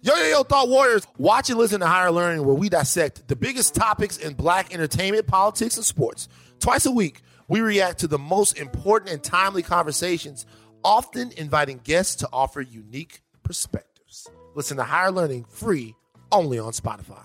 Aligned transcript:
Yo, 0.00 0.14
yo, 0.14 0.26
yo, 0.28 0.42
Thought 0.44 0.68
Warriors. 0.68 1.04
Watch 1.18 1.50
and 1.50 1.58
listen 1.58 1.80
to 1.80 1.86
Higher 1.86 2.12
Learning, 2.12 2.46
where 2.46 2.54
we 2.54 2.68
dissect 2.68 3.26
the 3.26 3.34
biggest 3.34 3.74
topics 3.74 4.16
in 4.16 4.34
black 4.34 4.72
entertainment, 4.72 5.26
politics, 5.26 5.76
and 5.76 5.84
sports. 5.84 6.28
Twice 6.60 6.86
a 6.86 6.90
week, 6.92 7.22
we 7.48 7.62
react 7.62 7.98
to 8.00 8.06
the 8.06 8.18
most 8.18 8.58
important 8.58 9.10
and 9.10 9.24
timely 9.24 9.62
conversations, 9.62 10.46
often 10.84 11.32
inviting 11.32 11.80
guests 11.82 12.14
to 12.16 12.28
offer 12.32 12.60
unique 12.60 13.22
perspectives. 13.42 14.28
Listen 14.54 14.76
to 14.76 14.84
Higher 14.84 15.10
Learning 15.10 15.44
free 15.48 15.96
only 16.30 16.60
on 16.60 16.70
Spotify. 16.72 17.24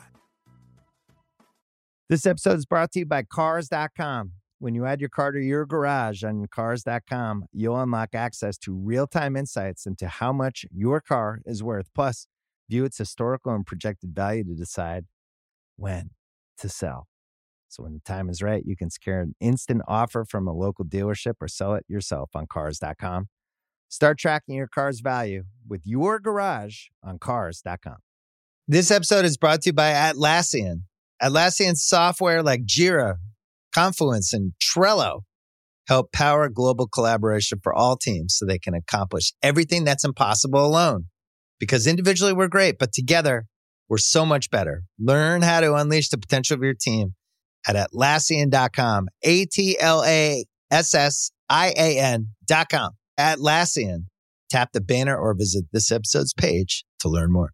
This 2.10 2.26
episode 2.26 2.58
is 2.58 2.66
brought 2.66 2.92
to 2.94 3.00
you 3.00 3.06
by 3.06 3.22
Cars.com. 3.22 4.32
When 4.58 4.74
you 4.74 4.86
add 4.86 5.00
your 5.00 5.10
car 5.10 5.32
to 5.32 5.40
your 5.40 5.68
garage 5.68 6.24
on 6.24 6.48
Cars.com, 6.48 7.46
you'll 7.52 7.80
unlock 7.80 8.16
access 8.16 8.58
to 8.60 8.74
real 8.74 9.06
time 9.06 9.36
insights 9.36 9.86
into 9.86 10.08
how 10.08 10.34
much 10.34 10.66
your 10.72 11.02
car 11.02 11.40
is 11.46 11.62
worth. 11.62 11.90
Plus, 11.94 12.28
view 12.74 12.86
its 12.86 12.98
historical 12.98 13.54
and 13.54 13.68
projected 13.68 14.16
value 14.16 14.44
to 14.44 14.56
decide 14.56 15.06
when 15.76 16.10
to 16.58 16.68
sell. 16.68 17.08
So 17.70 17.84
when 17.84 17.94
the 17.94 18.00
time 18.00 18.30
is 18.30 18.42
right, 18.42 18.64
you 18.66 18.76
can 18.76 18.90
secure 18.90 19.20
an 19.20 19.36
instant 19.40 19.84
offer 19.88 20.26
from 20.26 20.48
a 20.48 20.54
local 20.54 20.84
dealership 20.84 21.34
or 21.40 21.48
sell 21.48 21.76
it 21.76 21.86
yourself 21.88 22.32
on 22.34 22.48
cars.com. 22.48 23.28
Start 23.90 24.18
tracking 24.18 24.56
your 24.56 24.68
car's 24.68 25.02
value 25.02 25.44
with 25.68 25.82
your 25.86 26.20
garage 26.20 26.86
on 27.04 27.20
cars.com. 27.20 27.98
This 28.68 28.90
episode 28.90 29.26
is 29.26 29.38
brought 29.38 29.62
to 29.62 29.70
you 29.70 29.74
by 29.74 29.92
Atlassian. 29.92 30.84
Atlassian 31.22 31.76
software 31.76 32.42
like 32.42 32.66
Jira, 32.66 33.18
Confluence, 33.72 34.34
and 34.34 34.54
Trello 34.60 35.22
help 35.88 36.12
power 36.12 36.50
global 36.50 36.88
collaboration 36.88 37.60
for 37.62 37.72
all 37.74 37.98
teams 37.98 38.36
so 38.36 38.46
they 38.46 38.58
can 38.58 38.74
accomplish 38.74 39.34
everything 39.44 39.84
that's 39.84 40.06
impossible 40.06 40.66
alone 40.66 41.06
because 41.60 41.88
individually 41.88 42.34
we're 42.34 42.48
great, 42.48 42.78
but 42.80 42.94
together 42.94 43.46
we're 43.90 43.98
so 43.98 44.26
much 44.26 44.50
better. 44.50 44.84
Learn 45.00 45.42
how 45.42 45.60
to 45.60 45.76
unleash 45.76 46.10
the 46.10 46.18
potential 46.18 46.56
of 46.56 46.64
your 46.64 46.74
team 46.74 47.16
at 47.68 47.76
Atlassian.com. 47.76 49.08
A 49.24 49.46
T 49.46 49.78
L 49.80 50.04
A 50.04 50.46
S 50.72 50.94
S 50.94 51.32
I 51.50 51.74
A 51.78 52.00
N.com. 52.00 52.92
Atlassian. 53.20 54.06
Tap 54.50 54.70
the 54.74 54.82
banner 54.82 55.18
or 55.18 55.34
visit 55.34 55.66
this 55.72 55.92
episode's 55.92 56.34
page 56.34 56.86
to 57.00 57.10
learn 57.10 57.32
more. 57.32 57.52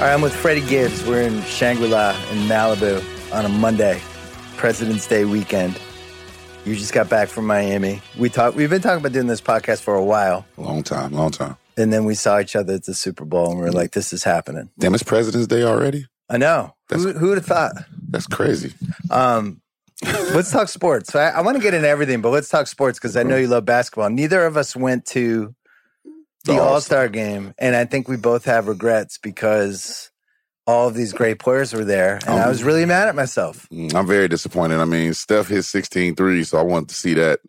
All 0.00 0.06
right, 0.06 0.14
I'm 0.14 0.22
with 0.22 0.34
Freddie 0.34 0.66
Gibbs. 0.66 1.04
We're 1.06 1.20
in 1.22 1.42
Shangri 1.42 1.86
La 1.86 2.10
in 2.32 2.38
Malibu 2.48 3.04
on 3.34 3.44
a 3.44 3.48
Monday, 3.50 4.00
President's 4.56 5.06
Day 5.06 5.26
weekend. 5.26 5.78
You 6.64 6.74
just 6.74 6.94
got 6.94 7.10
back 7.10 7.28
from 7.28 7.46
Miami. 7.46 8.00
We 8.18 8.30
talked. 8.30 8.56
We've 8.56 8.70
been 8.70 8.80
talking 8.80 9.00
about 9.00 9.12
doing 9.12 9.26
this 9.26 9.42
podcast 9.42 9.82
for 9.82 9.94
a 9.94 10.02
while, 10.04 10.46
Long 10.56 10.82
time, 10.82 11.12
long 11.12 11.30
time. 11.30 11.56
and 11.76 11.92
then 11.92 12.06
we 12.06 12.14
saw 12.14 12.40
each 12.40 12.56
other 12.56 12.74
at 12.74 12.84
the 12.84 12.94
Super 12.94 13.26
Bowl, 13.26 13.50
and 13.50 13.58
we 13.58 13.64
were 13.66 13.72
like, 13.72 13.92
"This 13.92 14.12
is 14.14 14.24
happening." 14.24 14.70
Damn, 14.78 14.94
it's 14.94 15.02
President's 15.02 15.46
Day 15.46 15.62
already? 15.64 16.06
I 16.30 16.38
know. 16.38 16.74
That's- 16.88 17.16
Who, 17.18 17.28
would 17.28 17.36
have 17.38 17.46
thought? 17.46 17.72
That's 18.08 18.26
crazy. 18.26 18.72
Um, 19.10 19.60
let's 20.32 20.50
talk 20.50 20.68
sports. 20.68 21.14
I, 21.14 21.28
I 21.28 21.40
want 21.42 21.58
to 21.58 21.62
get 21.62 21.74
into 21.74 21.88
everything, 21.88 22.22
but 22.22 22.30
let's 22.30 22.48
talk 22.48 22.68
sports 22.68 22.98
because 22.98 23.16
I 23.18 23.22
know 23.22 23.36
you 23.36 23.48
love 23.48 23.66
basketball. 23.66 24.08
Neither 24.08 24.46
of 24.46 24.56
us 24.56 24.74
went 24.74 25.04
to 25.06 25.54
the 26.44 26.54
The 26.54 26.60
All 26.60 26.74
All-Star. 26.74 27.08
Game, 27.08 27.54
and 27.58 27.76
I 27.76 27.84
think 27.84 28.08
we 28.08 28.16
both 28.16 28.44
have 28.44 28.68
regrets 28.68 29.18
because 29.18 30.10
all 30.66 30.88
of 30.88 30.94
these 30.94 31.12
great 31.12 31.38
players 31.38 31.72
were 31.72 31.84
there, 31.84 32.20
and 32.26 32.38
I 32.38 32.42
Um, 32.44 32.48
was 32.48 32.62
really 32.62 32.84
mad 32.86 33.08
at 33.08 33.14
myself. 33.14 33.66
Mm, 33.72 33.94
I'm 33.94 34.06
very 34.06 34.28
disappointed. 34.28 34.78
I 34.80 34.84
mean, 34.84 35.14
Steph 35.14 35.48
hit 35.48 35.64
16 35.64 36.14
threes, 36.14 36.50
so 36.50 36.58
I 36.58 36.62
wanted 36.62 36.90
to 36.90 36.94
see 36.94 37.14
that. 37.14 37.40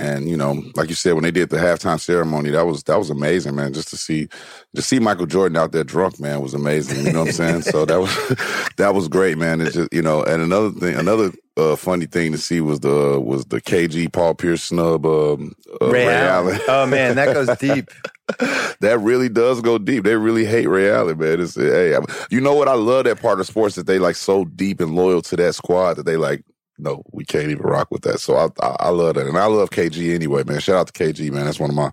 And 0.00 0.28
you 0.28 0.36
know, 0.36 0.62
like 0.76 0.88
you 0.90 0.94
said, 0.94 1.14
when 1.14 1.24
they 1.24 1.32
did 1.32 1.50
the 1.50 1.56
halftime 1.56 1.98
ceremony, 1.98 2.50
that 2.50 2.64
was 2.64 2.84
that 2.84 2.98
was 2.98 3.10
amazing, 3.10 3.56
man. 3.56 3.72
Just 3.72 3.88
to 3.88 3.96
see, 3.96 4.28
to 4.76 4.80
see 4.80 5.00
Michael 5.00 5.26
Jordan 5.26 5.56
out 5.56 5.72
there 5.72 5.82
drunk, 5.82 6.20
man, 6.20 6.40
was 6.40 6.54
amazing. 6.54 7.04
You 7.04 7.12
know 7.12 7.20
what 7.22 7.28
I'm 7.30 7.34
saying? 7.34 7.62
so 7.62 7.84
that 7.84 8.00
was 8.00 8.70
that 8.76 8.94
was 8.94 9.08
great, 9.08 9.38
man. 9.38 9.60
It's 9.60 9.74
just 9.74 9.92
you 9.92 10.00
know, 10.02 10.22
and 10.22 10.40
another 10.40 10.70
thing, 10.70 10.94
another 10.94 11.32
uh, 11.56 11.74
funny 11.74 12.06
thing 12.06 12.30
to 12.30 12.38
see 12.38 12.60
was 12.60 12.78
the 12.78 13.20
was 13.20 13.44
the 13.46 13.60
KG 13.60 14.12
Paul 14.12 14.36
Pierce 14.36 14.62
snub, 14.62 15.04
um, 15.04 15.52
uh, 15.82 15.88
Ray, 15.88 16.06
Allen. 16.06 16.60
Oh 16.68 16.86
man, 16.86 17.16
that 17.16 17.34
goes 17.34 17.48
deep. 17.58 17.90
that 18.80 18.98
really 19.00 19.28
does 19.28 19.60
go 19.60 19.78
deep. 19.78 20.04
They 20.04 20.16
really 20.16 20.44
hate 20.44 20.66
Ray 20.66 20.90
Allen, 20.90 21.18
man. 21.18 21.40
It's, 21.40 21.54
hey, 21.54 21.94
I'm- 21.94 22.04
you 22.30 22.40
know 22.40 22.54
what? 22.54 22.68
I 22.68 22.74
love 22.74 23.04
that 23.04 23.20
part 23.20 23.40
of 23.40 23.46
sports 23.46 23.74
that 23.76 23.86
they 23.86 23.98
like 23.98 24.16
so 24.16 24.44
deep 24.44 24.80
and 24.80 24.94
loyal 24.94 25.22
to 25.22 25.36
that 25.36 25.54
squad 25.54 25.94
that 25.94 26.06
they 26.06 26.16
like. 26.16 26.44
No, 26.80 27.02
we 27.12 27.24
can't 27.24 27.50
even 27.50 27.58
rock 27.64 27.88
with 27.90 28.02
that. 28.02 28.20
So 28.20 28.36
I, 28.36 28.48
I, 28.64 28.76
I 28.80 28.88
love 28.90 29.16
that, 29.16 29.26
and 29.26 29.36
I 29.36 29.46
love 29.46 29.70
KG 29.70 30.14
anyway, 30.14 30.44
man. 30.44 30.60
Shout 30.60 30.76
out 30.76 30.86
to 30.86 30.92
KG, 30.92 31.32
man. 31.32 31.46
That's 31.46 31.58
one 31.58 31.70
of 31.70 31.76
my 31.76 31.90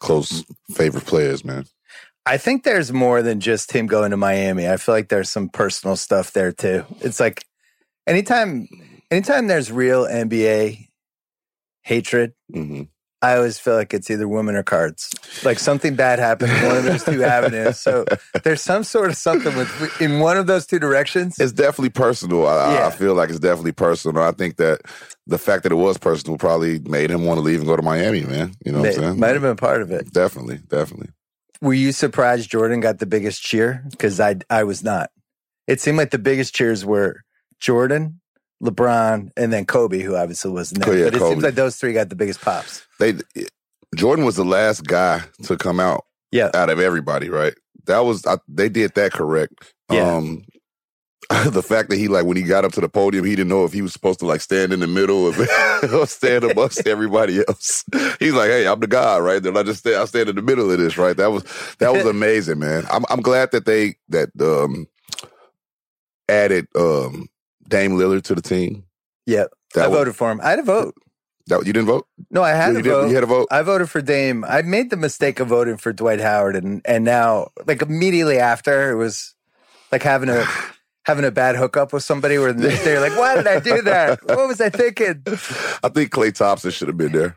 close 0.00 0.44
favorite 0.72 1.06
players, 1.06 1.44
man. 1.44 1.66
I 2.26 2.36
think 2.38 2.64
there's 2.64 2.92
more 2.92 3.22
than 3.22 3.38
just 3.38 3.70
him 3.70 3.86
going 3.86 4.10
to 4.10 4.16
Miami. 4.16 4.68
I 4.68 4.76
feel 4.78 4.94
like 4.94 5.08
there's 5.08 5.30
some 5.30 5.48
personal 5.50 5.94
stuff 5.94 6.32
there 6.32 6.50
too. 6.50 6.84
It's 7.00 7.20
like 7.20 7.44
anytime 8.06 8.66
anytime 9.10 9.46
there's 9.46 9.70
real 9.70 10.04
NBA 10.04 10.88
hatred, 11.82 12.32
hmm 12.52 12.82
I 13.24 13.36
always 13.36 13.58
feel 13.58 13.74
like 13.74 13.94
it's 13.94 14.10
either 14.10 14.28
women 14.28 14.54
or 14.54 14.62
cards. 14.62 15.10
Like 15.44 15.58
something 15.58 15.94
bad 15.94 16.18
happened 16.18 16.52
in 16.52 16.66
one 16.66 16.76
of 16.76 16.84
those 16.84 17.04
two 17.04 17.24
avenues. 17.24 17.80
So 17.80 18.04
there's 18.42 18.60
some 18.60 18.84
sort 18.84 19.08
of 19.08 19.16
something 19.16 19.56
with 19.56 20.00
in 20.00 20.20
one 20.20 20.36
of 20.36 20.46
those 20.46 20.66
two 20.66 20.78
directions. 20.78 21.38
It's 21.38 21.52
definitely 21.52 21.88
personal. 21.90 22.46
I, 22.46 22.74
Yeah. 22.74 22.86
I 22.86 22.90
feel 22.90 23.14
like 23.14 23.30
it's 23.30 23.38
definitely 23.38 23.72
personal. 23.72 24.22
I 24.22 24.32
think 24.32 24.56
that 24.56 24.82
the 25.26 25.38
fact 25.38 25.62
that 25.62 25.72
it 25.72 25.76
was 25.76 25.96
personal 25.96 26.36
probably 26.36 26.80
made 26.80 27.10
him 27.10 27.24
want 27.24 27.38
to 27.38 27.42
leave 27.42 27.60
and 27.60 27.66
go 27.66 27.76
to 27.76 27.82
Miami, 27.82 28.24
man. 28.24 28.52
You 28.64 28.72
know 28.72 28.80
what 28.80 28.88
I'm 28.88 28.94
saying? 28.94 29.20
might 29.20 29.32
have 29.32 29.42
been 29.42 29.56
part 29.56 29.80
of 29.80 29.90
it. 29.90 30.12
Definitely, 30.12 30.58
definitely. 30.68 31.08
Were 31.62 31.72
you 31.72 31.92
surprised 31.92 32.50
Jordan 32.50 32.80
got 32.80 32.98
the 32.98 33.06
biggest 33.06 33.42
cheer? 33.42 33.84
Because 33.90 34.20
I 34.20 34.36
I 34.50 34.64
was 34.64 34.84
not. 34.84 35.10
It 35.66 35.80
seemed 35.80 35.96
like 35.96 36.10
the 36.10 36.18
biggest 36.18 36.54
cheers 36.54 36.84
were 36.84 37.22
Jordan, 37.58 38.20
LeBron, 38.64 39.30
and 39.36 39.52
then 39.52 39.66
Kobe, 39.66 40.00
who 40.00 40.16
obviously 40.16 40.50
wasn't 40.50 40.82
there. 40.84 40.92
Oh, 40.94 40.96
yeah, 40.96 41.04
but 41.06 41.14
it 41.14 41.18
Kobe. 41.18 41.32
seems 41.34 41.44
like 41.44 41.54
those 41.54 41.76
three 41.76 41.92
got 41.92 42.08
the 42.08 42.16
biggest 42.16 42.40
pops. 42.40 42.86
They 42.98 43.14
Jordan 43.94 44.24
was 44.24 44.36
the 44.36 44.44
last 44.44 44.84
guy 44.86 45.22
to 45.44 45.56
come 45.56 45.80
out 45.80 46.04
Yeah. 46.32 46.50
out 46.54 46.70
of 46.70 46.80
everybody, 46.80 47.28
right? 47.30 47.54
That 47.86 48.00
was 48.00 48.26
I, 48.26 48.38
they 48.48 48.68
did 48.68 48.94
that 48.94 49.12
correct. 49.12 49.54
Yeah. 49.90 50.16
Um 50.16 50.44
the 51.46 51.62
fact 51.62 51.88
that 51.90 51.96
he 51.96 52.08
like 52.08 52.24
when 52.26 52.36
he 52.36 52.42
got 52.42 52.64
up 52.64 52.72
to 52.72 52.80
the 52.80 52.88
podium, 52.88 53.24
he 53.24 53.34
didn't 53.34 53.48
know 53.48 53.64
if 53.64 53.72
he 53.72 53.82
was 53.82 53.92
supposed 53.92 54.18
to 54.20 54.26
like 54.26 54.40
stand 54.42 54.72
in 54.72 54.80
the 54.80 54.86
middle 54.86 55.26
of 55.26 55.38
or 55.94 56.06
stand 56.06 56.44
amongst 56.44 56.86
everybody 56.86 57.42
else. 57.48 57.84
He's 58.20 58.34
like, 58.34 58.50
"Hey, 58.50 58.66
I'm 58.66 58.80
the 58.80 58.86
guy, 58.86 59.18
right?" 59.18 59.42
Then 59.42 59.56
I 59.56 59.62
just 59.62 59.80
stand, 59.80 59.96
I 59.96 60.04
stand 60.04 60.28
in 60.28 60.36
the 60.36 60.42
middle 60.42 60.70
of 60.70 60.78
this, 60.78 60.98
right? 60.98 61.16
That 61.16 61.30
was 61.32 61.44
that 61.78 61.92
was 61.94 62.04
amazing, 62.04 62.58
man. 62.58 62.84
I'm 62.90 63.04
I'm 63.08 63.22
glad 63.22 63.52
that 63.52 63.64
they 63.64 63.96
that 64.10 64.30
um 64.40 64.86
added 66.28 66.66
um 66.76 67.28
Dame 67.74 67.92
Lillard 67.92 68.22
to 68.24 68.34
the 68.34 68.42
team. 68.42 68.84
Yep. 69.26 69.50
That 69.74 69.84
I 69.84 69.88
was, 69.88 69.98
voted 69.98 70.16
for 70.16 70.30
him. 70.30 70.40
I 70.42 70.50
had 70.50 70.58
a 70.60 70.62
vote. 70.62 70.94
that 71.48 71.66
you 71.66 71.72
didn't 71.72 71.86
vote. 71.88 72.06
No, 72.30 72.42
I 72.42 72.50
had 72.50 72.74
you, 72.74 72.78
a 72.78 72.82
did, 72.82 72.90
vote. 72.90 73.08
you 73.08 73.14
had 73.14 73.24
a 73.24 73.26
vote. 73.26 73.48
I 73.50 73.62
voted 73.62 73.90
for 73.90 74.00
Dame. 74.00 74.44
I 74.44 74.62
made 74.62 74.90
the 74.90 74.96
mistake 74.96 75.40
of 75.40 75.48
voting 75.48 75.76
for 75.76 75.92
Dwight 75.92 76.20
Howard, 76.20 76.54
and 76.56 76.80
and 76.84 77.04
now 77.04 77.48
like 77.66 77.82
immediately 77.82 78.38
after 78.38 78.90
it 78.92 78.94
was 78.96 79.34
like 79.90 80.02
having 80.02 80.28
a 80.28 80.44
having 81.04 81.24
a 81.24 81.30
bad 81.30 81.56
hookup 81.56 81.92
with 81.92 82.02
somebody 82.04 82.38
where 82.38 82.52
the 82.52 82.68
next 82.68 82.84
day 82.84 82.92
you're 82.92 83.00
like, 83.00 83.18
why 83.18 83.34
did 83.34 83.46
I 83.46 83.60
do 83.60 83.82
that? 83.82 84.20
What 84.24 84.46
was 84.48 84.60
I 84.60 84.70
thinking? 84.70 85.22
I 85.26 85.88
think 85.88 86.10
Klay 86.12 86.32
Thompson 86.34 86.70
should 86.70 86.88
have 86.88 86.96
been 86.96 87.12
there. 87.12 87.36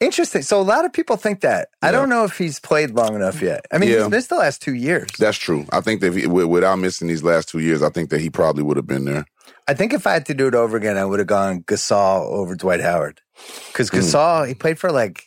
Interesting. 0.00 0.42
So 0.42 0.60
a 0.60 0.62
lot 0.62 0.84
of 0.84 0.92
people 0.92 1.16
think 1.16 1.42
that. 1.42 1.68
I 1.80 1.92
don't 1.92 2.08
know 2.08 2.24
if 2.24 2.36
he's 2.36 2.58
played 2.58 2.90
long 2.90 3.14
enough 3.14 3.40
yet. 3.40 3.66
I 3.70 3.78
mean, 3.78 3.90
Yeah. 3.90 3.98
he's 4.02 4.08
missed 4.10 4.30
the 4.30 4.36
last 4.36 4.60
two 4.60 4.74
years. 4.74 5.08
That's 5.18 5.38
true. 5.38 5.64
I 5.70 5.80
think 5.80 6.00
that 6.00 6.08
if 6.08 6.14
he, 6.16 6.26
without 6.26 6.76
missing 6.80 7.06
these 7.06 7.22
last 7.22 7.48
two 7.48 7.60
years, 7.60 7.82
I 7.84 7.88
think 7.90 8.10
that 8.10 8.20
he 8.20 8.28
probably 8.28 8.64
would 8.64 8.76
have 8.76 8.86
been 8.86 9.04
there. 9.04 9.26
I 9.68 9.74
think 9.74 9.92
if 9.92 10.06
I 10.06 10.12
had 10.12 10.26
to 10.26 10.34
do 10.34 10.46
it 10.48 10.54
over 10.54 10.76
again, 10.76 10.96
I 10.96 11.04
would 11.04 11.18
have 11.20 11.28
gone 11.28 11.62
Gasol 11.62 12.26
over 12.30 12.54
Dwight 12.54 12.80
Howard. 12.80 13.20
Because 13.68 13.88
Hmm. 13.90 13.98
Gasol, 13.98 14.48
he 14.48 14.54
played 14.54 14.78
for 14.78 14.90
like 14.92 15.24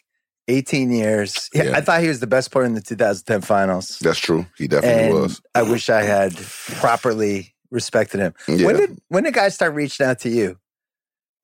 18 0.48 0.92
years. 0.92 1.50
Yeah, 1.54 1.64
Yeah. 1.64 1.78
I 1.78 1.82
thought 1.82 2.02
he 2.02 2.08
was 2.08 2.20
the 2.20 2.28
best 2.28 2.52
player 2.52 2.66
in 2.66 2.74
the 2.74 2.82
2010 2.82 3.42
finals. 3.42 3.98
That's 4.00 4.20
true. 4.20 4.46
He 4.58 4.68
definitely 4.68 5.06
and 5.06 5.14
was. 5.14 5.42
I 5.56 5.64
wish 5.64 5.90
I 5.90 6.04
had 6.04 6.36
properly 6.80 7.56
respected 7.72 8.20
him. 8.20 8.34
Yeah. 8.48 8.66
When 8.68 8.76
did 8.78 9.00
when 9.10 9.24
did 9.24 9.34
guys 9.34 9.56
start 9.56 9.74
reaching 9.74 10.06
out 10.06 10.20
to 10.20 10.30
you? 10.30 10.58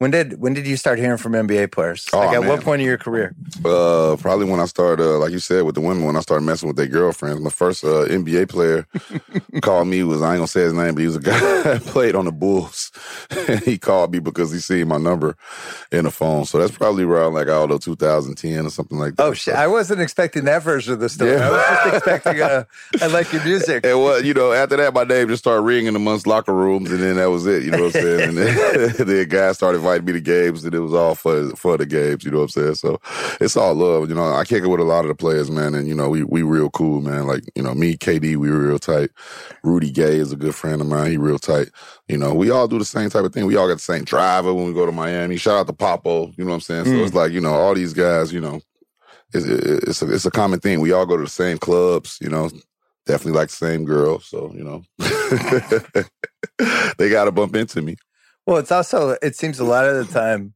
When 0.02 0.10
did 0.10 0.42
when 0.42 0.56
did 0.56 0.66
you 0.66 0.78
start 0.78 0.98
hearing 0.98 1.20
from 1.20 1.34
NBA 1.34 1.72
players? 1.72 2.08
Oh, 2.12 2.18
like 2.18 2.30
at 2.30 2.40
man. 2.40 2.50
what 2.50 2.62
point 2.62 2.82
in 2.82 2.88
your 2.88 2.98
career? 2.98 3.36
Uh, 3.64 4.18
probably 4.20 4.50
when 4.50 4.60
I 4.60 4.66
started, 4.66 5.04
uh, 5.04 5.20
like 5.20 5.30
you 5.32 5.38
said, 5.38 5.62
with 5.62 5.76
the 5.76 5.82
women, 5.82 6.06
when 6.06 6.16
I 6.16 6.22
started 6.22 6.44
messing 6.44 6.66
with 6.66 6.76
their 6.76 6.88
girlfriends. 6.88 7.40
My 7.40 7.52
first 7.52 7.84
uh, 7.84 8.08
NBA 8.08 8.50
player 8.50 8.88
called 9.62 9.88
me 9.90 10.02
was 10.02 10.24
I 10.24 10.32
ain't 10.32 10.40
gonna 10.40 10.48
say 10.48 10.62
his 10.62 10.74
name, 10.74 10.96
but 10.96 11.02
he 11.02 11.06
was 11.06 11.18
a 11.18 11.20
guy 11.20 11.40
that 11.64 11.84
played 11.84 12.16
on 12.16 12.26
the 12.26 12.32
Bulls. 12.32 12.92
and 13.30 13.60
he 13.64 13.78
called 13.78 14.12
me 14.12 14.18
because 14.18 14.52
he 14.52 14.58
seen 14.58 14.88
my 14.88 14.98
number 14.98 15.38
in 15.92 16.06
the 16.06 16.10
phone. 16.12 16.46
So 16.46 16.58
that's 16.58 16.76
probably 16.76 17.04
around 17.04 17.36
like 17.36 17.46
I 17.46 17.52
don't 17.52 17.70
know 17.70 17.78
2010 17.78 18.66
or 18.66 18.70
something 18.72 18.98
like 18.98 19.18
that. 19.18 19.24
Oh 19.24 19.34
shit! 19.34 19.54
I 19.54 19.68
wasn't 19.68 20.02
expecting 20.02 20.46
that 20.46 20.64
version 20.64 20.94
of 20.94 21.00
the 21.00 21.10
story. 21.10 21.34
Yeah. 21.34 21.48
I 21.48 21.52
was 21.52 21.62
just 21.62 21.96
expecting 21.98 22.42
uh, 22.42 22.64
I 23.04 23.06
like 23.06 23.32
your 23.32 23.44
music. 23.44 23.86
And 23.86 24.00
well, 24.00 24.26
you 24.26 24.34
know, 24.34 24.52
after 24.52 24.78
that, 24.78 24.96
my 24.96 25.04
name 25.04 25.28
just 25.28 25.44
started 25.44 25.62
ringing 25.62 25.96
amongst 25.96 26.26
locker 26.26 26.56
rooms, 26.56 26.90
and 26.90 27.02
then 27.02 27.18
that 27.18 27.30
was 27.30 27.46
it. 27.46 27.62
You 27.62 27.70
know 27.70 27.84
what 27.84 27.96
I'm 27.96 28.02
saying? 28.02 28.30
And 28.30 28.38
then, 28.40 28.94
then 28.98 29.30
guys 29.30 29.58
started 29.58 29.82
inviting 29.92 30.06
me 30.06 30.20
to 30.20 30.22
games, 30.22 30.64
and 30.64 30.74
it 30.74 30.80
was 30.80 30.94
all 30.94 31.16
for 31.16 31.50
for 31.56 31.78
the 31.78 31.86
games. 31.86 32.24
You 32.24 32.32
know 32.32 32.38
what 32.40 32.56
I'm 32.56 32.74
saying? 32.74 32.76
So 32.76 33.00
it's 33.40 33.58
all 33.58 33.74
love. 33.76 34.10
You 34.10 34.16
know, 34.16 34.34
I 34.34 34.44
kick 34.46 34.64
it 34.64 34.68
with 34.68 34.80
a 34.80 34.84
lot 34.84 35.06
of 35.06 35.10
the 35.10 35.16
players, 35.16 35.52
man, 35.52 35.76
and 35.76 35.88
you 35.88 35.96
know, 35.96 36.10
we 36.10 36.24
we 36.24 36.44
real 36.44 36.70
cool, 36.70 37.02
man. 37.02 37.28
Like 37.28 37.44
you 37.56 37.64
know, 37.64 37.74
me, 37.74 37.96
KD, 37.98 38.38
we 38.38 38.50
real 38.50 38.80
tight. 38.80 39.10
Rudy 39.64 39.92
Gay 39.92 40.18
is 40.18 40.32
a 40.32 40.38
good 40.38 40.56
friend 40.56 40.82
of 40.82 40.88
mine. 40.88 41.12
He 41.12 41.18
real 41.18 41.40
tight. 41.40 41.70
You 42.08 42.18
know, 42.18 42.34
we 42.34 42.50
all 42.50 42.68
do 42.68 42.80
the 42.80 42.86
same 42.86 43.10
type 43.10 43.26
of 43.26 43.34
thing. 43.34 43.46
We 43.46 43.56
all 43.56 43.68
got 43.68 43.76
the 43.76 43.80
same 43.80 44.04
driver 44.04 44.54
when 44.54 44.66
we 44.68 44.74
go 44.74 44.86
to 44.86 44.92
Miami. 44.92 45.38
Shout 45.38 45.60
out 45.60 45.68
to 45.68 45.74
Popo. 45.74 46.28
You 46.38 46.44
know 46.46 46.50
what 46.52 46.56
I'm 46.56 46.62
saying? 46.62 46.86
So 46.86 46.92
Mm. 46.92 47.06
it's 47.06 47.16
like 47.16 47.32
you 47.32 47.42
know, 47.42 47.54
all 47.54 47.74
these 47.74 47.94
guys. 47.94 48.32
You 48.34 48.42
know, 48.42 48.62
it's 49.34 49.46
it's 49.46 50.02
a, 50.02 50.14
it's 50.14 50.26
a 50.26 50.32
common 50.32 50.60
thing. 50.60 50.80
We 50.80 50.92
all 50.92 51.06
go 51.06 51.18
to 51.18 51.24
the 51.24 51.30
same 51.30 51.58
clubs. 51.58 52.18
You 52.22 52.30
know, 52.30 52.50
definitely 53.06 53.40
like 53.40 53.50
the 53.50 53.56
same 53.56 53.86
girl. 53.86 54.20
So, 54.20 54.54
you 54.56 54.64
know, 54.64 54.84
they 56.98 57.10
got 57.10 57.26
to 57.26 57.32
bump 57.32 57.56
into 57.56 57.82
me. 57.82 57.98
Well, 58.46 58.58
it's 58.58 58.72
also 58.72 59.18
it 59.22 59.36
seems 59.36 59.60
a 59.60 59.64
lot 59.64 59.86
of 59.88 59.96
the 60.08 60.12
time 60.14 60.54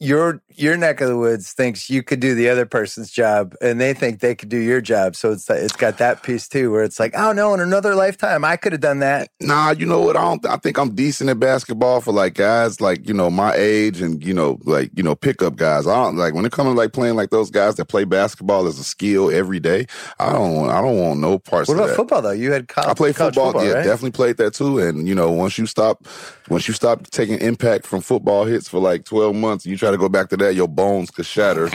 your 0.00 0.42
your 0.56 0.78
neck 0.78 1.00
of 1.02 1.08
the 1.08 1.16
woods 1.16 1.52
thinks 1.52 1.90
you 1.90 2.02
could 2.02 2.20
do 2.20 2.34
the 2.34 2.48
other 2.48 2.64
person's 2.64 3.10
job, 3.10 3.54
and 3.60 3.78
they 3.78 3.92
think 3.92 4.20
they 4.20 4.34
could 4.34 4.48
do 4.48 4.56
your 4.56 4.80
job. 4.80 5.14
So 5.14 5.32
it's 5.32 5.48
it's 5.50 5.76
got 5.76 5.98
that 5.98 6.22
piece 6.22 6.48
too, 6.48 6.70
where 6.70 6.82
it's 6.82 6.98
like, 6.98 7.12
oh 7.14 7.32
no, 7.32 7.52
in 7.52 7.60
another 7.60 7.94
lifetime, 7.94 8.42
I 8.42 8.56
could 8.56 8.72
have 8.72 8.80
done 8.80 9.00
that. 9.00 9.28
Nah, 9.40 9.72
you 9.72 9.84
know 9.84 10.00
what? 10.00 10.16
I 10.16 10.22
don't. 10.22 10.46
I 10.46 10.56
think 10.56 10.78
I'm 10.78 10.94
decent 10.94 11.28
at 11.28 11.38
basketball 11.38 12.00
for 12.00 12.12
like 12.12 12.34
guys 12.34 12.80
like 12.80 13.06
you 13.06 13.12
know 13.12 13.30
my 13.30 13.54
age 13.54 14.00
and 14.00 14.24
you 14.24 14.32
know 14.32 14.58
like 14.64 14.90
you 14.96 15.02
know 15.02 15.14
pickup 15.14 15.56
guys. 15.56 15.86
I 15.86 15.94
don't 15.94 16.16
like 16.16 16.32
when 16.32 16.46
it 16.46 16.52
comes 16.52 16.68
to 16.68 16.72
like 16.72 16.94
playing 16.94 17.16
like 17.16 17.28
those 17.28 17.50
guys 17.50 17.76
that 17.76 17.86
play 17.86 18.04
basketball 18.04 18.66
as 18.66 18.78
a 18.78 18.84
skill 18.84 19.30
every 19.30 19.60
day. 19.60 19.86
I 20.18 20.32
don't. 20.32 20.54
want 20.56 20.70
I 20.72 20.80
don't 20.80 20.98
want 20.98 21.20
no 21.20 21.38
parts. 21.38 21.68
What 21.68 21.76
about 21.76 21.94
football 21.94 22.22
though? 22.22 22.30
You 22.30 22.52
had 22.52 22.68
college. 22.68 22.90
I 22.90 22.94
played 22.94 23.16
college 23.16 23.34
football. 23.34 23.64
yeah, 23.64 23.72
right? 23.72 23.84
definitely 23.84 24.12
played 24.12 24.38
that 24.38 24.54
too. 24.54 24.78
And 24.78 25.06
you 25.06 25.14
know, 25.14 25.30
once 25.30 25.58
you 25.58 25.66
stop, 25.66 26.06
once 26.48 26.66
you 26.68 26.72
stop 26.72 27.06
taking 27.08 27.38
impact 27.38 27.86
from 27.86 28.00
football 28.00 28.46
hits 28.46 28.66
for 28.66 28.78
like 28.78 29.04
twelve 29.04 29.34
months, 29.34 29.66
and 29.66 29.72
you 29.72 29.76
try 29.76 29.89
to 29.90 29.98
go 29.98 30.08
back 30.08 30.28
to 30.30 30.36
that, 30.38 30.54
your 30.54 30.68
bones 30.68 31.10
could 31.10 31.26
shatter. 31.26 31.68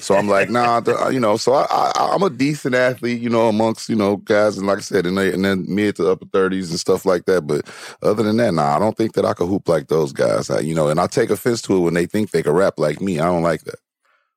so 0.00 0.16
I'm 0.16 0.28
like, 0.28 0.50
nah, 0.50 0.80
the- 0.80 0.96
uh, 0.98 1.08
you 1.08 1.20
know. 1.20 1.36
So 1.36 1.54
I, 1.54 1.66
I, 1.70 2.10
I'm 2.14 2.22
a 2.22 2.30
decent 2.30 2.74
athlete, 2.74 3.20
you 3.20 3.30
know, 3.30 3.48
amongst 3.48 3.88
you 3.88 3.96
know 3.96 4.16
guys, 4.18 4.58
and 4.58 4.66
like 4.66 4.78
I 4.78 4.82
said, 4.82 5.06
in 5.06 5.14
the, 5.16 5.32
in 5.32 5.42
the 5.42 5.56
mid 5.56 5.96
to 5.96 6.10
upper 6.10 6.26
thirties 6.26 6.70
and 6.70 6.80
stuff 6.80 7.04
like 7.04 7.24
that. 7.26 7.46
But 7.46 7.68
other 8.02 8.22
than 8.22 8.36
that, 8.38 8.54
nah, 8.54 8.76
I 8.76 8.78
don't 8.78 8.96
think 8.96 9.14
that 9.14 9.24
I 9.24 9.34
could 9.34 9.48
hoop 9.48 9.68
like 9.68 9.88
those 9.88 10.12
guys. 10.12 10.50
I, 10.50 10.60
you 10.60 10.74
know, 10.74 10.88
and 10.88 11.00
I 11.00 11.06
take 11.06 11.30
offense 11.30 11.62
to 11.62 11.76
it 11.76 11.80
when 11.80 11.94
they 11.94 12.06
think 12.06 12.30
they 12.30 12.42
can 12.42 12.52
rap 12.52 12.78
like 12.78 13.00
me. 13.00 13.18
I 13.18 13.26
don't 13.26 13.42
like 13.42 13.62
that. 13.64 13.78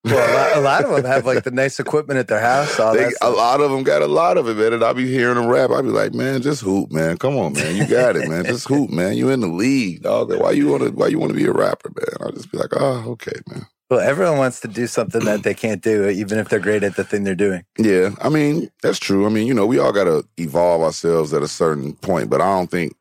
Well, 0.03 0.17
a 0.17 0.33
lot, 0.35 0.57
a 0.57 0.59
lot 0.59 0.83
of 0.83 0.91
them 0.91 1.05
have 1.09 1.25
like 1.25 1.43
the 1.43 1.51
nice 1.51 1.79
equipment 1.79 2.19
at 2.19 2.27
their 2.27 2.41
house. 2.41 2.77
All 2.77 2.93
They, 2.93 3.09
a 3.21 3.29
lot 3.29 3.61
of 3.61 3.71
them 3.71 3.83
got 3.83 4.01
a 4.01 4.07
lot 4.07 4.37
of 4.37 4.49
it, 4.49 4.57
man. 4.57 4.73
And 4.73 4.83
I'll 4.83 4.93
be 4.93 5.09
hearing 5.09 5.35
them 5.35 5.47
rap. 5.47 5.69
I'll 5.71 5.81
be 5.81 5.89
like, 5.89 6.13
man, 6.13 6.41
just 6.41 6.61
hoop, 6.61 6.91
man. 6.91 7.17
Come 7.17 7.37
on, 7.37 7.53
man. 7.53 7.75
You 7.75 7.87
got 7.87 8.17
it, 8.17 8.27
man. 8.27 8.43
Just 8.43 8.67
hoop, 8.67 8.89
man. 8.89 9.15
You 9.15 9.29
in 9.29 9.39
the 9.39 9.47
league, 9.47 10.03
dog. 10.03 10.33
Why 10.37 10.51
you 10.51 10.67
want 10.67 10.83
to? 10.83 10.89
Why 10.89 11.07
you 11.07 11.19
want 11.19 11.31
to 11.31 11.37
be 11.37 11.45
a 11.45 11.53
rapper, 11.53 11.89
man? 11.95 12.17
I'll 12.19 12.33
just 12.33 12.51
be 12.51 12.57
like, 12.57 12.73
oh, 12.73 13.11
okay, 13.11 13.39
man. 13.49 13.65
Well, 13.89 14.01
everyone 14.01 14.39
wants 14.39 14.59
to 14.61 14.67
do 14.67 14.87
something 14.87 15.23
that 15.25 15.43
they 15.43 15.53
can't 15.53 15.81
do, 15.81 16.09
even 16.09 16.39
if 16.39 16.49
they're 16.49 16.59
great 16.59 16.83
at 16.83 16.95
the 16.95 17.03
thing 17.03 17.23
they're 17.23 17.35
doing. 17.35 17.63
Yeah, 17.77 18.15
I 18.21 18.29
mean 18.29 18.69
that's 18.81 18.97
true. 18.97 19.25
I 19.25 19.29
mean, 19.29 19.45
you 19.45 19.53
know, 19.53 19.67
we 19.67 19.77
all 19.77 19.91
got 19.91 20.05
to 20.05 20.27
evolve 20.37 20.81
ourselves 20.81 21.31
at 21.31 21.43
a 21.43 21.47
certain 21.47 21.93
point, 21.97 22.29
but 22.29 22.41
I 22.41 22.45
don't 22.45 22.71
think 22.71 22.93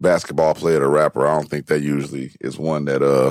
basketball 0.00 0.54
player 0.54 0.80
to 0.80 0.88
rapper. 0.88 1.26
I 1.26 1.34
don't 1.34 1.48
think 1.48 1.66
that 1.66 1.80
usually 1.80 2.32
is 2.40 2.58
one 2.58 2.84
that 2.86 3.02
uh 3.02 3.30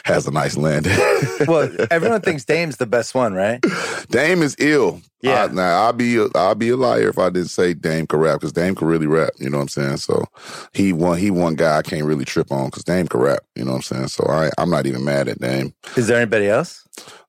has 0.04 0.26
a 0.26 0.30
nice 0.30 0.56
landing. 0.56 0.96
Well, 1.46 1.70
everyone 1.90 2.20
thinks 2.20 2.44
Dame's 2.44 2.78
the 2.78 2.86
best 2.86 3.14
one, 3.14 3.32
right? 3.32 3.64
Dame 4.10 4.42
is 4.42 4.56
ill. 4.58 5.00
Yeah. 5.22 5.44
I, 5.44 5.46
now 5.48 5.82
I'll 5.84 5.92
be 5.92 6.16
a, 6.16 6.26
I'll 6.34 6.54
be 6.56 6.70
a 6.70 6.76
liar 6.76 7.08
if 7.08 7.18
I 7.18 7.30
didn't 7.30 7.50
say 7.50 7.74
Dame 7.74 8.06
could 8.06 8.20
rap 8.20 8.40
because 8.40 8.52
Dame 8.52 8.74
could 8.74 8.88
really 8.88 9.06
rap. 9.06 9.30
You 9.38 9.48
know 9.48 9.58
what 9.58 9.62
I'm 9.62 9.68
saying? 9.68 9.96
So 9.98 10.24
he 10.72 10.92
one 10.92 11.18
he 11.18 11.30
one 11.30 11.54
guy 11.54 11.78
I 11.78 11.82
can't 11.82 12.04
really 12.04 12.24
trip 12.24 12.50
on 12.50 12.66
because 12.66 12.84
Dame 12.84 13.06
could 13.06 13.22
rap. 13.22 13.40
You 13.54 13.64
know 13.64 13.72
what 13.72 13.76
I'm 13.76 13.82
saying? 13.82 14.08
So 14.08 14.26
I 14.28 14.50
I'm 14.58 14.70
not 14.70 14.86
even 14.86 15.04
mad 15.04 15.28
at 15.28 15.40
Dame. 15.40 15.72
Is 15.96 16.08
there 16.08 16.20
anybody 16.20 16.48
else? 16.48 16.86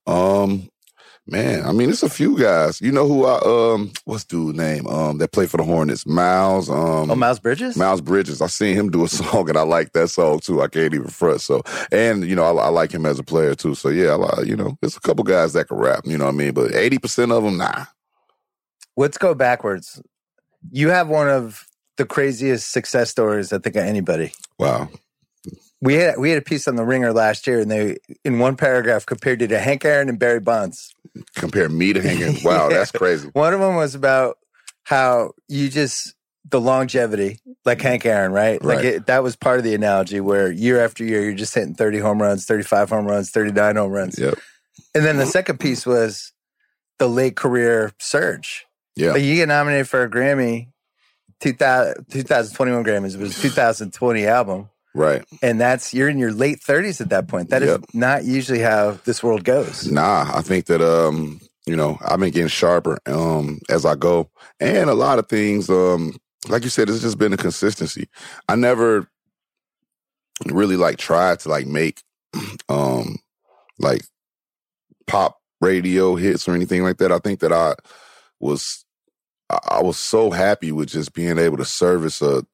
Um, 0.08 0.70
man, 1.28 1.66
I 1.66 1.72
mean 1.72 1.90
it's 1.90 2.04
a 2.04 2.10
few 2.10 2.38
guys. 2.38 2.82
You 2.82 2.92
know 2.92 3.08
who 3.08 3.26
I 3.26 3.40
um 3.74 3.92
what's 4.06 4.24
dude 4.26 4.56
name 4.56 4.88
um 4.88 5.18
that 5.20 5.32
play 5.32 5.46
for 5.46 5.58
the 5.58 5.64
Hornets? 5.64 6.06
Miles 6.06 6.70
um 6.70 7.12
Oh, 7.12 7.16
Miles 7.16 7.40
Bridges. 7.40 7.76
Miles 7.78 8.02
Bridges. 8.02 8.42
I 8.42 8.48
seen 8.48 8.76
him 8.76 8.90
do 8.90 9.04
a 9.04 9.08
song 9.10 9.50
and 9.50 9.58
I 9.58 9.62
like 9.64 9.94
that 9.94 10.10
song 10.10 10.40
too. 10.40 10.62
I 10.62 10.68
can't 10.68 10.94
even 10.94 11.08
front. 11.08 11.42
So, 11.42 11.62
and 11.92 12.26
you 12.26 12.36
know, 12.36 12.44
I, 12.44 12.66
I 12.66 12.70
like 12.70 12.92
him 12.92 13.06
as 13.06 13.20
a 13.20 13.24
player 13.24 13.56
too. 13.56 13.76
So 13.76 13.90
yeah, 13.90 14.16
I, 14.16 14.42
you 14.42 14.56
know, 14.56 14.78
there's 14.82 14.98
a 14.98 15.02
couple 15.02 15.24
guys 15.24 15.54
that 15.54 15.68
can 15.68 15.78
rap. 15.78 16.02
You 16.06 16.18
know 16.18 16.26
what 16.26 16.34
I 16.34 16.38
mean? 16.38 16.54
But 16.54 16.74
eighty 16.76 16.98
percent 16.98 17.32
of 17.32 17.44
them, 17.44 17.58
nah. 17.58 17.86
Let's 18.98 19.18
go 19.18 19.34
backwards. 19.34 20.02
You 20.72 20.90
have 20.90 21.08
one 21.08 21.30
of 21.30 21.66
the 21.98 22.06
craziest 22.06 22.72
success 22.72 23.10
stories 23.10 23.54
I 23.54 23.60
think 23.60 23.76
of 23.76 23.84
anybody. 23.84 24.34
Wow. 24.58 24.90
We 25.82 25.96
had 25.96 26.18
we 26.18 26.30
had 26.30 26.38
a 26.38 26.44
piece 26.44 26.68
on 26.68 26.76
the 26.76 26.84
Ringer 26.84 27.14
last 27.14 27.48
year, 27.48 27.60
and 27.62 27.72
they 27.72 27.98
in 28.26 28.40
one 28.40 28.58
paragraph 28.58 29.06
compared 29.06 29.42
you 29.42 29.48
to 29.48 29.60
Hank 29.60 29.86
Aaron 29.86 30.10
and 30.10 30.20
Barry 30.20 30.40
Bonds. 30.40 30.94
Compare 31.36 31.70
me 31.70 31.94
to 31.94 32.02
hanging. 32.02 32.38
Wow, 32.44 32.70
that's 32.70 32.92
crazy. 32.92 33.30
One 33.34 33.54
of 33.54 33.60
them 33.60 33.76
was 33.76 33.96
about 33.96 34.38
how 34.84 35.32
you 35.48 35.70
just 35.70 36.16
the 36.50 36.60
longevity, 36.60 37.40
like 37.66 37.82
Hank 37.82 38.06
Aaron, 38.06 38.32
right? 38.32 38.64
Like 38.64 38.84
it, 38.84 39.06
that 39.06 39.24
was 39.24 39.36
part 39.36 39.60
of 39.60 39.64
the 39.64 39.76
analogy 39.76 40.20
where 40.20 40.52
year 40.52 40.84
after 40.84 41.04
year 41.04 41.24
you're 41.24 41.34
just 41.34 41.54
hitting 41.54 41.76
30 41.76 42.00
home 42.00 42.22
runs, 42.22 42.46
35 42.46 42.90
home 42.90 43.06
runs, 43.06 43.30
39 43.30 43.76
home 43.76 43.92
runs. 43.92 44.18
Yep. 44.18 44.40
And 44.96 45.06
then 45.06 45.18
the 45.18 45.26
second 45.26 45.60
piece 45.60 45.86
was 45.86 46.34
the 46.98 47.08
late 47.08 47.36
career 47.36 47.92
surge. 48.00 48.66
Yeah. 48.96 49.14
Like 49.14 49.24
you 49.24 49.36
get 49.36 49.48
nominated 49.48 49.88
for 49.88 50.04
a 50.04 50.10
Grammy, 50.10 50.70
2000, 51.40 52.08
2021 52.10 52.84
Grammys. 52.84 53.16
It 53.16 53.20
was 53.20 53.38
a 53.38 53.42
2020 53.42 54.26
album. 54.26 54.70
Right. 54.94 55.24
And 55.42 55.62
that's, 55.62 55.94
you're 55.94 56.10
in 56.10 56.18
your 56.18 56.32
late 56.34 56.60
30s 56.60 57.00
at 57.02 57.10
that 57.10 57.28
point. 57.28 57.50
That 57.50 57.62
is 57.62 57.70
Yep. 57.70 57.82
not 57.94 58.26
usually 58.26 58.60
how 58.60 58.98
this 59.06 59.22
world 59.24 59.44
goes. 59.44 59.90
Nah, 59.90 60.30
I 60.34 60.42
think 60.42 60.66
that 60.66 60.82
um, 60.82 61.40
you 61.66 61.76
know, 61.76 62.00
I've 62.04 62.20
been 62.20 62.32
getting 62.32 62.48
sharper 62.48 62.98
um 63.06 63.60
as 63.70 63.86
I 63.86 63.96
go. 63.96 64.30
And 64.60 64.90
a 64.90 64.96
lot 64.96 65.20
of 65.20 65.30
things, 65.30 65.70
um, 65.70 66.18
like 66.48 66.64
you 66.64 66.70
said, 66.70 66.90
it's 66.90 67.02
just 67.02 67.18
been 67.20 67.34
a 67.34 67.38
consistency. 67.38 68.10
I 68.48 68.56
never 68.56 69.08
really 70.48 70.78
like 70.78 70.98
tried 70.98 71.40
to 71.42 71.50
like 71.50 71.68
make 71.68 72.02
um 72.70 73.18
like 73.78 74.02
pop 75.08 75.38
radio 75.62 76.16
hits 76.16 76.48
or 76.48 76.56
anything 76.56 76.84
like 76.84 76.98
that. 76.98 77.12
I 77.12 77.20
think 77.20 77.42
that 77.42 77.54
I 77.54 77.76
was 78.40 78.86
I 79.50 79.82
was 79.82 79.98
so 79.98 80.32
happy 80.32 80.72
with 80.72 80.90
just 80.90 81.14
being 81.14 81.38
able 81.38 81.58
to 81.58 81.66
service 81.66 82.22
a 82.22 82.46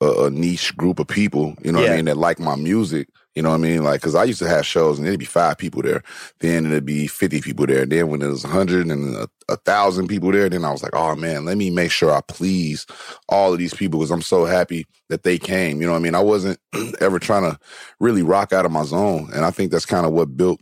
a, 0.00 0.24
a 0.24 0.30
niche 0.30 0.76
group 0.76 0.98
of 0.98 1.06
people, 1.08 1.54
you 1.62 1.72
know 1.72 1.80
what 1.80 1.90
I 1.90 1.96
mean, 1.96 2.06
that 2.06 2.16
like 2.16 2.38
my 2.38 2.56
music. 2.56 3.08
You 3.36 3.42
know 3.42 3.50
what 3.50 3.56
I 3.56 3.58
mean? 3.58 3.84
Like, 3.84 4.00
cause 4.00 4.16
I 4.16 4.24
used 4.24 4.40
to 4.40 4.48
have 4.48 4.66
shows 4.66 4.98
and 4.98 5.06
there'd 5.06 5.18
be 5.18 5.24
five 5.24 5.56
people 5.56 5.82
there. 5.82 6.02
Then 6.40 6.66
it'd 6.66 6.84
be 6.84 7.06
50 7.06 7.40
people 7.40 7.64
there. 7.64 7.82
And 7.82 7.92
Then 7.92 8.08
when 8.08 8.20
there 8.20 8.28
was 8.28 8.42
100 8.42 8.88
and 8.88 9.14
a, 9.14 9.28
a 9.48 9.56
thousand 9.56 10.08
people 10.08 10.32
there, 10.32 10.48
then 10.48 10.64
I 10.64 10.72
was 10.72 10.82
like, 10.82 10.94
oh 10.96 11.14
man, 11.14 11.44
let 11.44 11.56
me 11.56 11.70
make 11.70 11.92
sure 11.92 12.12
I 12.12 12.22
please 12.22 12.86
all 13.28 13.52
of 13.52 13.58
these 13.60 13.72
people 13.72 14.00
because 14.00 14.10
I'm 14.10 14.20
so 14.20 14.46
happy 14.46 14.84
that 15.10 15.22
they 15.22 15.38
came. 15.38 15.80
You 15.80 15.86
know 15.86 15.92
what 15.92 16.00
I 16.00 16.02
mean? 16.02 16.16
I 16.16 16.20
wasn't 16.20 16.58
ever 17.00 17.20
trying 17.20 17.48
to 17.48 17.58
really 18.00 18.22
rock 18.22 18.52
out 18.52 18.66
of 18.66 18.72
my 18.72 18.82
zone. 18.82 19.30
And 19.32 19.44
I 19.44 19.52
think 19.52 19.70
that's 19.70 19.86
kind 19.86 20.06
of 20.06 20.12
what 20.12 20.36
built 20.36 20.60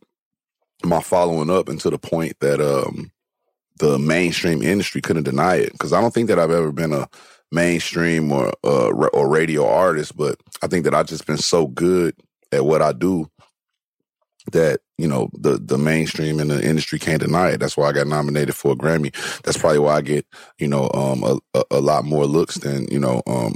my 0.84 1.00
following 1.00 1.50
up 1.50 1.70
into 1.70 1.88
the 1.88 1.98
point 1.98 2.38
that, 2.40 2.60
um, 2.60 3.10
the 3.78 3.98
mainstream 3.98 4.60
industry 4.60 5.00
couldn't 5.00 5.22
deny 5.22 5.54
it. 5.56 5.72
Cause 5.78 5.92
I 5.92 6.00
don't 6.00 6.12
think 6.12 6.28
that 6.28 6.38
I've 6.38 6.50
ever 6.50 6.72
been 6.72 6.92
a 6.92 7.08
mainstream 7.50 8.32
or, 8.32 8.52
uh, 8.64 8.88
or 8.88 9.28
radio 9.28 9.66
artist, 9.66 10.16
but 10.16 10.36
I 10.62 10.66
think 10.66 10.84
that 10.84 10.94
I've 10.94 11.06
just 11.06 11.26
been 11.26 11.38
so 11.38 11.66
good 11.66 12.14
at 12.52 12.64
what 12.64 12.82
I 12.82 12.92
do 12.92 13.30
that 14.52 14.80
you 14.96 15.06
know 15.06 15.30
the 15.32 15.58
the 15.58 15.78
mainstream 15.78 16.40
and 16.40 16.50
the 16.50 16.62
industry 16.62 16.98
can't 16.98 17.20
deny 17.20 17.50
it. 17.50 17.58
That's 17.58 17.76
why 17.76 17.88
I 17.88 17.92
got 17.92 18.06
nominated 18.06 18.54
for 18.54 18.72
a 18.72 18.76
Grammy. 18.76 19.12
That's 19.42 19.58
probably 19.58 19.78
why 19.78 19.96
I 19.96 20.00
get 20.00 20.26
you 20.58 20.68
know 20.68 20.90
um 20.94 21.22
a, 21.22 21.38
a, 21.54 21.64
a 21.72 21.80
lot 21.80 22.04
more 22.04 22.26
looks 22.26 22.56
than 22.56 22.88
you 22.88 22.98
know 22.98 23.22
um 23.26 23.54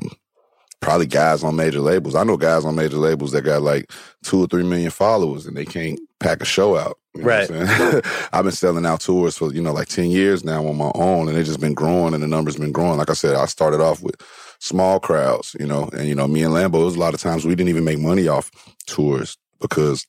probably 0.80 1.06
guys 1.06 1.44
on 1.44 1.56
major 1.56 1.80
labels. 1.80 2.14
I 2.14 2.25
know 2.25 2.37
guys 2.37 2.64
on 2.64 2.75
major 2.75 2.96
labels 2.96 3.32
that 3.32 3.42
got 3.42 3.62
like 3.62 3.90
two 4.22 4.42
or 4.42 4.46
three 4.46 4.64
million 4.64 4.90
followers 4.90 5.46
and 5.46 5.56
they 5.56 5.64
can't 5.64 5.99
pack 6.22 6.40
a 6.40 6.44
show 6.44 6.76
out. 6.76 6.98
You 7.14 7.22
know 7.22 7.28
what 7.28 7.50
I'm 7.50 8.02
I've 8.32 8.44
been 8.44 8.52
selling 8.52 8.86
out 8.86 9.00
tours 9.00 9.36
for 9.36 9.52
you 9.52 9.60
know 9.60 9.72
like 9.72 9.88
ten 9.88 10.10
years 10.10 10.44
now 10.44 10.66
on 10.66 10.76
my 10.76 10.90
own, 10.94 11.28
and 11.28 11.36
it's 11.36 11.48
just 11.48 11.60
been 11.60 11.74
growing, 11.74 12.14
and 12.14 12.22
the 12.22 12.28
numbers 12.28 12.56
been 12.56 12.72
growing. 12.72 12.98
Like 12.98 13.10
I 13.10 13.14
said, 13.14 13.34
I 13.34 13.46
started 13.46 13.80
off 13.80 14.02
with 14.02 14.16
small 14.58 15.00
crowds, 15.00 15.56
you 15.58 15.66
know, 15.66 15.90
and 15.92 16.08
you 16.08 16.14
know 16.14 16.28
me 16.28 16.42
and 16.42 16.54
Lambo. 16.54 16.80
It 16.80 16.84
was 16.84 16.96
a 16.96 17.00
lot 17.00 17.14
of 17.14 17.20
times 17.20 17.44
we 17.44 17.54
didn't 17.54 17.70
even 17.70 17.84
make 17.84 17.98
money 17.98 18.28
off 18.28 18.50
tours 18.86 19.36
because 19.60 20.06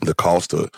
the 0.00 0.14
cost 0.14 0.50
to 0.50 0.68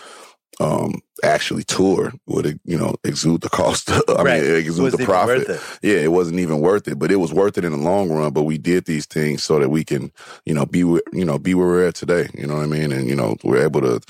um, 0.61 1.01
actually 1.23 1.63
tour 1.65 2.13
would 2.27 2.59
you 2.65 2.77
know 2.79 2.95
exude 3.05 3.41
the 3.43 3.49
cost. 3.49 3.91
Of, 3.91 4.03
I 4.09 4.23
Right. 4.23 4.43
mean, 4.43 4.57
exude 4.57 4.93
the 4.93 5.05
profit. 5.05 5.47
Yeah, 5.83 5.97
it 5.99 6.13
wasn't 6.13 6.41
even 6.41 6.61
worth 6.61 6.89
it, 6.89 6.99
but 6.99 7.11
it 7.13 7.17
was 7.17 7.33
worth 7.33 7.59
it 7.59 7.65
in 7.65 7.73
the 7.73 7.79
long 7.79 8.11
run. 8.11 8.33
But 8.33 8.43
we 8.45 8.59
did 8.59 8.85
these 8.87 9.07
things 9.07 9.43
so 9.45 9.59
that 9.59 9.69
we 9.71 9.85
can, 9.85 10.11
you 10.45 10.55
know, 10.55 10.67
be 10.67 10.85
where- 10.85 11.03
you 11.13 11.25
know 11.25 11.39
be 11.39 11.55
where 11.55 11.67
we're 11.67 11.87
at 11.89 11.95
today. 11.95 12.29
You 12.35 12.47
know 12.47 12.57
what 12.57 12.65
I 12.65 12.67
mean? 12.67 12.93
And 12.93 13.09
you 13.09 13.15
know, 13.17 13.37
we're 13.45 13.63
able 13.63 13.81
to 13.83 14.01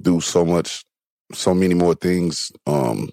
do 0.00 0.20
so 0.20 0.44
much, 0.44 0.84
so 1.32 1.54
many 1.54 1.74
more 1.74 1.94
things. 1.94 2.52
um 2.66 3.10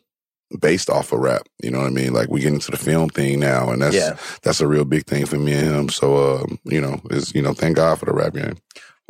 based 0.60 0.90
off 0.90 1.14
of 1.14 1.20
rap, 1.22 1.44
you 1.64 1.72
know 1.72 1.78
what 1.80 1.88
I 1.88 1.92
mean? 1.92 2.12
Like 2.12 2.28
we 2.30 2.42
get 2.42 2.52
into 2.52 2.72
the 2.72 2.78
film 2.78 3.08
thing 3.08 3.40
now, 3.40 3.70
and 3.70 3.82
that's 3.82 3.96
Yeah. 3.96 4.18
that's 4.42 4.60
a 4.60 4.68
real 4.68 4.84
big 4.84 5.06
thing 5.06 5.26
for 5.26 5.38
me 5.38 5.54
and 5.54 5.66
him. 5.74 5.90
So, 5.90 6.40
um, 6.42 6.60
you 6.66 6.82
know, 6.82 7.00
is 7.10 7.34
you 7.34 7.42
know, 7.42 7.54
thank 7.54 7.78
God 7.78 7.98
for 8.00 8.06
the 8.06 8.12
rap 8.12 8.34
game. 8.34 8.58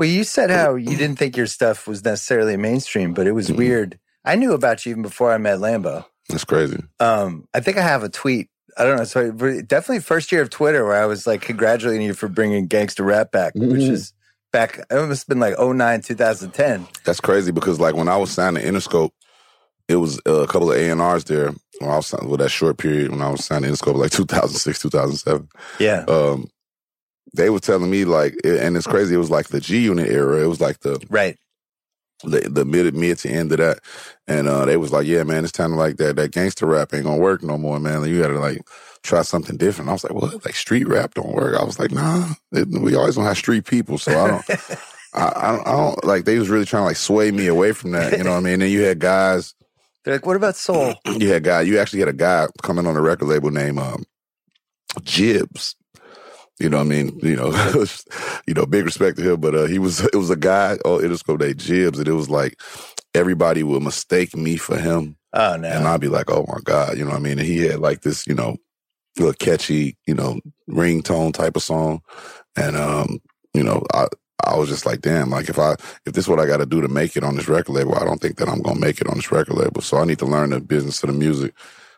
Well, 0.02 0.10
you 0.10 0.24
said 0.24 0.50
how 0.50 0.74
you 0.74 0.98
didn't 0.98 1.18
think 1.20 1.38
your 1.38 1.46
stuff 1.46 1.86
was 1.88 2.04
necessarily 2.04 2.58
mainstream, 2.58 3.14
but 3.14 3.28
it 3.28 3.34
was 3.34 3.50
Mhm. 3.52 3.56
weird. 3.58 4.00
I 4.26 4.36
knew 4.36 4.54
about 4.54 4.84
you 4.84 4.90
even 4.90 5.04
before 5.04 5.32
I 5.32 5.38
met 5.38 5.60
Lambo. 5.60 6.06
That's 6.28 6.44
crazy. 6.44 6.82
Um, 7.00 7.46
I 7.54 7.60
think 7.60 7.78
I 7.78 7.84
have 7.84 8.02
a 8.02 8.10
tweet. 8.10 8.50
I 8.80 8.84
don't 8.84 8.98
know. 8.98 9.04
So 9.04 9.30
definitely 9.30 10.00
first 10.00 10.32
year 10.32 10.42
of 10.42 10.50
Twitter 10.50 10.84
where 10.86 11.00
I 11.00 11.06
was 11.06 11.28
like 11.28 11.42
congratulating 11.44 12.02
you 12.02 12.16
for 12.16 12.28
bringing 12.28 12.66
gangster 12.66 13.04
rap 13.04 13.32
back, 13.32 13.54
which 13.54 13.82
Mhm. 13.82 13.92
is 13.92 14.12
back. 14.52 14.80
It 14.90 15.08
must 15.08 15.22
have 15.22 15.28
been 15.28 15.40
like 15.40 15.54
09, 15.60 16.02
2010. 16.02 16.88
That's 17.04 17.20
crazy 17.22 17.52
because 17.52 17.80
like 17.80 17.94
when 17.94 18.08
I 18.08 18.18
was 18.18 18.32
signed 18.32 18.56
to 18.56 18.64
Interscope, 18.64 19.12
it 19.88 19.98
was 19.98 20.20
uh, 20.28 20.32
a 20.42 20.48
couple 20.48 20.72
of 20.72 20.78
A 20.80 20.90
and 20.90 21.00
R's 21.00 21.26
there. 21.26 21.52
When 21.78 21.92
I 21.92 21.98
was 21.98 22.08
signed, 22.08 22.28
with 22.28 22.40
that 22.40 22.50
short 22.50 22.80
period 22.80 23.12
when 23.12 23.22
I 23.22 23.30
was 23.30 23.46
signed 23.46 23.66
to 23.66 23.70
Interscope, 23.72 23.98
like 23.98 24.10
2006, 24.12 24.80
2007. 24.80 25.48
Yeah. 25.78 26.06
Um, 26.08 26.48
they 27.34 27.50
were 27.50 27.60
telling 27.60 27.90
me 27.90 28.06
like, 28.06 28.36
and 28.44 28.76
it's 28.78 28.88
crazy. 28.88 29.16
It 29.16 29.20
was 29.20 29.32
like 29.32 29.48
the 29.48 29.60
G 29.62 29.80
Unit 29.80 30.10
era. 30.10 30.42
It 30.44 30.48
was 30.48 30.62
like 30.62 30.80
the 30.82 31.00
Right. 31.10 31.38
the, 32.24 32.42
the 32.50 32.66
mid 32.66 32.94
mid 32.96 33.18
to 33.20 33.30
end 33.30 33.52
of 33.52 33.58
that, 33.60 33.80
and 34.28 34.48
uh, 34.48 34.66
they 34.66 34.78
was 34.78 34.92
like, 34.92 35.08
"Yeah, 35.08 35.24
man, 35.24 35.44
it's 35.44 35.52
kind 35.52 35.74
of 35.74 35.80
like 35.80 35.98
that. 35.98 36.16
That 36.18 36.32
gangster 36.32 36.66
rap 36.66 36.94
ain't 36.94 37.06
gonna 37.06 37.18
work 37.18 37.42
no 37.44 37.58
more, 37.58 37.80
man. 37.80 38.04
You 38.06 38.22
got 38.22 38.28
to 38.28 38.40
like 38.40 38.62
try 39.04 39.22
something 39.24 39.58
different." 39.58 39.90
I 39.90 39.94
was 39.94 40.04
like, 40.04 40.14
"What? 40.14 40.46
Like 40.46 40.56
street 40.56 40.88
rap 40.88 41.14
don't 41.16 41.34
work?" 41.34 41.60
I 41.60 41.64
was 41.64 41.80
like, 41.80 41.92
"Nah, 41.92 42.34
it, 42.52 42.68
we 42.68 42.96
always 42.96 43.16
gonna 43.16 43.28
have 43.28 43.38
street 43.38 43.66
people, 43.66 43.98
so 43.98 44.12
I 44.12 44.28
don't." 44.28 44.50
I, 45.14 45.34
I 45.36 45.52
don't, 45.52 45.68
I 45.68 45.72
don't 45.72 46.06
like. 46.06 46.24
They 46.26 46.40
was 46.40 46.48
really 46.50 46.64
trying 46.66 46.82
to 46.84 46.86
like 46.86 46.96
sway 46.96 47.32
me 47.32 47.48
away 47.48 47.74
from 47.74 47.92
that. 47.92 48.18
You 48.18 48.24
know 48.24 48.32
what 48.32 48.38
I 48.38 48.42
mean? 48.42 48.54
And 48.54 48.62
then 48.62 48.72
you 48.72 48.84
had 48.84 49.00
guys. 49.00 49.54
They're 50.06 50.16
like, 50.16 50.26
what 50.26 50.38
about 50.38 50.56
soul? 50.56 50.94
You 51.06 51.28
had 51.34 51.44
guy. 51.44 51.62
You 51.64 51.80
actually 51.80 52.00
had 52.00 52.08
a 52.08 52.14
guy 52.14 52.48
coming 52.64 52.88
on 52.88 52.96
a 52.96 53.02
record 53.02 53.28
label 53.28 53.52
named 53.52 53.78
um, 53.80 54.04
Jibbs. 55.04 55.76
You 56.62 56.70
know 56.70 56.78
what 56.78 56.86
I 56.86 56.90
mean? 56.90 57.20
You 57.24 57.36
know, 57.36 57.52
you 58.48 58.54
know, 58.54 58.66
big 58.66 58.86
respect 58.86 59.18
to 59.18 59.34
him, 59.34 59.42
but 59.42 59.56
uh, 59.56 59.66
he 59.66 59.80
was 59.80 60.02
it 60.14 60.16
was 60.16 60.30
a 60.30 60.36
guy 60.36 60.74
on 60.86 61.02
Interscope 61.02 61.40
named 61.40 61.60
Jibbs, 61.60 62.00
and 62.00 62.08
it 62.08 62.14
was 62.14 62.30
like 62.30 62.60
everybody 63.16 63.64
would 63.64 63.82
mistake 63.84 64.36
me 64.36 64.58
for 64.58 64.78
him, 64.78 65.18
Oh 65.34 65.58
no. 65.58 65.68
and 65.68 65.88
I'd 65.88 66.02
be 66.02 66.08
like, 66.08 66.30
"Oh 66.30 66.46
my 66.48 66.60
god," 66.64 66.98
you 66.98 67.04
know 67.04 67.12
what 67.12 67.18
I 67.20 67.24
mean? 67.24 67.40
And 67.40 67.48
he 67.48 67.60
had 67.60 67.80
like 67.80 68.02
this, 68.02 68.28
you 68.28 68.36
know, 68.36 68.58
little 69.18 69.34
catchy, 69.34 69.98
you 70.06 70.14
know, 70.14 70.40
ringtone 70.70 71.34
type 71.34 71.56
of 71.56 71.64
song, 71.64 72.02
and 72.56 72.76
um, 72.78 73.20
you 73.54 73.64
know, 73.64 73.84
I 73.94 74.08
I 74.46 74.58
was 74.58 74.70
just 74.70 74.86
like, 74.86 75.02
damn, 75.02 75.30
like 75.32 75.50
if 75.50 75.58
I 75.60 75.74
if 76.06 76.14
this 76.14 76.26
is 76.26 76.30
what 76.30 76.40
I 76.40 76.46
got 76.46 76.58
to 76.58 76.66
do 76.66 76.82
to 76.82 76.88
make 76.88 77.18
it 77.18 77.24
on 77.24 77.36
this 77.36 77.48
record 77.48 77.74
label, 77.74 77.96
I 77.96 78.06
don't 78.06 78.22
think 78.22 78.38
that 78.38 78.50
I'm 78.50 78.62
gonna 78.62 78.80
make 78.80 79.02
it 79.02 79.08
on 79.08 79.16
this 79.16 79.32
record 79.32 79.56
label. 79.56 79.82
So 79.82 79.98
I 79.98 80.06
need 80.06 80.20
to 80.20 80.26
learn 80.26 80.52
the 80.52 80.60
business 80.62 81.02
of 81.04 81.08
the 81.08 81.14
music 81.16 81.54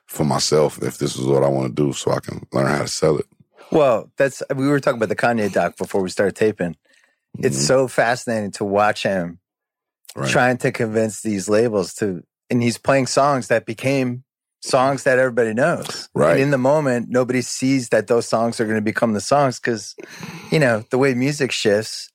for 0.07 0.23
myself 0.25 0.81
if 0.83 0.97
this 0.97 1.15
is 1.17 1.25
what 1.25 1.43
I 1.43 1.47
want 1.47 1.75
to 1.75 1.83
do, 1.83 1.93
so 1.93 2.11
I 2.11 2.19
can 2.19 2.45
learn 2.53 2.67
how 2.67 2.81
to 2.81 2.87
sell 2.87 3.17
it. 3.17 3.25
Well, 3.71 4.11
that's 4.17 4.43
we 4.55 4.67
were 4.67 4.79
talking 4.79 4.97
about 4.97 5.09
the 5.09 5.15
Kanye 5.15 5.51
doc 5.51 5.77
before 5.77 6.01
we 6.01 6.09
started 6.09 6.35
taping. 6.35 6.75
It's 7.39 7.57
Mhm. 7.57 7.67
so 7.67 7.87
fascinating 7.87 8.51
to 8.51 8.65
watch 8.65 9.03
him 9.03 9.39
Right. 10.15 10.29
trying 10.29 10.57
to 10.57 10.71
convince 10.71 11.21
these 11.21 11.49
labels 11.49 11.93
to, 11.95 12.23
and 12.49 12.61
he's 12.61 12.77
playing 12.77 13.07
songs 13.07 13.47
that 13.47 13.65
became 13.65 14.23
songs 14.61 15.03
that 15.03 15.17
everybody 15.17 15.53
knows. 15.53 16.07
Right. 16.13 16.33
And 16.33 16.39
in 16.41 16.51
the 16.51 16.57
moment, 16.59 17.09
nobody 17.09 17.41
sees 17.41 17.89
that 17.89 18.07
those 18.07 18.27
songs 18.27 18.59
are 18.59 18.65
going 18.65 18.77
to 18.77 18.81
become 18.81 19.13
the 19.13 19.21
songs 19.21 19.59
because, 19.59 19.95
you 20.51 20.59
know, 20.59 20.83
the 20.91 20.97
way 20.99 21.13
music 21.15 21.51
shifts. 21.51 22.09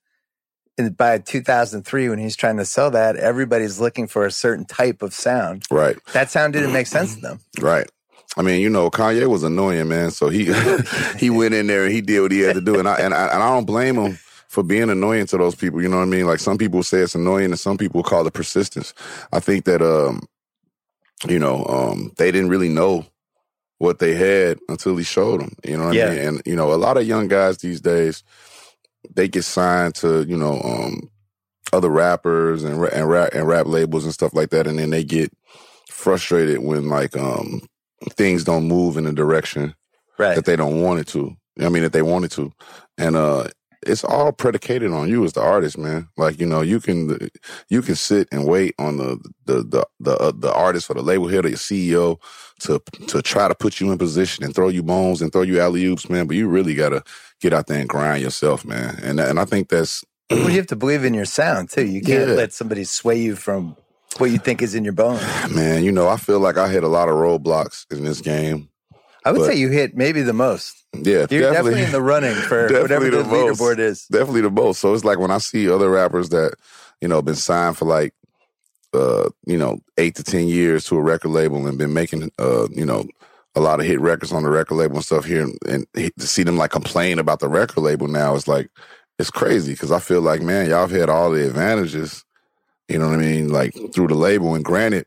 And 0.79 0.97
by 0.97 1.19
2003, 1.19 2.09
when 2.09 2.21
he's 2.21 2.37
trying 2.37 2.57
to 2.59 2.65
sell 2.65 2.91
that, 2.93 3.17
everybody's 3.17 3.81
looking 3.81 4.07
for 4.07 4.25
a 4.25 4.31
certain 4.31 4.65
type 4.65 5.03
of 5.03 5.13
sound. 5.13 5.65
right, 5.73 5.99
That 6.13 6.31
sound 6.31 6.53
didn't 6.53 6.73
make 6.73 6.87
sense 6.87 7.17
to 7.17 7.21
them. 7.21 7.41
right. 7.61 7.91
I 8.39 8.43
mean, 8.43 8.61
you 8.61 8.71
know, 8.71 8.89
Kanye 8.91 9.27
was 9.29 9.43
annoying, 9.43 9.89
man. 9.89 10.11
So 10.13 10.29
he 10.29 10.53
he 11.19 11.31
went 11.31 11.55
in 11.55 11.67
there 11.67 11.85
and 11.85 11.93
he 11.93 12.01
did 12.01 12.21
what 12.23 12.33
he 12.33 12.41
had 12.41 12.55
to 12.55 12.61
do, 12.63 12.79
and 12.79 12.89
I 12.89 12.97
and 12.97 13.13
I, 13.15 13.27
and 13.27 13.43
I 13.43 13.49
don't 13.55 13.67
blame 13.67 13.97
him 13.97 14.19
for 14.49 14.63
being 14.63 14.89
annoying 14.91 15.27
to 15.27 15.37
those 15.39 15.55
people. 15.55 15.83
You 15.83 15.89
know 15.89 15.97
what 15.99 16.05
I 16.05 16.07
mean? 16.07 16.27
Like 16.27 16.41
some 16.41 16.57
people 16.57 16.83
say 16.83 17.01
it's 17.01 17.15
annoying, 17.15 17.47
and 17.47 17.59
some 17.59 17.77
people 17.77 18.03
call 18.03 18.27
it 18.27 18.33
persistence. 18.35 18.95
I 19.33 19.41
think 19.41 19.65
that 19.67 19.83
um, 19.83 20.23
you 21.29 21.39
know, 21.39 21.65
um, 21.67 22.13
they 22.17 22.31
didn't 22.31 22.51
really 22.51 22.69
know 22.69 23.05
what 23.79 23.99
they 23.99 24.15
had 24.15 24.59
until 24.69 24.97
he 24.97 25.05
showed 25.05 25.41
them. 25.41 25.55
You 25.65 25.77
know 25.77 25.87
what 25.87 25.95
Yeah. 25.97 26.07
I 26.07 26.11
mean? 26.11 26.19
And 26.21 26.43
you 26.47 26.57
know, 26.57 26.73
a 26.73 26.77
lot 26.77 26.97
of 26.97 27.07
young 27.07 27.29
guys 27.29 27.59
these 27.59 27.81
days, 27.81 28.23
they 29.15 29.29
get 29.29 29.45
signed 29.45 29.95
to 29.97 30.23
you 30.25 30.37
know 30.37 30.61
um, 30.63 31.11
other 31.73 31.91
rappers 31.91 32.65
and 32.65 32.83
and 32.85 33.09
rap 33.09 33.31
and 33.35 33.47
rap 33.47 33.67
labels 33.67 34.05
and 34.05 34.15
stuff 34.15 34.35
like 34.35 34.51
that, 34.51 34.67
and 34.67 34.79
then 34.79 34.91
they 34.91 35.05
get 35.05 35.33
frustrated 35.91 36.61
when 36.61 36.89
like 36.89 37.17
um 37.17 37.63
things 38.13 38.45
don't 38.45 38.69
move 38.69 38.97
in 38.97 39.05
the 39.05 39.13
direction 39.13 39.75
Right. 40.19 40.35
that 40.35 40.45
they 40.47 40.57
don't 40.57 40.81
want 40.83 41.01
it 41.01 41.07
to. 41.09 41.37
I 41.61 41.69
mean, 41.69 41.83
that 41.85 41.93
they 41.93 42.03
wanted 42.03 42.31
to, 42.33 42.53
and 42.99 43.17
uh, 43.17 43.49
it's 43.87 44.03
all 44.05 44.33
predicated 44.33 44.93
on 44.93 45.09
you 45.09 45.25
as 45.25 45.33
the 45.33 45.41
artist, 45.43 45.79
man. 45.79 46.09
Like 46.17 46.41
you 46.41 46.47
know, 46.47 46.61
you 46.61 46.81
can 46.81 47.29
you 47.69 47.83
can 47.83 47.95
sit 47.95 48.29
and 48.33 48.45
wait 48.47 48.75
on 48.79 48.97
the 48.97 49.19
the 49.47 49.63
the 49.63 49.87
the, 50.01 50.17
uh, 50.19 50.33
the 50.37 50.53
artist 50.53 50.91
or 50.91 50.95
the 50.95 51.03
label 51.03 51.29
head 51.29 51.45
or 51.45 51.49
your 51.49 51.59
CEO 51.59 52.21
to 52.61 52.81
to 53.09 53.23
try 53.23 53.47
to 53.49 53.55
put 53.55 53.81
you 53.81 53.91
in 53.93 53.99
position 53.99 54.45
and 54.45 54.55
throw 54.55 54.69
you 54.69 54.83
bones 54.83 55.23
and 55.23 55.33
throw 55.33 55.43
you 55.43 55.61
alley 55.61 55.85
oops, 55.87 56.09
man. 56.11 56.27
But 56.27 56.37
you 56.37 56.49
really 56.49 56.75
gotta 56.75 57.03
get 57.41 57.53
out 57.53 57.69
there 57.69 57.79
and 57.81 57.89
grind 57.89 58.23
yourself, 58.23 58.65
man. 58.65 58.99
And 59.03 59.21
and 59.21 59.39
I 59.41 59.45
think 59.45 59.69
that's 59.69 60.05
well, 60.31 60.51
you 60.51 60.57
have 60.57 60.67
to 60.69 60.77
believe 60.77 61.05
in 61.05 61.15
your 61.15 61.25
sound 61.25 61.71
too. 61.71 61.87
You 61.87 62.03
can't 62.03 62.29
Yeah. 62.31 62.35
let 62.35 62.53
somebody 62.53 62.85
sway 62.85 63.21
you 63.21 63.37
from 63.37 63.77
what 64.17 64.31
you 64.31 64.39
think 64.39 64.63
is 64.63 64.75
in 64.75 64.85
your 64.85 64.93
bones. 64.95 65.23
man. 65.55 65.85
You 65.85 65.93
know, 65.93 66.09
I 66.09 66.17
feel 66.17 66.41
like 66.41 66.57
I 66.57 66.69
hit 66.69 66.83
a 66.85 66.89
lot 66.89 67.09
of 67.09 67.15
roadblocks 67.17 67.85
in 67.91 68.05
this 68.05 68.21
game. 68.21 68.69
I 69.25 69.33
would 69.33 69.41
But- 69.41 69.47
say 69.47 69.55
you 69.57 69.69
hit 69.69 69.97
maybe 69.97 70.23
the 70.23 70.33
most. 70.33 70.75
Yeah, 70.95 71.27
You're 71.31 71.53
definitely, 71.53 71.83
in 71.83 71.93
the 71.93 72.01
running 72.01 72.35
for 72.35 72.63
whatever 72.63 72.89
Definitely 72.89 73.11
the, 73.11 73.17
the 73.25 73.29
most. 73.29 73.61
leaderboard 73.61 73.79
is. 73.79 74.07
definitely 74.07 74.41
the 74.41 74.51
most. 74.51 74.81
So 74.81 74.95
it's 74.95 75.05
like 75.05 75.19
when 75.19 75.31
I 75.31 75.37
see 75.37 75.69
other 75.71 75.91
rappers 75.91 76.31
that, 76.31 76.55
you 77.03 77.09
know, 77.09 77.21
been 77.21 77.35
signed 77.35 77.77
for 77.77 77.85
like, 77.85 78.15
uh, 78.95 79.29
you 79.47 79.59
know, 79.59 79.81
eight 79.99 80.15
to 80.17 80.25
ten 80.25 80.49
years 80.49 80.85
to 80.87 80.97
a 80.97 81.03
record 81.03 81.29
label 81.29 81.67
and 81.67 81.77
been 81.77 81.93
making, 81.93 82.31
uh, 82.39 82.69
you 82.71 82.87
know, 82.87 83.07
a 83.55 83.61
lot 83.61 83.81
of 83.81 83.87
hit 83.87 84.01
records 84.01 84.33
on 84.33 84.43
the 84.45 84.49
record 84.49 84.77
label 84.77 84.97
and 84.97 85.05
stuff 85.05 85.27
here, 85.27 85.47
and 85.69 85.87
he- 85.95 86.11
to 86.19 86.27
see 86.27 86.43
them 86.43 86.57
like 86.57 86.71
complain 86.71 87.19
about 87.19 87.41
the 87.41 87.49
record 87.49 87.81
label 87.83 88.09
now 88.09 88.35
is 88.35 88.49
like, 88.49 88.71
it's 89.19 89.31
crazy 89.31 89.73
because 89.73 89.93
I 89.93 89.99
feel 89.99 90.23
like, 90.23 90.41
man, 90.41 90.71
y'all 90.71 90.81
have 90.87 90.91
had 90.91 91.11
all 91.11 91.31
the 91.31 91.47
advantages, 91.47 92.25
you 92.89 92.99
know 92.99 93.09
what 93.09 93.19
I 93.19 93.23
mean, 93.23 93.49
like 93.49 93.75
through 93.93 94.09
the 94.09 94.15
label. 94.15 94.55
And 94.55 94.65
granted, 94.65 95.07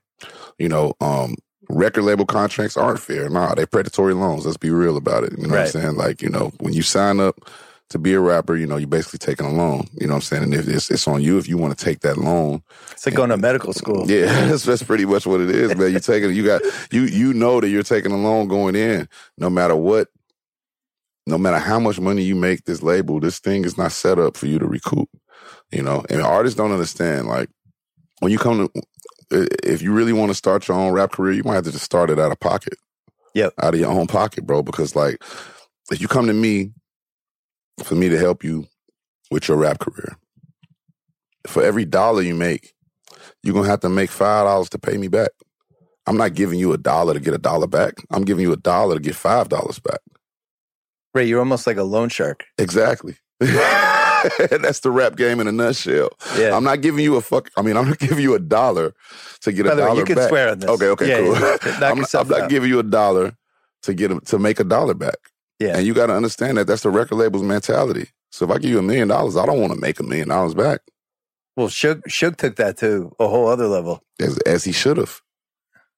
you 0.58 0.70
know, 0.70 0.94
um, 1.02 1.36
record 1.70 2.04
label 2.04 2.26
contracts 2.26 2.78
aren't 2.78 3.00
fair. 3.00 3.30
Nah, 3.30 3.56
they're 3.56 3.66
predatory 3.68 4.14
loans. 4.14 4.46
Let's 4.46 4.58
be 4.58 4.70
real 4.72 4.98
about 4.98 5.24
it. 5.24 5.34
You 5.38 5.48
know 5.48 5.54
Right. 5.56 5.66
what 5.66 5.76
I'm 5.76 5.82
saying? 5.82 5.96
Like, 5.96 6.22
you 6.22 6.30
know, 6.30 6.52
when 6.60 6.74
you 6.74 6.82
sign 6.82 7.20
up 7.20 7.50
to 7.90 8.00
be 8.00 8.14
a 8.14 8.20
rapper, 8.20 8.56
you 8.56 8.66
know, 8.68 8.78
you're 8.78 8.88
basically 8.88 9.20
taking 9.20 9.46
a 9.46 9.52
loan. 9.52 9.86
You 10.00 10.08
know 10.08 10.14
what 10.14 10.18
I'm 10.18 10.22
saying? 10.22 10.44
And 10.44 10.54
if 10.54 10.68
it's, 10.68 10.90
it's 10.92 11.08
on 11.08 11.22
you 11.22 11.38
if 11.38 11.50
you 11.50 11.58
want 11.58 11.78
to 11.78 11.84
take 11.84 12.02
that 12.02 12.18
loan. 12.18 12.62
It's 12.92 13.06
like 13.06 13.16
going 13.16 13.32
to 13.32 13.38
medical 13.38 13.74
school. 13.74 14.10
Yeah, 14.10 14.26
that's, 14.48 14.64
that's 14.64 14.84
pretty 14.84 15.06
much 15.06 15.26
what 15.26 15.42
it 15.42 15.50
is, 15.50 15.76
man. 15.76 15.92
You're 15.92 16.00
taking 16.00 16.34
you 16.34 16.46
got 16.46 16.62
you 16.92 17.02
you 17.04 17.34
know 17.34 17.60
that 17.60 17.70
you're 17.70 17.84
taking 17.84 18.12
a 18.12 18.18
loan 18.18 18.48
going 18.48 18.76
in, 18.76 19.10
no 19.38 19.50
matter 19.50 19.76
what, 19.76 20.08
no 21.28 21.38
matter 21.38 21.60
how 21.60 21.80
much 21.80 22.00
money 22.00 22.24
you 22.24 22.36
make 22.36 22.66
this 22.66 22.82
label, 22.82 23.20
this 23.20 23.40
thing 23.40 23.66
is 23.66 23.78
not 23.78 23.92
set 23.92 24.20
up 24.20 24.38
for 24.38 24.48
you 24.48 24.60
to 24.60 24.66
recoup. 24.68 25.10
You 25.72 25.82
know, 25.84 26.04
and 26.10 26.22
artists 26.22 26.58
don't 26.58 26.72
understand. 26.72 27.28
Like 27.28 27.50
when 28.22 28.32
you 28.32 28.38
come 28.38 28.70
to 28.70 28.82
if 29.32 29.82
you 29.82 29.94
really 29.94 30.14
want 30.14 30.30
to 30.30 30.36
start 30.36 30.68
your 30.68 30.78
own 30.78 30.94
rap 30.94 31.12
career, 31.12 31.34
you 31.34 31.44
might 31.44 31.56
have 31.56 31.64
to 31.64 31.72
just 31.72 31.86
start 31.86 32.10
it 32.10 32.20
out 32.20 32.32
of 32.32 32.40
pocket. 32.40 32.76
Yep. 33.34 33.54
Out 33.62 33.74
of 33.74 33.80
your 33.80 33.90
own 33.90 34.08
pocket, 34.08 34.46
bro. 34.46 34.62
Because 34.62 34.96
like 34.96 35.24
if 35.90 36.00
you 36.00 36.08
come 36.08 36.28
to 36.28 36.34
me 36.34 36.72
for 37.84 37.96
me 37.96 38.10
to 38.10 38.18
help 38.18 38.44
you 38.44 38.68
with 39.32 39.48
your 39.48 39.58
rap 39.58 39.80
career, 39.80 40.18
for 41.48 41.64
every 41.64 41.86
dollar 41.86 42.22
you 42.22 42.36
make, 42.36 42.74
you're 43.42 43.54
gonna 43.56 43.68
have 43.68 43.80
to 43.82 43.90
make 43.90 44.12
five 44.12 44.46
dollars 44.46 44.70
to 44.70 44.80
pay 44.80 44.98
me 44.98 45.08
back. 45.08 45.32
I'm 46.06 46.18
not 46.18 46.34
giving 46.34 46.60
you 46.60 46.74
a 46.74 46.78
dollar 46.78 47.14
to 47.14 47.20
get 47.20 47.34
a 47.34 47.40
dollar 47.40 47.68
back. 47.68 47.96
I'm 48.12 48.24
giving 48.24 48.44
you 48.44 48.54
a 48.54 48.58
dollar 48.58 48.96
to 48.96 49.02
get 49.02 49.16
five 49.16 49.50
dollars 49.50 49.80
back. 49.80 50.02
Right. 51.14 51.28
You're 51.28 51.40
almost 51.40 51.66
like 51.66 51.78
a 51.78 51.84
loan 51.84 52.10
shark. 52.10 52.46
Exactly. 52.58 53.16
That's 54.62 54.80
the 54.82 54.92
rap 54.92 55.16
game 55.16 55.40
in 55.40 55.48
a 55.48 55.52
nutshell. 55.52 56.10
Yeah. 56.38 56.56
I'm 56.56 56.64
not 56.64 56.82
giving 56.82 57.04
you 57.04 57.16
a 57.16 57.22
fuck. 57.22 57.50
I 57.58 57.62
mean, 57.62 57.78
I'm 57.78 57.88
not 57.90 58.00
giving 58.08 58.20
you 58.20 58.34
a 58.36 58.40
dollar 58.40 58.94
to 59.42 59.52
get 59.52 59.66
By 59.66 59.72
a 59.72 59.76
the 59.76 59.82
way, 59.82 59.88
dollar 59.88 60.00
you 60.00 60.06
can 60.06 60.28
swear 60.28 60.50
on 60.52 60.60
this. 60.60 60.70
Okay, 60.70 60.88
okay, 60.90 61.08
Yeah, 61.10 61.18
cool. 61.20 61.34
yeah. 61.40 61.58
I'm, 61.90 62.00
not- 62.00 62.16
I'm 62.16 62.28
not 62.28 62.50
giving 62.50 62.70
you 62.70 62.80
a 62.80 62.84
dollar 62.84 63.36
to 63.84 63.94
get 63.94 64.12
a, 64.12 64.20
to 64.22 64.38
make 64.40 64.60
a 64.60 64.64
dollar 64.64 64.94
back. 64.94 65.18
Yeah. 65.60 65.78
And 65.78 65.86
you 65.86 65.94
got 65.94 66.08
to 66.08 66.14
understand 66.16 66.58
that 66.58 66.68
that's 66.68 66.84
the 66.84 66.90
record 66.90 67.16
label's 67.16 67.44
mentality. 67.44 68.10
So 68.32 68.46
if 68.46 68.52
I 68.52 68.58
give 68.58 68.72
you 68.72 68.80
a 68.80 68.84
million 68.84 69.08
dollars, 69.10 69.36
I 69.38 69.46
don't 69.46 69.60
want 69.60 69.74
to 69.74 69.80
make 69.80 70.00
a 70.00 70.04
million 70.04 70.30
dollars 70.30 70.54
back. 70.54 70.82
Well, 71.58 71.68
Suge, 71.68 72.02
Suge 72.04 72.38
took 72.38 72.56
that 72.56 72.78
to 72.78 73.14
a 73.20 73.28
whole 73.28 73.48
other 73.48 73.68
level. 73.68 74.02
as 74.20 74.38
as 74.40 74.64
he 74.64 74.72
should 74.72 74.98
have. 74.98 75.20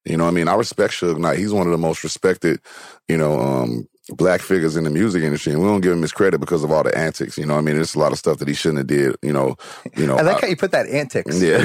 You 0.03 0.18
know, 0.18 0.25
what 0.25 0.32
I 0.32 0.34
mean, 0.34 0.48
I 0.50 0.56
respect 0.56 0.94
Suge 0.96 1.18
Knight. 1.18 1.38
He's 1.39 1.53
one 1.53 1.68
of 1.68 1.72
the 1.72 1.77
most 1.77 2.03
respected, 2.03 2.60
you 3.08 3.15
know, 3.18 3.39
um, 3.39 3.88
black 4.10 4.42
figures 4.42 4.76
in 4.76 4.84
the 4.84 4.90
music 4.90 5.24
industry, 5.24 5.54
and 5.54 5.62
we 5.62 5.68
don't 5.68 5.82
give 5.82 5.94
him 5.94 6.02
his 6.02 6.12
credit 6.12 6.40
because 6.40 6.64
of 6.64 6.72
all 6.72 6.84
the 6.84 6.96
antics. 6.98 7.38
You 7.38 7.46
know, 7.46 7.54
what 7.54 7.60
I 7.60 7.64
mean, 7.64 7.76
there's 7.76 7.96
a 7.96 8.00
lot 8.00 8.12
of 8.12 8.18
stuff 8.18 8.38
that 8.40 8.48
he 8.48 8.54
shouldn't 8.54 8.80
have 8.80 8.88
did. 8.88 9.16
You 9.22 9.32
know, 9.32 9.56
you 9.96 10.06
know. 10.06 10.18
I 10.18 10.22
like 10.22 10.38
I- 10.38 10.42
how 10.42 10.48
you 10.48 10.58
put 10.58 10.72
that 10.72 10.88
antics. 10.88 11.42
yeah. 11.42 11.58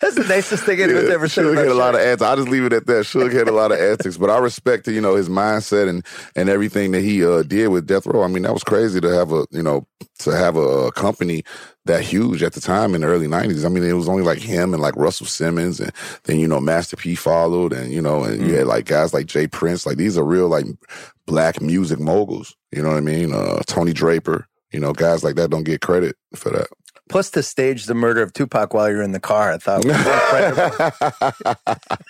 That's 0.00 0.16
the 0.16 0.26
nicest 0.28 0.64
thing 0.64 0.80
anyone's 0.80 1.10
ever 1.10 1.28
said. 1.28 1.44
Suge 1.44 1.56
had 1.58 1.68
a 1.68 1.74
lot 1.74 1.94
of 1.94 2.00
antics. 2.00 2.22
I 2.22 2.36
just 2.36 2.48
leave 2.48 2.64
it 2.64 2.72
at 2.72 2.86
that. 2.86 3.04
Suge 3.04 3.32
had 3.32 3.48
a 3.48 3.52
lot 3.52 3.72
of 3.72 3.78
antics, 3.78 4.16
but 4.16 4.30
I 4.30 4.38
respect 4.38 4.88
you 4.88 5.00
know 5.00 5.14
his 5.14 5.28
mindset 5.28 5.88
and 5.88 6.04
and 6.34 6.48
everything 6.48 6.90
that 6.92 7.02
he 7.02 7.24
uh, 7.24 7.42
did 7.42 7.68
with 7.68 7.86
Death 7.86 8.06
Row. 8.06 8.22
I 8.22 8.28
mean, 8.28 8.42
that 8.42 8.52
was 8.52 8.64
crazy 8.64 9.00
to 9.00 9.08
have 9.08 9.32
a 9.32 9.46
you 9.50 9.62
know 9.62 9.86
to 10.20 10.30
have 10.30 10.56
a, 10.56 10.90
company 10.92 11.42
that 11.86 12.02
huge 12.02 12.42
at 12.42 12.52
the 12.54 12.60
time 12.60 12.94
in 12.94 13.02
the 13.02 13.06
early 13.06 13.26
'90s. 13.26 13.64
I 13.64 13.68
mean, 13.68 13.84
it 13.84 13.92
was 13.92 14.08
only 14.08 14.22
like 14.22 14.38
him 14.38 14.72
and 14.72 14.82
like 14.82 14.96
Russell 14.96 15.26
Simmons, 15.26 15.80
and 15.80 15.92
then 16.24 16.38
you 16.38 16.48
know 16.48 16.60
Master 16.60 16.96
P 16.96 17.14
followed, 17.14 17.72
and 17.72 17.92
you 17.92 18.00
know, 18.00 18.24
and 18.24 18.46
you 18.46 18.54
had 18.54 18.66
like 18.66 18.86
guys 18.86 19.12
like 19.14 19.26
J. 19.26 19.46
Prince. 19.46 19.86
Like 19.86 19.96
these 19.96 20.16
are 20.18 20.24
real 20.24 20.48
like 20.48 20.66
black 21.26 21.60
music 21.60 21.98
moguls. 21.98 22.56
You 22.72 22.82
know 22.82 22.88
what 22.88 22.98
I 22.98 23.00
mean? 23.00 23.32
Uh, 23.32 23.60
Tony 23.66 23.92
Draper. 23.92 24.46
You 24.72 24.80
know, 24.80 24.92
guys 24.92 25.22
like 25.22 25.36
that 25.36 25.50
don't 25.50 25.62
get 25.62 25.80
credit 25.82 26.16
for 26.34 26.50
that. 26.50 26.66
Plus, 27.08 27.30
to 27.30 27.42
stage 27.42 27.84
the 27.84 27.94
murder 27.94 28.22
of 28.22 28.32
Tupac 28.32 28.72
while 28.74 28.90
you're 28.90 29.02
in 29.02 29.12
the 29.12 29.20
car, 29.20 29.52
I 29.52 29.58
thought 29.58 29.84
was 29.84 29.94
incredible. 31.54 32.06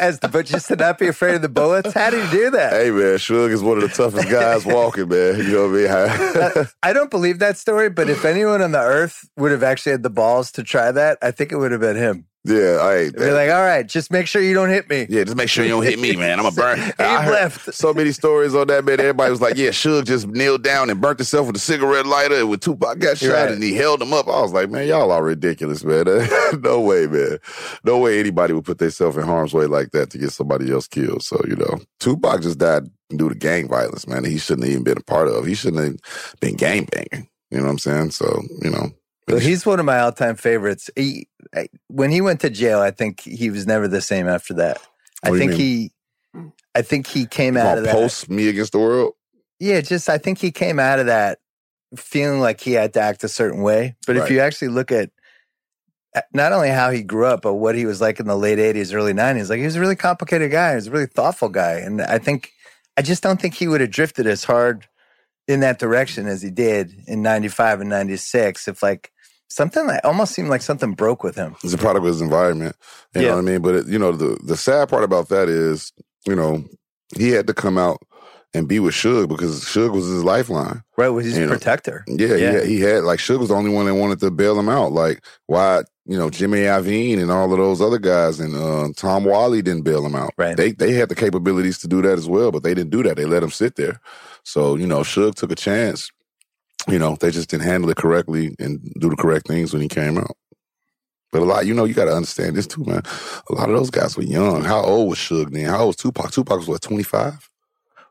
As 0.00 0.20
the 0.20 0.28
but 0.28 0.46
just 0.46 0.68
to 0.68 0.76
not 0.76 0.98
be 0.98 1.08
afraid 1.08 1.34
of 1.34 1.42
the 1.42 1.48
bullets. 1.48 1.92
How 1.92 2.10
do 2.10 2.16
you 2.16 2.30
do 2.30 2.50
that? 2.50 2.72
Hey 2.72 2.90
man, 2.90 3.16
Suge 3.16 3.50
is 3.50 3.62
one 3.62 3.82
of 3.82 3.82
the 3.82 3.88
toughest 3.88 4.30
guys 4.30 4.64
walking, 4.64 5.08
man. 5.08 5.38
You 5.38 5.52
know 5.52 5.68
what 5.68 5.90
I 5.90 6.54
mean? 6.56 6.66
I 6.82 6.92
don't 6.92 7.10
believe 7.10 7.38
that 7.40 7.56
story, 7.56 7.90
but 7.90 8.08
if 8.08 8.24
anyone 8.24 8.62
on 8.62 8.72
the 8.72 8.80
earth 8.80 9.28
would 9.36 9.52
have 9.52 9.62
actually 9.62 9.92
had 9.92 10.02
the 10.02 10.10
balls 10.10 10.50
to 10.52 10.62
try 10.62 10.92
that, 10.92 11.18
I 11.22 11.30
think 11.30 11.52
it 11.52 11.56
would 11.56 11.72
have 11.72 11.80
been 11.80 11.96
him. 11.96 12.26
Yeah, 12.44 12.78
I 12.80 13.10
Be 13.10 13.30
like, 13.32 13.50
all 13.50 13.60
right, 13.60 13.86
just 13.86 14.10
make 14.10 14.26
sure 14.26 14.40
you 14.40 14.54
don't 14.54 14.70
hit 14.70 14.88
me. 14.88 15.06
yeah, 15.10 15.24
just 15.24 15.36
make 15.36 15.50
sure 15.50 15.62
you 15.62 15.70
don't 15.70 15.82
hit 15.82 15.98
me, 15.98 16.16
man. 16.16 16.40
I'm 16.40 16.46
a 16.46 16.50
burn. 16.50 16.78
I 16.98 17.22
heard 17.22 17.32
left. 17.32 17.74
So 17.74 17.92
many 17.92 18.12
stories 18.12 18.54
on 18.54 18.68
that, 18.68 18.84
man. 18.84 18.98
Everybody 18.98 19.30
was 19.30 19.42
like, 19.42 19.56
"Yeah, 19.56 19.68
Suge 19.70 20.06
just 20.06 20.26
kneeled 20.26 20.62
down 20.62 20.88
and 20.88 21.00
burnt 21.00 21.18
himself 21.18 21.46
with 21.46 21.56
a 21.56 21.60
cigarette 21.60 22.06
lighter, 22.06 22.36
and 22.36 22.48
when 22.48 22.58
Tupac 22.58 22.98
got 22.98 23.18
shot, 23.18 23.32
right. 23.32 23.50
and 23.50 23.62
he 23.62 23.74
held 23.74 24.00
him 24.00 24.14
up." 24.14 24.26
I 24.26 24.40
was 24.40 24.54
like, 24.54 24.70
"Man, 24.70 24.88
y'all 24.88 25.10
are 25.10 25.22
ridiculous, 25.22 25.84
man. 25.84 26.04
no 26.62 26.80
way, 26.80 27.06
man. 27.06 27.38
No 27.84 27.98
way 27.98 28.18
anybody 28.18 28.54
would 28.54 28.64
put 28.64 28.78
themselves 28.78 29.18
in 29.18 29.24
harm's 29.24 29.52
way 29.52 29.66
like 29.66 29.90
that 29.90 30.08
to 30.10 30.18
get 30.18 30.32
somebody 30.32 30.72
else 30.72 30.88
killed." 30.88 31.22
So 31.22 31.38
you 31.46 31.56
know, 31.56 31.78
Tupac 31.98 32.40
just 32.40 32.58
died 32.58 32.84
due 33.10 33.28
to 33.28 33.34
gang 33.34 33.68
violence, 33.68 34.06
man. 34.06 34.24
He 34.24 34.38
shouldn't 34.38 34.64
have 34.64 34.72
even 34.72 34.84
been 34.84 34.98
a 34.98 35.02
part 35.02 35.28
of. 35.28 35.44
He 35.44 35.54
shouldn't 35.54 35.82
have 35.82 36.36
been 36.40 36.56
gang 36.56 36.88
banging. 36.90 37.28
You 37.50 37.58
know 37.58 37.64
what 37.64 37.70
I'm 37.72 37.78
saying? 37.78 38.12
So 38.12 38.42
you 38.62 38.70
know, 38.70 38.90
So 39.30 39.38
he's 39.38 39.64
one 39.64 39.78
of 39.80 39.86
my 39.86 40.00
all-time 40.00 40.36
favorites. 40.36 40.90
He, 40.96 41.28
I- 41.54 41.68
when 41.88 42.10
he 42.10 42.20
went 42.20 42.40
to 42.40 42.50
jail, 42.50 42.80
I 42.80 42.90
think 42.90 43.20
he 43.20 43.50
was 43.50 43.66
never 43.66 43.88
the 43.88 44.00
same 44.00 44.28
after 44.28 44.54
that. 44.54 44.78
I 45.22 45.30
What 45.30 45.38
do 45.38 45.42
you 45.44 45.48
think 45.50 45.60
he, 45.60 45.92
hmm. 46.34 46.48
I 46.74 46.82
think 46.82 47.06
he 47.06 47.26
came 47.26 47.56
out 47.56 47.64
gonna 47.64 47.78
of 47.78 47.84
that. 47.84 47.94
post 47.94 48.30
me 48.30 48.48
against 48.48 48.72
the 48.72 48.78
world. 48.78 49.14
Yeah, 49.58 49.80
just 49.80 50.08
I 50.08 50.18
think 50.18 50.38
he 50.38 50.50
came 50.50 50.78
out 50.78 50.98
of 50.98 51.06
that 51.06 51.38
feeling 51.96 52.40
like 52.40 52.60
he 52.60 52.72
had 52.72 52.94
to 52.94 53.00
act 53.00 53.24
a 53.24 53.28
certain 53.28 53.62
way. 53.62 53.96
But 54.06 54.16
if 54.16 54.30
you 54.30 54.40
actually 54.40 54.68
look 54.68 54.90
at 54.92 55.10
at 56.14 56.26
not 56.32 56.52
only 56.52 56.70
how 56.70 56.90
he 56.90 57.02
grew 57.02 57.26
up, 57.26 57.42
but 57.42 57.54
what 57.54 57.74
he 57.74 57.86
was 57.86 58.00
like 58.00 58.20
in 58.20 58.26
the 58.26 58.36
late 58.36 58.58
'80s, 58.58 58.94
early 58.94 59.12
'90s, 59.12 59.50
like 59.50 59.58
he 59.58 59.64
was 59.64 59.76
a 59.76 59.80
really 59.80 59.96
complicated 59.96 60.50
guy. 60.50 60.70
He 60.70 60.76
was 60.76 60.86
a 60.86 60.90
really 60.90 61.06
thoughtful 61.06 61.48
guy, 61.48 61.74
and 61.74 62.00
I 62.00 62.18
think 62.18 62.52
I 62.96 63.02
just 63.02 63.22
don't 63.22 63.40
think 63.40 63.54
he 63.54 63.68
would 63.68 63.80
have 63.80 63.90
drifted 63.90 64.26
as 64.26 64.44
hard 64.44 64.86
in 65.46 65.60
that 65.60 65.78
direction 65.78 66.26
as 66.26 66.42
he 66.42 66.50
did 66.50 66.94
in 67.06 67.22
'95 67.22 67.80
and 67.80 67.90
'96 67.90 68.68
if 68.68 68.82
like 68.82 69.12
something 69.50 69.86
that 69.88 70.04
almost 70.04 70.32
seemed 70.32 70.48
like 70.48 70.62
something 70.62 70.92
broke 70.94 71.22
with 71.22 71.34
him. 71.36 71.56
He's 71.60 71.74
a 71.74 71.78
product 71.78 72.04
of 72.06 72.12
his 72.12 72.22
environment. 72.22 72.76
You 73.14 73.20
Yeah. 73.22 73.28
know 73.28 73.34
what 73.34 73.40
I 73.40 73.44
mean? 73.44 73.60
But 73.62 73.74
it, 73.74 73.86
you 73.88 73.98
know, 73.98 74.12
the 74.12 74.38
the 74.42 74.56
sad 74.56 74.88
part 74.88 75.04
about 75.04 75.28
that 75.28 75.48
is, 75.48 75.92
you 76.26 76.34
know, 76.34 76.64
he 77.16 77.30
had 77.30 77.46
to 77.48 77.54
come 77.54 77.76
out 77.76 77.98
and 78.54 78.66
be 78.66 78.80
with 78.80 78.94
Suge 78.94 79.28
because 79.28 79.62
Suge 79.64 79.92
was 79.92 80.06
his 80.06 80.24
lifeline. 80.24 80.82
Right, 80.96 81.08
was 81.08 81.24
his 81.26 81.38
You 81.38 81.46
know, 81.46 81.52
protector. 81.52 82.04
Yeah, 82.08 82.34
Yeah. 82.34 82.52
yeah. 82.54 82.64
He, 82.64 82.80
had 82.80 83.04
like 83.04 83.20
Suge 83.20 83.38
was 83.38 83.48
the 83.50 83.54
only 83.54 83.70
one 83.70 83.86
that 83.86 83.94
wanted 83.94 84.18
to 84.20 84.30
bail 84.32 84.58
him 84.58 84.68
out. 84.68 84.90
Like 84.92 85.22
why, 85.46 85.82
you 86.04 86.18
know, 86.18 86.30
Jimmy 86.30 86.62
Iovine 86.62 87.20
and 87.20 87.30
all 87.30 87.52
of 87.52 87.58
those 87.58 87.80
other 87.80 87.98
guys 87.98 88.40
and 88.40 88.56
uh, 88.56 88.88
Tom 88.96 89.24
Whalley 89.24 89.62
didn't 89.62 89.82
bail 89.84 90.04
him 90.04 90.16
out. 90.16 90.32
Right. 90.36 90.56
They 90.56 90.72
they 90.72 90.92
had 90.94 91.08
the 91.08 91.14
capabilities 91.14 91.78
to 91.78 91.88
do 91.88 92.02
that 92.02 92.18
as 92.18 92.28
well, 92.28 92.50
but 92.50 92.64
they 92.64 92.74
didn't 92.74 92.90
do 92.90 93.04
that. 93.04 93.16
They 93.16 93.24
let 93.24 93.42
him 93.44 93.50
sit 93.50 93.76
there. 93.76 94.00
So 94.42 94.74
you 94.74 94.86
know, 94.86 95.00
Suge 95.00 95.34
took 95.36 95.52
a 95.52 95.56
chance. 95.56 96.10
You 96.88 96.98
know, 96.98 97.16
they 97.16 97.30
just 97.30 97.50
didn't 97.50 97.64
handle 97.64 97.90
it 97.90 97.96
correctly 97.96 98.54
and 98.58 98.80
do 99.00 99.10
the 99.10 99.16
correct 99.16 99.46
things 99.48 99.72
when 99.72 99.82
he 99.82 99.88
came 99.88 100.18
out. 100.18 100.36
But 101.32 101.42
a 101.42 101.44
lot, 101.44 101.66
you 101.66 101.74
know, 101.74 101.84
you 101.84 101.94
got 101.94 102.06
to 102.06 102.14
understand 102.16 102.56
this 102.56 102.66
too, 102.66 102.84
man. 102.84 103.02
A 103.50 103.54
lot 103.54 103.68
of 103.70 103.76
those 103.76 103.90
guys 103.90 104.16
were 104.16 104.22
young. 104.24 104.64
How 104.64 104.80
old 104.82 105.10
was 105.10 105.18
Suge 105.18 105.50
then? 105.52 105.66
How 105.66 105.80
old 105.80 105.86
was 105.88 105.96
Tupac? 105.96 106.32
Tupac 106.32 106.58
was 106.58 106.66
what, 106.68 106.82
25? 106.82 107.48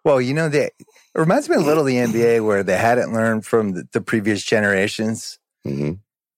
Well, 0.05 0.21
you 0.21 0.33
know, 0.33 0.47
they, 0.47 0.65
it 0.65 0.73
reminds 1.15 1.49
me 1.49 1.55
a 1.57 1.59
little 1.59 1.81
of 1.81 1.87
the 1.87 1.95
NBA 1.97 2.45
where 2.45 2.63
they 2.63 2.77
hadn't 2.77 3.11
learned 3.11 3.45
from 3.45 3.73
the, 3.73 3.87
the 3.91 4.01
previous 4.01 4.43
generations 4.43 5.37
Mm-hmm. 5.67 5.93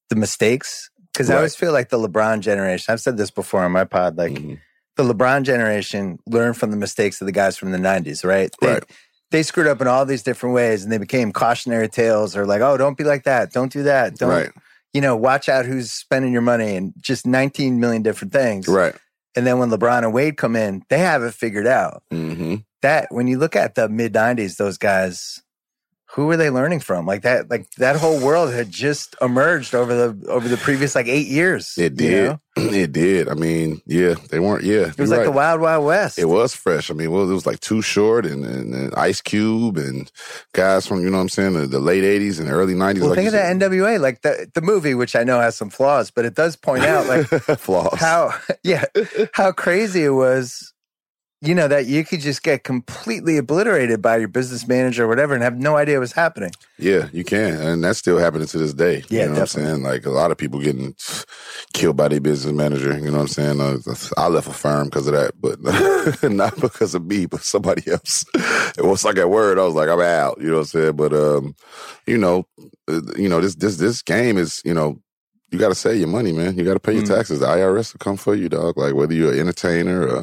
the 0.10 0.15
mistakes. 0.15 0.89
Because 1.13 1.30
I 1.30 1.36
always 1.36 1.56
feel 1.56 1.72
like 1.72 1.89
the 1.89 2.00
LeBron 2.00 2.39
generation, 2.39 2.91
I've 2.91 3.02
said 3.02 3.17
this 3.17 3.30
before 3.30 3.63
on 3.63 3.72
my 3.72 3.84
pod, 3.84 4.17
like 4.17 4.32
Mhm. 4.32 4.60
the 4.98 5.04
LeBron 5.04 5.44
generation 5.44 6.17
learned 6.26 6.58
from 6.58 6.72
the 6.72 6.78
mistakes 6.78 7.22
of 7.22 7.28
the 7.28 7.32
guys 7.32 7.58
from 7.58 7.72
the 7.72 7.78
90s, 7.78 8.24
right? 8.26 8.50
They, 8.62 8.67
Right. 8.67 8.84
They 9.32 9.44
screwed 9.44 9.67
up 9.67 9.82
in 9.82 9.88
all 9.88 10.06
these 10.06 10.24
different 10.24 10.54
ways 10.56 10.84
and 10.84 10.91
they 10.91 10.98
became 10.98 11.32
cautionary 11.32 11.89
tales 11.89 12.36
or 12.36 12.46
like, 12.46 12.62
oh, 12.62 12.78
don't 12.78 12.98
be 12.98 13.04
like 13.04 13.24
that. 13.24 13.52
Don't 13.52 13.72
do 13.72 13.84
that. 13.84 14.15
Don't, 14.17 14.30
Right, 14.30 14.52
you 14.94 15.02
know, 15.02 15.15
watch 15.15 15.50
out 15.50 15.65
who's 15.65 15.91
spending 15.91 16.34
your 16.34 16.41
money 16.41 16.76
and 16.76 16.94
just 17.00 17.26
19 17.26 17.80
million 17.80 18.02
different 18.04 18.34
things. 18.34 18.67
right. 18.67 18.96
And 19.34 19.48
then 19.48 19.60
when 19.60 19.70
LeBron 19.70 20.00
and 20.00 20.13
Wade 20.13 20.36
come 20.36 20.58
in, 20.58 20.84
they 20.89 21.00
have 21.00 21.24
it 21.24 21.34
figured 21.34 21.65
out. 21.65 22.04
Mm-hmm. 22.12 22.56
that 22.82 23.08
when 23.12 23.28
you 23.28 23.38
look 23.38 23.56
at 23.56 23.76
the 23.76 23.88
mid 23.88 24.13
90s 24.13 24.58
those 24.58 24.78
guys 24.78 25.41
who 26.13 26.26
were 26.26 26.36
they 26.38 26.50
learning 26.50 26.80
from 26.82 27.06
like 27.06 27.21
that 27.21 27.50
like 27.50 27.69
that 27.78 27.95
whole 27.95 28.19
world 28.19 28.54
had 28.54 28.69
just 28.69 29.15
emerged 29.21 29.74
over 29.74 29.93
the 29.95 30.28
over 30.30 30.47
the 30.50 30.58
previous 30.58 30.93
like 30.95 31.08
eight 31.08 31.28
years 31.28 31.74
It 31.78 31.93
you 31.93 32.10
did. 32.10 32.26
know? 32.30 32.39
It 32.58 32.91
did. 32.91 33.30
I 33.30 33.34
mean, 33.34 33.82
yeah, 33.86 34.15
they 34.30 34.39
weren't. 34.39 34.65
Yeah, 34.65 34.88
it 34.89 34.97
was 35.00 35.10
like 35.10 35.24
the 35.24 35.32
wild 35.32 35.62
wild 35.62 35.86
west 35.86 36.19
It 36.19 36.26
was 36.26 36.54
fresh. 36.54 36.91
I 36.91 36.93
mean, 36.93 37.10
well, 37.10 37.30
it 37.30 37.34
was 37.34 37.45
like 37.45 37.62
Too 37.62 37.82
Short 37.82 38.26
and, 38.26 38.43
and, 38.45 38.74
and 38.74 38.93
Ice 38.95 39.21
Cube 39.21 39.78
and 39.78 40.12
guys 40.54 40.86
from 40.86 41.02
you 41.02 41.10
know 41.10 41.15
what 41.17 41.21
I'm 41.24 41.30
saying 41.30 41.54
the, 41.54 41.65
the 41.65 41.80
late 41.80 42.04
'80s 42.04 42.39
and 42.41 42.50
early 42.50 42.74
'90s. 42.74 43.00
well 43.00 43.10
like 43.10 43.15
think 43.17 43.28
of 43.30 43.34
you 43.34 43.39
the 43.39 43.65
nwa 43.65 44.00
like 44.02 44.21
the 44.21 44.52
the 44.54 44.62
movie 44.62 44.93
which 44.95 45.15
i 45.15 45.24
know 45.24 45.39
has 45.39 45.56
some 45.56 45.69
flaws 45.69 46.12
but 46.12 46.26
it 46.26 46.36
does 46.36 46.56
point 46.58 46.84
out 46.84 47.08
like 47.08 47.26
flaws. 47.60 47.97
how 48.00 48.34
yeah 48.63 48.84
how 49.34 49.52
crazy 49.54 50.04
it 50.04 50.10
was 50.10 50.74
you 51.41 51.56
know 51.56 51.67
that 51.67 51.88
you 51.88 52.06
could 52.06 52.19
just 52.19 52.43
get 52.43 52.63
completely 52.63 53.38
obliterated 53.38 54.01
by 54.01 54.17
your 54.17 54.27
business 54.27 54.67
manager 54.67 55.06
or 55.06 55.08
whatever 55.08 55.34
and 55.34 55.43
have 55.43 55.58
no 55.58 55.75
idea 55.75 55.99
what's 55.99 56.12
happening 56.12 56.51
Yeah, 56.77 57.10
you 57.12 57.23
can, 57.23 57.60
and 57.60 57.84
that's 57.84 57.99
still 57.99 58.17
happening 58.17 58.47
to 58.47 58.58
this 58.58 58.73
day. 58.73 59.04
Yeah, 59.10 59.21
you 59.21 59.25
know 59.27 59.34
what 59.34 59.39
I'm 59.41 59.47
saying. 59.47 59.84
Like 59.84 60.06
a 60.06 60.12
lot 60.12 60.32
of 60.32 60.38
people 60.38 60.60
getting 60.60 60.95
killed 61.73 61.97
by 61.97 62.08
their 62.08 62.21
business 62.21 62.54
manager. 62.54 62.97
You 62.97 63.12
know 63.12 63.19
what 63.19 63.21
I'm 63.21 63.27
saying? 63.27 63.62
Uh, 63.62 63.77
I 64.17 64.27
left 64.27 64.47
a 64.47 64.54
firm 64.54 64.86
because 64.86 65.08
of 65.08 65.13
that, 65.13 65.34
but 65.39 65.60
not 66.32 66.60
because 66.60 66.95
of 66.95 67.06
me, 67.06 67.25
but 67.25 67.41
somebody 67.41 67.89
else. 67.91 68.25
And 68.77 68.88
once 68.88 69.06
I 69.06 69.13
got 69.13 69.30
word, 69.30 69.60
I 69.60 69.63
was 69.63 69.75
like, 69.75 69.89
I'm 69.89 70.01
out. 70.01 70.38
You 70.39 70.47
know 70.47 70.54
what 70.54 70.60
I'm 70.60 70.65
saying? 70.65 70.95
But 70.95 71.13
um, 71.13 71.56
you 72.08 72.17
know, 72.17 72.45
uh, 72.88 73.01
you 73.15 73.30
know 73.30 73.41
this 73.41 73.56
this 73.56 73.77
this 73.77 74.01
game 74.01 74.38
is 74.38 74.62
you 74.65 74.73
know. 74.73 74.99
You 75.52 75.60
got 75.60 75.70
to 75.70 75.76
save 75.76 76.00
your 76.00 76.08
money, 76.10 76.32
man. 76.32 76.58
You 76.58 76.66
got 76.66 76.76
to 76.76 76.80
pay 76.80 76.94
your 76.94 77.04
Mm. 77.04 77.16
taxes. 77.18 77.40
The 77.42 77.48
IRS 77.48 77.94
will 77.94 78.00
come 78.00 78.18
for 78.18 78.36
you, 78.36 78.50
dog. 78.50 78.78
Like 78.78 78.96
whether 78.96 79.14
you're 79.14 79.34
an 79.34 79.40
entertainer 79.40 80.08
or 80.08 80.18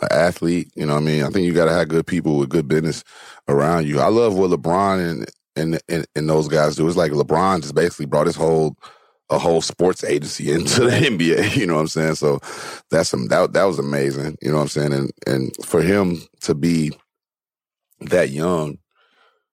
an 0.00 0.08
athlete, 0.10 0.70
you 0.76 0.86
know 0.86 0.94
what 0.94 1.02
I 1.02 1.06
mean? 1.06 1.24
I 1.24 1.30
think 1.30 1.46
you 1.46 1.54
got 1.54 1.66
to 1.66 1.72
have 1.72 1.88
good 1.88 2.06
people 2.06 2.38
with 2.38 2.50
good 2.50 2.68
business 2.68 3.04
around 3.48 3.86
you. 3.86 4.00
I 4.00 4.08
love 4.08 4.36
what 4.36 4.50
LeBron 4.50 5.10
and 5.10 5.26
and 5.56 5.80
and, 5.88 6.06
and 6.16 6.28
those 6.30 6.48
guys 6.48 6.76
do. 6.76 6.88
It's 6.88 6.96
like 6.96 7.12
LeBron 7.12 7.62
just 7.62 7.74
basically 7.74 8.06
brought 8.06 8.26
his 8.26 8.36
whole 8.36 8.76
a 9.30 9.38
whole 9.38 9.62
sports 9.62 10.04
agency 10.04 10.52
into 10.54 10.80
the 10.84 10.90
NBA. 10.90 11.56
You 11.56 11.66
know 11.66 11.74
what 11.74 11.82
I'm 11.82 11.88
saying? 11.88 12.16
So 12.16 12.40
that's 12.90 13.08
some 13.10 13.28
that 13.28 13.52
that 13.52 13.64
was 13.64 13.78
amazing. 13.78 14.36
You 14.42 14.50
know 14.50 14.56
what 14.58 14.62
I'm 14.64 14.68
saying? 14.68 14.92
And 14.92 15.12
and 15.26 15.52
for 15.64 15.82
him 15.82 16.22
to 16.42 16.54
be 16.54 16.92
that 18.00 18.30
young 18.30 18.78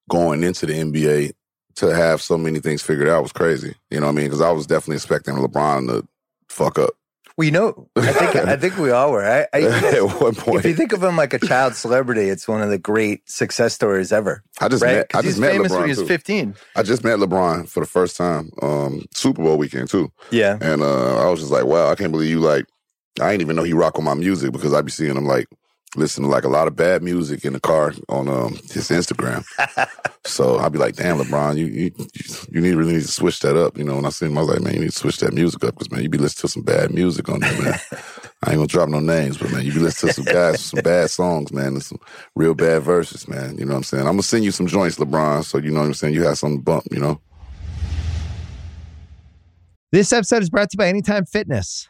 going 0.10 0.44
into 0.44 0.66
the 0.66 0.74
NBA 0.74 1.34
to 1.80 1.96
have 1.96 2.22
so 2.22 2.38
many 2.38 2.60
things 2.60 2.82
figured 2.82 3.10
out 3.10 3.24
was 3.24 3.32
crazy. 3.32 3.76
You 3.90 4.00
know 4.00 4.06
what 4.08 4.14
I 4.14 4.16
mean? 4.16 4.26
Because 4.26 4.42
I 4.42 4.52
was 4.52 4.68
definitely 4.68 4.96
expecting 4.98 5.36
LeBron 5.36 5.88
to 5.88 6.08
fuck 6.48 6.78
up 6.80 6.92
well 7.38 7.46
you 7.46 7.52
know 7.52 7.88
i 7.96 8.12
think 8.12 8.36
i 8.36 8.58
think 8.58 8.76
we 8.78 8.92
all 8.92 9.12
were 9.14 9.24
i, 9.24 9.48
I 9.54 9.62
at 9.96 10.20
one 10.20 10.36
point. 10.36 10.60
if 10.60 10.66
you 10.66 10.74
think 10.76 10.92
of 10.92 11.02
him 11.02 11.16
like 11.16 11.34
a 11.34 11.40
child 11.40 11.74
celebrity, 11.76 12.24
it's 12.28 12.48
one 12.50 12.62
of 12.62 12.70
the 12.70 12.78
great 12.78 13.22
success 13.30 13.74
stories 13.74 14.12
ever. 14.12 14.44
I 14.60 14.68
just 14.68 14.84
Right? 14.84 14.96
met 14.96 15.08
I 15.14 15.22
just 15.22 15.40
met 15.40 15.52
famous 15.54 15.72
LeBron 15.72 15.80
when 15.80 15.90
he 15.90 15.96
was. 16.02 16.06
15. 16.08 16.56
I 16.76 16.84
just 16.84 17.04
met 17.06 17.18
LeBron 17.20 17.70
for 17.70 17.80
the 17.80 17.86
first 17.86 18.18
time, 18.18 18.50
um, 18.62 19.06
Super 19.14 19.42
Bowl 19.42 19.58
weekend 19.58 19.90
too. 19.90 20.12
Yeah. 20.32 20.58
And 20.60 20.82
uh, 20.82 21.26
I 21.26 21.30
was 21.30 21.40
just 21.40 21.52
like, 21.52 21.64
wow, 21.66 21.90
I 21.90 21.96
can't 21.96 22.12
believe 22.12 22.30
you 22.30 22.40
like 22.42 22.66
I 23.22 23.32
didn't 23.32 23.42
even 23.44 23.56
know 23.56 23.64
he 23.64 23.72
rock 23.74 23.98
on 23.98 24.04
my 24.04 24.16
music 24.16 24.52
because 24.52 24.74
I'd 24.74 24.86
be 24.86 24.92
seeing 24.92 25.16
him 25.16 25.26
like 25.26 25.48
listen 25.96 26.24
to 26.24 26.30
like 26.30 26.44
a 26.44 26.50
lot 26.50 26.68
of 26.68 26.76
bad 26.76 27.02
music 27.02 27.44
in 27.44 27.54
the 27.54 27.60
car 27.60 27.94
on 28.10 28.28
um 28.28 28.54
his 28.72 28.90
Instagram. 28.90 29.44
so 30.26 30.60
I'd 30.60 30.72
be 30.72 30.78
like, 30.78 30.96
damn, 30.96 31.18
LeBron, 31.18 31.58
you 31.58 31.66
you 31.66 31.92
you 32.52 32.62
need 32.62 32.76
really 32.76 32.94
need 32.94 33.02
to 33.02 33.08
switch 33.08 33.40
that 33.40 33.58
up. 33.58 33.78
You 33.78 33.84
know, 33.84 33.96
when 33.96 34.06
I 34.06 34.10
seen 34.10 34.30
him, 34.30 34.38
I 34.38 34.42
was 34.42 34.50
like, 34.50 34.62
man, 34.62 34.74
you 34.76 34.82
need 34.82 34.92
to 34.92 34.98
switch 34.98 35.18
that 35.18 35.34
music 35.34 35.64
up 35.64 35.76
because 35.76 35.92
man, 35.92 36.04
you 36.04 36.10
be 36.10 36.18
listening 36.18 36.42
to 36.42 36.48
some 36.48 36.64
bad 36.64 36.94
music 36.94 37.28
on 37.30 37.40
there, 37.40 37.62
man. 37.62 37.80
I 38.44 38.52
ain't 38.52 38.58
gonna 38.58 38.68
drop 38.68 38.90
no 38.90 39.00
names, 39.00 39.38
but 39.38 39.52
man, 39.52 39.66
you 39.66 39.74
be 39.74 39.80
listening 39.80 40.14
to 40.14 40.24
some 40.24 40.34
guys 40.34 40.54
with 40.54 40.62
some 40.62 40.82
bad 40.82 41.10
songs, 41.10 41.52
man, 41.52 41.68
and 41.68 41.84
some 41.84 42.00
real 42.36 42.54
bad 42.54 42.84
verses, 42.84 43.28
man. 43.28 43.58
You 43.58 43.66
know 43.66 43.74
what 43.74 43.78
I'm 43.78 43.84
saying? 43.84 44.04
I'm 44.04 44.14
gonna 44.14 44.24
send 44.24 44.46
you 44.46 44.52
some 44.52 44.68
joints, 44.68 44.98
LeBron, 44.98 45.44
so 45.44 45.58
you 45.58 45.72
know 45.72 45.82
what 45.82 45.88
I'm 45.88 45.94
saying. 45.94 46.14
You 46.14 46.24
have 46.24 46.38
something 46.38 46.60
to 46.60 46.64
bump, 46.64 46.84
you 46.92 47.00
know. 47.00 47.20
This 49.92 50.14
episode 50.14 50.44
is 50.44 50.52
brought 50.52 50.70
to 50.70 50.76
you 50.76 50.78
by 50.78 50.88
Anytime 50.88 51.26
Fitness. 51.26 51.90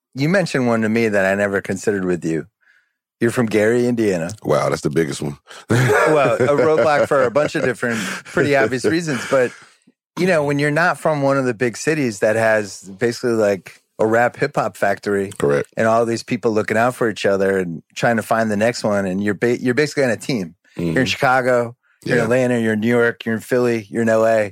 you 0.13 0.29
mentioned 0.29 0.67
one 0.67 0.81
to 0.81 0.89
me 0.89 1.07
that 1.07 1.25
I 1.25 1.35
never 1.35 1.61
considered 1.61 2.05
with 2.05 2.23
you. 2.25 2.47
You're 3.19 3.31
from 3.31 3.45
Gary, 3.45 3.85
Indiana. 3.85 4.31
Wow, 4.43 4.69
that's 4.69 4.81
the 4.81 4.89
biggest 4.89 5.21
one. 5.21 5.37
well, 5.69 6.35
a 6.35 6.57
roadblock 6.57 7.07
for 7.07 7.23
a 7.23 7.31
bunch 7.31 7.53
of 7.53 7.63
different, 7.63 7.99
pretty 7.99 8.55
obvious 8.55 8.83
reasons. 8.83 9.23
But, 9.29 9.53
you 10.17 10.25
know, 10.25 10.43
when 10.43 10.57
you're 10.57 10.71
not 10.71 10.99
from 10.99 11.21
one 11.21 11.37
of 11.37 11.45
the 11.45 11.53
big 11.53 11.77
cities 11.77 12.19
that 12.19 12.35
has 12.35 12.81
basically 12.81 13.33
like 13.33 13.83
a 13.99 14.07
rap 14.07 14.37
hip 14.37 14.55
hop 14.55 14.75
factory, 14.75 15.31
correct, 15.37 15.71
and 15.77 15.87
all 15.87 16.03
these 16.03 16.23
people 16.23 16.51
looking 16.51 16.77
out 16.77 16.95
for 16.95 17.09
each 17.09 17.23
other 17.23 17.59
and 17.59 17.83
trying 17.93 18.15
to 18.15 18.23
find 18.23 18.49
the 18.49 18.57
next 18.57 18.83
one, 18.83 19.05
and 19.05 19.23
you're 19.23 19.35
ba- 19.35 19.61
you're 19.61 19.75
basically 19.75 20.03
on 20.03 20.09
a 20.09 20.17
team. 20.17 20.55
Mm-hmm. 20.75 20.93
You're 20.93 21.01
in 21.01 21.05
Chicago, 21.05 21.75
you're 22.03 22.17
yeah. 22.17 22.23
in 22.23 22.25
Atlanta, 22.25 22.59
you're 22.59 22.73
in 22.73 22.79
New 22.79 22.87
York, 22.87 23.23
you're 23.23 23.35
in 23.35 23.41
Philly, 23.41 23.85
you're 23.89 24.01
in 24.01 24.07
LA. 24.07 24.49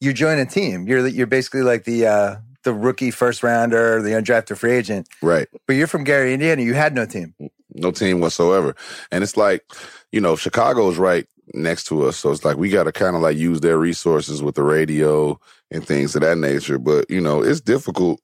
You 0.00 0.12
join 0.12 0.40
a 0.40 0.46
team. 0.46 0.88
You're 0.88 1.06
you're 1.06 1.28
basically 1.28 1.62
like 1.62 1.84
the 1.84 2.06
uh, 2.06 2.36
the 2.64 2.72
rookie 2.72 3.10
first 3.10 3.42
rounder, 3.42 4.02
the 4.02 4.10
undrafted 4.10 4.56
free 4.58 4.72
agent. 4.72 5.08
Right. 5.20 5.48
But 5.66 5.74
you're 5.76 5.86
from 5.86 6.04
Gary, 6.04 6.34
Indiana. 6.34 6.62
You 6.62 6.74
had 6.74 6.94
no 6.94 7.06
team. 7.06 7.34
No 7.74 7.90
team 7.90 8.20
whatsoever. 8.20 8.76
And 9.10 9.22
it's 9.24 9.36
like, 9.36 9.64
you 10.10 10.20
know, 10.20 10.36
Chicago's 10.36 10.98
right 10.98 11.26
next 11.54 11.84
to 11.84 12.04
us. 12.06 12.16
So 12.16 12.30
it's 12.30 12.44
like 12.44 12.56
we 12.56 12.68
got 12.68 12.84
to 12.84 12.92
kind 12.92 13.16
of 13.16 13.22
like 13.22 13.36
use 13.36 13.60
their 13.60 13.78
resources 13.78 14.42
with 14.42 14.54
the 14.54 14.62
radio 14.62 15.38
and 15.70 15.86
things 15.86 16.14
of 16.14 16.22
that 16.22 16.38
nature. 16.38 16.78
But, 16.78 17.10
you 17.10 17.20
know, 17.20 17.42
it's 17.42 17.60
difficult 17.60 18.20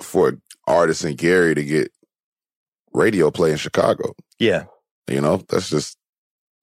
for 0.00 0.38
artists 0.66 1.04
in 1.04 1.16
Gary 1.16 1.54
to 1.54 1.64
get 1.64 1.92
radio 2.92 3.30
play 3.30 3.50
in 3.50 3.56
Chicago. 3.56 4.14
Yeah. 4.38 4.64
You 5.08 5.20
know, 5.20 5.42
that's 5.48 5.70
just 5.70 5.96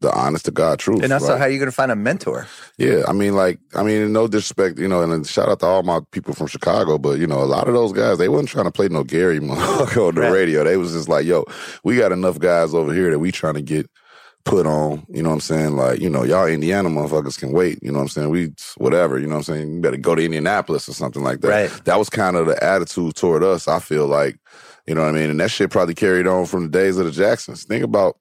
the 0.02 0.12
honest 0.14 0.46
to 0.46 0.52
God 0.52 0.80
truth. 0.80 1.04
And 1.04 1.12
also, 1.12 1.30
like, 1.30 1.40
how 1.40 1.46
are 1.46 1.50
you 1.50 1.58
going 1.58 1.70
to 1.70 1.76
find 1.76 1.92
a 1.92 1.96
mentor? 1.96 2.48
Yeah, 2.78 3.04
I 3.08 3.14
mean, 3.14 3.36
like, 3.36 3.60
I 3.76 3.84
mean, 3.84 4.14
no 4.14 4.28
disrespect, 4.28 4.78
you 4.78 4.88
know, 4.88 5.02
and 5.02 5.26
shout 5.26 5.50
out 5.50 5.60
to 5.62 5.66
all 5.66 5.84
my 5.84 6.02
people 6.12 6.34
from 6.34 6.48
Chicago, 6.48 6.98
but 6.98 7.20
you 7.20 7.28
know, 7.28 7.42
a 7.42 7.46
lot 7.46 7.68
of 7.68 7.74
those 7.74 7.94
guys, 7.94 8.18
they 8.18 8.30
wasn't 8.30 8.50
trying 8.50 8.66
to 8.66 8.72
play 8.72 8.88
no 8.90 9.04
Gary 9.04 9.40
motherfucker 9.42 10.10
on 10.10 10.16
the 10.16 10.22
right. 10.22 10.32
radio. 10.32 10.64
They 10.64 10.78
was 10.78 10.94
just 10.94 11.10
like, 11.10 11.26
yo, 11.26 11.46
we 11.84 11.98
got 11.98 12.12
enough 12.12 12.40
guys 12.40 12.74
over 12.74 12.94
here 12.94 13.10
that 13.12 13.20
we 13.20 13.32
trying 13.32 13.56
to 13.56 13.62
get 13.62 13.90
put 14.46 14.66
on. 14.66 15.06
You 15.10 15.24
know 15.24 15.30
what 15.30 15.36
I'm 15.36 15.42
saying? 15.42 15.76
Like, 15.76 16.00
you 16.00 16.10
know, 16.10 16.24
y'all 16.24 16.48
Indiana 16.48 16.90
motherfuckers 16.90 17.38
can 17.38 17.52
wait. 17.52 17.80
You 17.82 17.92
know 17.92 17.98
what 17.98 18.04
I'm 18.04 18.10
saying? 18.10 18.30
We 18.30 18.54
whatever. 18.78 19.20
You 19.20 19.28
know 19.28 19.36
what 19.36 19.50
I'm 19.50 19.56
saying? 19.56 19.74
You 19.74 19.82
better 19.82 19.98
go 19.98 20.16
to 20.16 20.24
Indianapolis 20.24 20.88
or 20.88 20.94
something 20.94 21.24
like 21.24 21.42
that. 21.42 21.50
Right. 21.50 21.86
That 21.86 22.00
was 22.00 22.10
kind 22.10 22.36
of 22.36 22.46
the 22.46 22.64
attitude 22.64 23.16
toward 23.16 23.44
us. 23.44 23.68
I 23.68 23.80
feel 23.80 24.08
like. 24.08 24.38
You 24.86 24.96
know 24.96 25.02
what 25.02 25.10
I 25.10 25.20
mean? 25.20 25.30
And 25.30 25.40
that 25.42 25.52
shit 25.52 25.70
probably 25.70 25.96
carried 25.96 26.28
on 26.28 26.46
from 26.46 26.64
the 26.64 26.70
days 26.70 26.98
of 26.98 27.06
the 27.06 27.12
Jacksons. 27.12 27.66
Think 27.66 27.84
about 27.84 28.18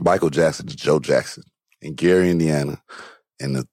Michael 0.00 0.30
Jackson 0.30 0.66
to 0.66 0.76
Joe 0.76 0.98
Jackson 0.98 1.44
in 1.80 1.94
Gary, 1.94 2.30
Indiana, 2.30 2.80
in 3.40 3.52
the 3.54 3.68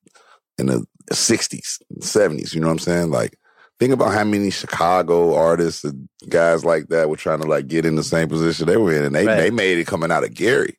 in 0.57 0.67
the 0.67 0.85
sixties, 1.11 1.79
seventies. 2.01 2.53
You 2.53 2.61
know 2.61 2.67
what 2.67 2.73
I'm 2.73 2.79
saying? 2.79 3.11
Like, 3.11 3.37
think 3.79 3.93
about 3.93 4.13
how 4.13 4.23
many 4.23 4.49
Chicago 4.49 5.35
artists 5.35 5.83
and 5.83 6.07
guys 6.29 6.65
like 6.65 6.87
that 6.87 7.09
were 7.09 7.17
trying 7.17 7.41
to 7.41 7.47
like 7.47 7.67
get 7.67 7.85
in 7.85 7.95
the 7.95 8.03
same 8.03 8.27
position 8.29 8.67
they 8.67 8.77
were 8.77 8.93
in, 8.93 9.03
and 9.03 9.15
they 9.15 9.25
right. 9.25 9.37
they 9.37 9.51
made 9.51 9.77
it 9.77 9.87
coming 9.87 10.11
out 10.11 10.23
of 10.23 10.33
Gary. 10.33 10.77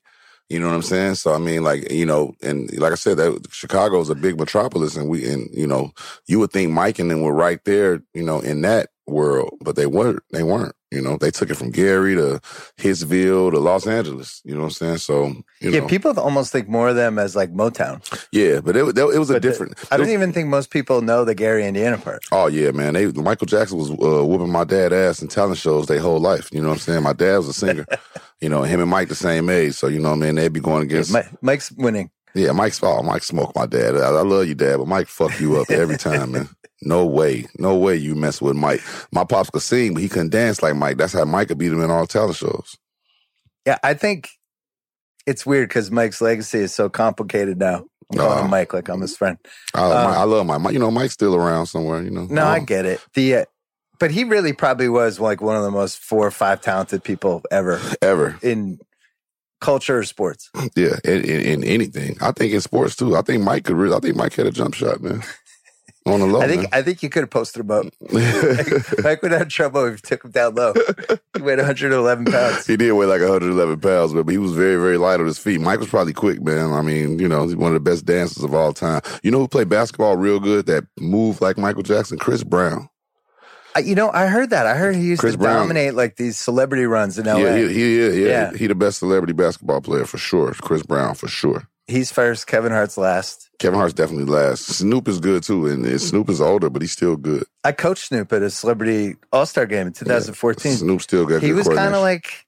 You 0.49 0.61
know 0.61 0.69
what 0.69 0.75
I'm 0.75 0.83
saying? 0.83 1.17
So 1.17 1.35
I 1.35 1.39
mean, 1.39 1.65
like 1.65 1.91
you 1.91 2.07
know, 2.07 2.33
and 2.43 2.73
like 2.79 2.93
I 2.93 2.97
said, 2.97 3.17
that 3.17 3.49
Chicago 3.51 4.01
is 4.01 4.11
a 4.11 4.15
big 4.15 4.39
metropolis, 4.39 4.97
and 4.97 5.09
we 5.09 5.29
and 5.29 5.49
you 5.53 5.67
know, 5.67 5.91
you 6.27 6.39
would 6.39 6.53
think 6.53 6.71
Mike 6.73 6.99
and 6.99 7.11
them 7.11 7.23
were 7.23 7.35
right 7.35 7.63
there, 7.65 8.01
you 8.15 8.23
know, 8.23 8.41
in 8.41 8.61
that 8.63 8.91
world, 9.07 9.57
but 9.61 9.77
they 9.77 9.87
weren't. 9.87 10.23
They 10.31 10.43
weren't. 10.43 10.75
You 10.93 11.03
know, 11.03 11.17
they 11.17 11.33
took 11.33 11.51
it 11.51 11.57
from 11.57 11.73
Gary 11.73 12.15
to 12.15 12.41
Hitsville 12.79 13.51
to 13.51 13.59
Los 13.59 13.87
Angeles. 13.87 14.41
You 14.45 14.55
know 14.55 14.61
what 14.61 14.67
I'm 14.67 14.71
saying? 14.73 14.99
So, 14.99 15.35
yeah, 15.61 15.81
know. 15.81 15.87
people 15.89 16.19
almost 16.19 16.53
think 16.53 16.69
more 16.69 16.89
of 16.89 16.97
them 16.97 17.19
as 17.19 17.35
like 17.35 17.53
Motown. 17.53 18.01
Yeah, 18.31 18.61
but 18.61 18.77
it, 18.77 18.87
it, 18.87 18.99
it 18.99 19.19
was 19.19 19.29
but 19.29 19.39
a 19.39 19.41
different. 19.41 19.77
The, 19.77 19.89
I 19.91 19.97
don't 19.97 20.11
even 20.11 20.33
think 20.33 20.49
most 20.49 20.71
people 20.71 21.03
know 21.03 21.25
the 21.25 21.35
Gary, 21.35 21.67
Indiana 21.67 21.99
part. 21.99 22.25
Oh 22.31 22.47
yeah, 22.47 22.71
man. 22.71 22.95
They 22.95 23.07
Michael 23.07 23.47
Jackson 23.47 23.79
was 23.79 23.91
uh, 23.91 24.25
whooping 24.25 24.51
my 24.51 24.65
dad 24.65 24.93
ass 24.93 25.21
in 25.21 25.29
talent 25.29 25.59
shows 25.59 25.87
their 25.87 26.01
whole 26.01 26.21
life. 26.21 26.49
You 26.53 26.63
know 26.63 26.69
what 26.69 26.75
I'm 26.75 26.81
saying? 26.81 27.03
My 27.03 27.13
dad 27.13 27.39
was 27.39 27.49
a 27.49 27.53
singer. 27.53 27.87
you 28.41 28.49
know, 28.49 28.63
him 28.63 28.81
and 28.81 28.91
Mike 28.91 29.09
the 29.09 29.15
same 29.15 29.51
age, 29.51 29.75
so 29.75 29.89
you 29.89 29.99
know 29.99 30.11
what 30.11 30.17
I 30.17 30.21
mean. 30.21 30.35
They'd 30.37 30.53
be 30.53 30.61
going 30.61 30.83
against. 30.83 31.13
Yeah, 31.13 31.29
Mike's 31.43 31.73
winning. 31.73 32.11
Yeah, 32.37 32.53
Mike's 32.53 32.83
oh, 32.83 33.03
Mike 33.03 33.23
smoked 33.23 33.57
my 33.57 33.65
dad. 33.67 33.97
I, 33.97 34.09
I 34.09 34.21
love 34.21 34.47
you, 34.47 34.55
dad, 34.55 34.77
but 34.77 34.89
Mike 34.89 35.09
fuck 35.09 35.41
you 35.41 35.59
up 35.59 35.71
every 35.71 35.97
time, 35.97 36.33
man. 36.33 36.49
No 36.83 37.07
way. 37.07 37.47
No 37.59 37.75
way 37.75 37.97
you 37.97 38.15
mess 38.15 38.43
with 38.43 38.55
Mike. 38.55 38.83
My 39.11 39.25
pops 39.25 39.49
could 39.49 39.63
sing, 39.63 39.95
but 39.95 40.03
he 40.03 40.11
couldn't 40.11 40.29
dance 40.29 40.63
like 40.63 40.77
Mike. 40.77 40.99
That's 40.99 41.15
how 41.15 41.25
Mike 41.25 41.49
could 41.49 41.57
beat 41.57 41.73
him 41.73 41.81
in 41.81 41.91
all 41.91 42.07
talent 42.07 42.37
shows. 42.37 42.77
Yeah, 43.65 43.79
I 43.83 43.95
think 43.95 44.29
it's 45.27 45.47
weird 45.47 45.71
because 45.71 45.91
Mike's 45.91 46.21
legacy 46.21 46.59
is 46.59 46.75
so 46.75 46.91
complicated 46.91 47.59
now. 47.59 47.87
I'm 48.13 48.19
calling 48.19 48.39
uh, 48.39 48.45
him 48.45 48.51
Mike 48.51 48.75
like 48.75 48.91
I'm 48.91 49.01
his 49.01 49.17
friend. 49.17 49.39
I, 49.73 49.85
um, 49.85 50.13
I 50.13 50.23
love 50.25 50.45
Mike. 50.45 50.75
You 50.75 50.79
know, 50.79 50.91
Mike's 50.91 51.15
still 51.15 51.35
around 51.35 51.65
somewhere. 51.65 52.03
You 52.03 52.11
know. 52.11 52.27
No, 52.27 52.45
I 52.45 52.61
get 52.61 52.85
it. 52.85 53.03
The 53.15 53.37
uh, 53.37 53.45
but 53.99 54.11
he 54.11 54.25
really 54.25 54.53
probably 54.53 54.91
was 54.91 55.19
like 55.19 55.41
one 55.41 55.57
of 55.57 55.63
the 55.63 55.71
most 55.71 55.99
four 55.99 56.27
or 56.27 56.31
five 56.31 56.61
talented 56.61 57.03
people 57.03 57.43
ever, 57.51 57.81
ever 58.03 58.39
in 58.43 58.79
culture 59.61 59.99
or 59.99 60.05
sports. 60.05 60.51
Yeah, 60.75 60.97
in, 61.05 61.25
in, 61.25 61.41
in 61.41 61.65
anything. 61.65 62.17
I 62.21 62.33
think 62.33 62.53
in 62.53 62.61
sports 62.61 62.97
too. 62.97 63.17
I 63.17 63.23
think 63.23 63.43
Mike 63.43 63.65
could. 63.65 63.77
Really, 63.77 63.97
I 63.97 64.01
think 64.01 64.17
Mike 64.17 64.35
had 64.35 64.47
a 64.47 64.51
jump 64.51 64.75
shot, 64.75 65.01
man. 65.03 65.23
On 66.07 66.21
the 66.21 66.27
low. 66.27 66.41
I 66.41 66.47
think 66.47 66.63
man. 66.63 66.69
I 66.73 66.83
think 66.83 67.03
you 67.03 67.09
could 67.09 67.25
have 67.25 67.31
posted 67.31 67.63
him 67.63 67.71
up. 67.73 67.87
Mike 69.03 69.23
would 69.23 69.33
have 69.33 69.49
trouble 69.49 69.87
if 69.87 69.93
you 69.95 69.99
took 69.99 70.25
him 70.25 70.31
down 70.31 70.55
low. 70.55 70.73
He 71.35 71.43
weighed 71.43 71.59
111 71.59 72.27
pounds. 72.27 72.65
He 72.65 72.77
did 72.77 72.93
weigh 72.93 73.07
like 73.07 73.21
111 73.21 73.81
pounds, 73.81 74.13
but 74.13 74.29
he 74.29 74.39
was 74.39 74.53
very, 74.53 74.77
very 74.77 74.99
light 74.99 75.19
on 75.19 75.27
his 75.27 75.39
feet. 75.39 75.61
Mike 75.61 75.81
was 75.81 75.89
probably 75.89 76.13
quick, 76.13 76.41
man. 76.41 76.73
I 76.73 76.83
mean, 76.83 77.19
you 77.19 77.27
know, 77.27 77.43
he's 77.43 77.57
one 77.57 77.75
of 77.75 77.75
the 77.75 77.91
best 77.91 78.07
dancers 78.07 78.45
of 78.45 78.55
all 78.55 78.73
time. 78.73 79.01
You 79.25 79.33
know 79.33 79.41
who 79.41 79.49
played 79.49 79.69
basketball 79.69 80.17
real 80.17 80.39
good 80.39 80.67
that 80.67 80.85
moved 80.97 81.41
like 81.41 81.59
Michael 81.59 81.83
Jackson? 81.83 82.19
Chris 82.19 82.45
Brown. 82.45 82.89
You 83.79 83.95
know, 83.95 84.11
I 84.13 84.27
heard 84.27 84.51
that. 84.51 84.67
I 84.67 84.75
heard 84.75 84.95
he 84.97 85.03
used 85.03 85.21
Chris 85.21 85.33
to 85.33 85.39
Brown. 85.39 85.61
dominate 85.63 85.95
like 85.95 86.17
these 86.17 86.39
celebrity 86.39 86.85
runs 86.87 87.19
in 87.19 87.27
LA. 87.27 87.37
Yeah, 87.39 87.57
he, 87.59 87.73
he, 87.73 88.01
yeah, 88.01 88.09
yeah, 88.11 88.29
yeah. 88.29 88.51
He, 88.53 88.59
he 88.59 88.67
the 88.67 88.75
best 88.75 88.99
celebrity 88.99 89.33
basketball 89.33 89.81
player 89.81 90.05
for 90.05 90.19
sure. 90.19 90.53
Chris 90.55 90.83
Brown 90.83 91.15
for 91.15 91.29
sure. 91.29 91.69
He's 91.89 92.11
first. 92.11 92.49
Kevin 92.49 92.73
Hart's 92.73 92.99
last. 92.99 93.49
Kevin 93.61 93.79
Hart's 93.79 93.95
definitely 93.95 94.25
last. 94.25 94.67
Snoop 94.67 95.07
is 95.07 95.21
good 95.21 95.45
too, 95.45 95.67
and, 95.69 95.87
and 95.87 96.01
Snoop 96.01 96.29
is 96.29 96.41
older, 96.41 96.69
but 96.69 96.83
he's 96.83 96.91
still 96.93 97.17
good. 97.17 97.45
I 97.63 97.71
coached 97.73 98.09
Snoop 98.09 98.33
at 98.33 98.43
a 98.43 98.51
celebrity 98.51 99.15
All 99.33 99.47
Star 99.47 99.67
game 99.67 99.87
in 99.87 99.93
2014. 99.93 100.73
Snoop 100.73 101.01
still 101.03 101.27
got. 101.27 101.43
he 101.43 101.53
was 101.53 101.69
kind 101.69 101.95
of 101.95 102.01
like, 102.03 102.45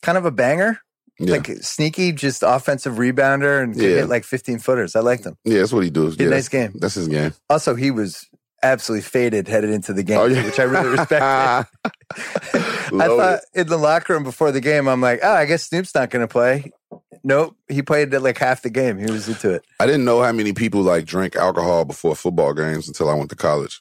kind 0.00 0.16
of 0.16 0.24
a 0.24 0.30
banger, 0.30 0.80
yeah. 1.18 1.32
like 1.32 1.48
sneaky, 1.60 2.12
just 2.12 2.42
offensive 2.42 2.94
rebounder 2.94 3.62
and 3.62 3.74
could 3.74 3.82
Yeah. 3.82 3.88
hit 3.96 4.08
like 4.08 4.24
15 4.24 4.58
footers. 4.58 4.96
I 4.96 5.00
liked 5.00 5.26
him. 5.26 5.36
yeah, 5.44 5.58
that's 5.58 5.72
what 5.74 5.84
he 5.84 5.90
does. 5.90 6.18
Yeah, 6.18 6.28
nice 6.30 6.48
game. 6.48 6.72
That's 6.80 6.94
his 6.94 7.08
game. 7.08 7.34
Also, 7.50 7.74
he 7.74 7.90
was 7.90 8.26
absolutely 8.62 9.02
faded 9.02 9.48
headed 9.48 9.70
into 9.70 9.92
the 9.92 10.02
game, 10.02 10.18
Oh, 10.18 10.24
yeah. 10.26 10.44
which 10.44 10.58
I 10.60 10.64
really 10.64 10.88
respected. 10.88 11.22
I 12.14 13.06
thought 13.06 13.40
in 13.54 13.66
the 13.68 13.76
locker 13.76 14.12
room 14.12 14.22
before 14.24 14.52
the 14.52 14.60
game, 14.60 14.88
I'm 14.88 15.00
like, 15.00 15.20
oh, 15.22 15.32
I 15.32 15.44
guess 15.46 15.64
Snoop's 15.64 15.94
not 15.94 16.10
going 16.10 16.20
to 16.26 16.28
play. 16.28 16.70
Nope, 17.24 17.56
he 17.68 17.82
played 17.82 18.12
like 18.12 18.38
half 18.38 18.62
the 18.62 18.70
game. 18.70 18.98
He 18.98 19.10
was 19.10 19.28
into 19.28 19.50
it. 19.54 19.64
I 19.78 19.86
didn't 19.86 20.04
know 20.04 20.22
how 20.22 20.32
many 20.32 20.52
people 20.52 20.82
like 20.82 21.04
drink 21.06 21.36
alcohol 21.36 21.84
before 21.84 22.16
football 22.16 22.52
games 22.52 22.88
until 22.88 23.08
I 23.08 23.14
went 23.14 23.30
to 23.30 23.36
college. 23.36 23.80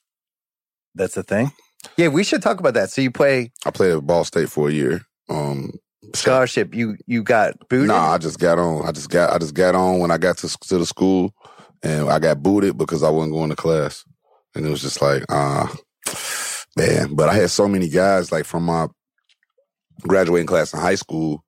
That's 0.94 1.15
the 1.15 1.24
thing. 1.24 1.52
Yeah, 1.98 2.10
we 2.10 2.24
should 2.24 2.44
talk 2.44 2.60
about 2.60 2.76
that. 2.76 2.91
So 2.91 3.02
you 3.02 3.10
play 3.10 3.52
I 3.65 3.72
played 3.72 3.94
at 3.94 4.06
Ball 4.06 4.24
State 4.26 4.50
for 4.50 4.70
a 4.70 4.72
year. 4.72 5.02
Um, 5.30 5.72
scholarship. 6.13 6.76
You 6.76 6.98
you 7.08 7.24
got 7.24 7.56
booted. 7.70 7.88
Nah, 7.88 8.12
I 8.13 8.17
just 8.20 8.38
got 8.39 8.60
on. 8.60 8.86
I 8.88 8.91
just 8.91 9.10
got. 9.10 9.34
I 9.34 9.39
just 9.39 9.56
got 9.56 9.74
on 9.74 9.98
when 10.00 10.12
I 10.12 10.20
got 10.20 10.38
to 10.39 10.48
to 10.48 10.78
the 10.78 10.86
school, 10.86 11.34
and 11.82 12.10
I 12.10 12.20
got 12.20 12.44
booted 12.44 12.78
because 12.78 13.02
I 13.02 13.10
wasn't 13.10 13.34
going 13.34 13.50
to 13.50 13.56
class, 13.56 14.06
and 14.56 14.66
it 14.66 14.70
was 14.70 14.82
just 14.82 15.02
like, 15.02 15.24
ah, 15.30 15.74
man. 16.78 17.16
But 17.16 17.30
I 17.30 17.36
had 17.36 17.50
so 17.50 17.68
many 17.68 17.90
guys 17.90 18.32
like 18.32 18.46
from 18.46 18.64
my 18.64 18.88
graduating 20.08 20.48
class 20.48 20.74
in 20.74 20.80
high 20.80 20.96
school 20.96 21.44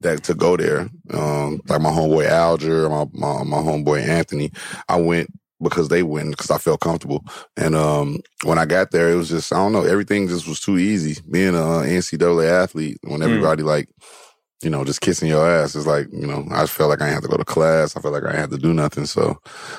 that 0.00 0.24
to 0.24 0.34
go 0.34 0.56
there. 0.56 0.88
Um, 1.12 1.60
like 1.68 1.80
my 1.80 1.90
homeboy 1.90 2.28
Alger, 2.28 2.88
my 2.88 3.06
my, 3.12 3.42
my 3.44 3.58
homeboy 3.58 4.06
Anthony. 4.06 4.50
I 4.88 4.96
went 5.00 5.30
because 5.62 5.88
they 5.88 6.02
went 6.02 6.30
because 6.30 6.50
I 6.50 6.58
felt 6.58 6.80
comfortable. 6.80 7.24
And 7.56 7.74
um, 7.74 8.20
when 8.44 8.58
I 8.58 8.64
got 8.64 8.90
there, 8.90 9.10
it 9.10 9.16
was 9.16 9.28
just 9.28 9.52
I 9.52 9.56
don't 9.56 9.72
know. 9.72 9.84
Everything 9.84 10.28
just 10.28 10.48
was 10.48 10.60
too 10.60 10.78
easy. 10.78 11.20
Being 11.30 11.54
a 11.54 11.84
NCAA 11.84 12.50
athlete, 12.50 12.98
when 13.04 13.22
everybody 13.22 13.62
like 13.62 13.88
you 14.62 14.70
know, 14.70 14.84
just 14.84 15.00
kissing 15.00 15.28
your 15.28 15.46
ass. 15.48 15.74
is 15.74 15.86
like, 15.86 16.08
you 16.12 16.26
know, 16.26 16.46
I 16.50 16.66
felt 16.66 16.90
like 16.90 17.00
I 17.00 17.06
didn't 17.06 17.14
have 17.14 17.22
to 17.24 17.28
go 17.28 17.36
to 17.36 17.44
class. 17.44 17.96
I 17.96 18.00
felt 18.00 18.12
like 18.14 18.24
I 18.24 18.26
didn't 18.32 18.40
have 18.40 18.50
to 18.50 18.58
do 18.58 18.74
nothing. 18.74 19.06
So, 19.06 19.38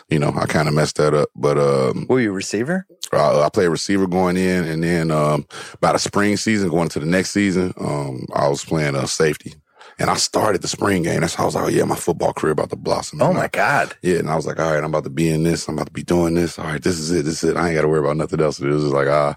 you 0.09 0.17
know, 0.19 0.33
I 0.35 0.45
kind 0.47 0.67
of 0.67 0.73
messed 0.73 0.97
that 0.97 1.13
up. 1.13 1.29
But 1.35 1.57
um, 1.57 2.07
Were 2.09 2.19
you 2.19 2.29
a 2.31 2.33
receiver? 2.33 2.87
I, 3.13 3.41
I 3.41 3.49
played 3.49 3.67
receiver 3.67 4.07
going 4.07 4.37
in, 4.37 4.63
and 4.65 4.83
then 4.83 5.11
um, 5.11 5.45
by 5.81 5.93
the 5.93 5.99
spring 5.99 6.37
season, 6.37 6.69
going 6.69 6.83
into 6.83 6.99
the 6.99 7.05
next 7.05 7.31
season, 7.31 7.73
um, 7.79 8.25
I 8.33 8.47
was 8.47 8.63
playing 8.65 8.95
uh, 8.95 9.05
safety. 9.05 9.53
And 9.99 10.09
I 10.09 10.15
started 10.15 10.61
the 10.63 10.67
spring 10.67 11.03
game. 11.03 11.21
That's 11.21 11.35
how 11.35 11.43
I 11.43 11.45
was 11.45 11.55
like, 11.55 11.65
oh, 11.65 11.69
yeah, 11.69 11.83
my 11.83 11.95
football 11.95 12.33
career 12.33 12.53
about 12.53 12.71
to 12.71 12.75
blossom. 12.75 13.21
Oh 13.21 13.27
And 13.27 13.35
my 13.35 13.43
I- 13.43 13.47
God. 13.49 13.95
Yeah, 14.01 14.17
and 14.17 14.29
I 14.31 14.35
was 14.35 14.47
like, 14.47 14.59
all 14.59 14.71
right, 14.71 14.79
I'm 14.83 14.85
about 14.89 15.03
to 15.03 15.09
be 15.11 15.29
in 15.29 15.43
this. 15.43 15.67
I'm 15.67 15.75
about 15.75 15.87
to 15.87 15.93
be 15.93 16.01
doing 16.03 16.33
this. 16.33 16.57
All 16.57 16.65
right, 16.65 16.81
this 16.81 16.97
is 16.97 17.11
it. 17.11 17.23
This 17.25 17.43
is 17.43 17.51
it. 17.51 17.57
I 17.57 17.67
ain't 17.67 17.75
got 17.75 17.83
to 17.83 17.87
worry 17.87 17.99
about 17.99 18.17
nothing 18.17 18.41
else. 18.41 18.59
It 18.59 18.67
was 18.67 18.81
just 18.83 18.93
like, 18.95 19.07
ah, 19.09 19.35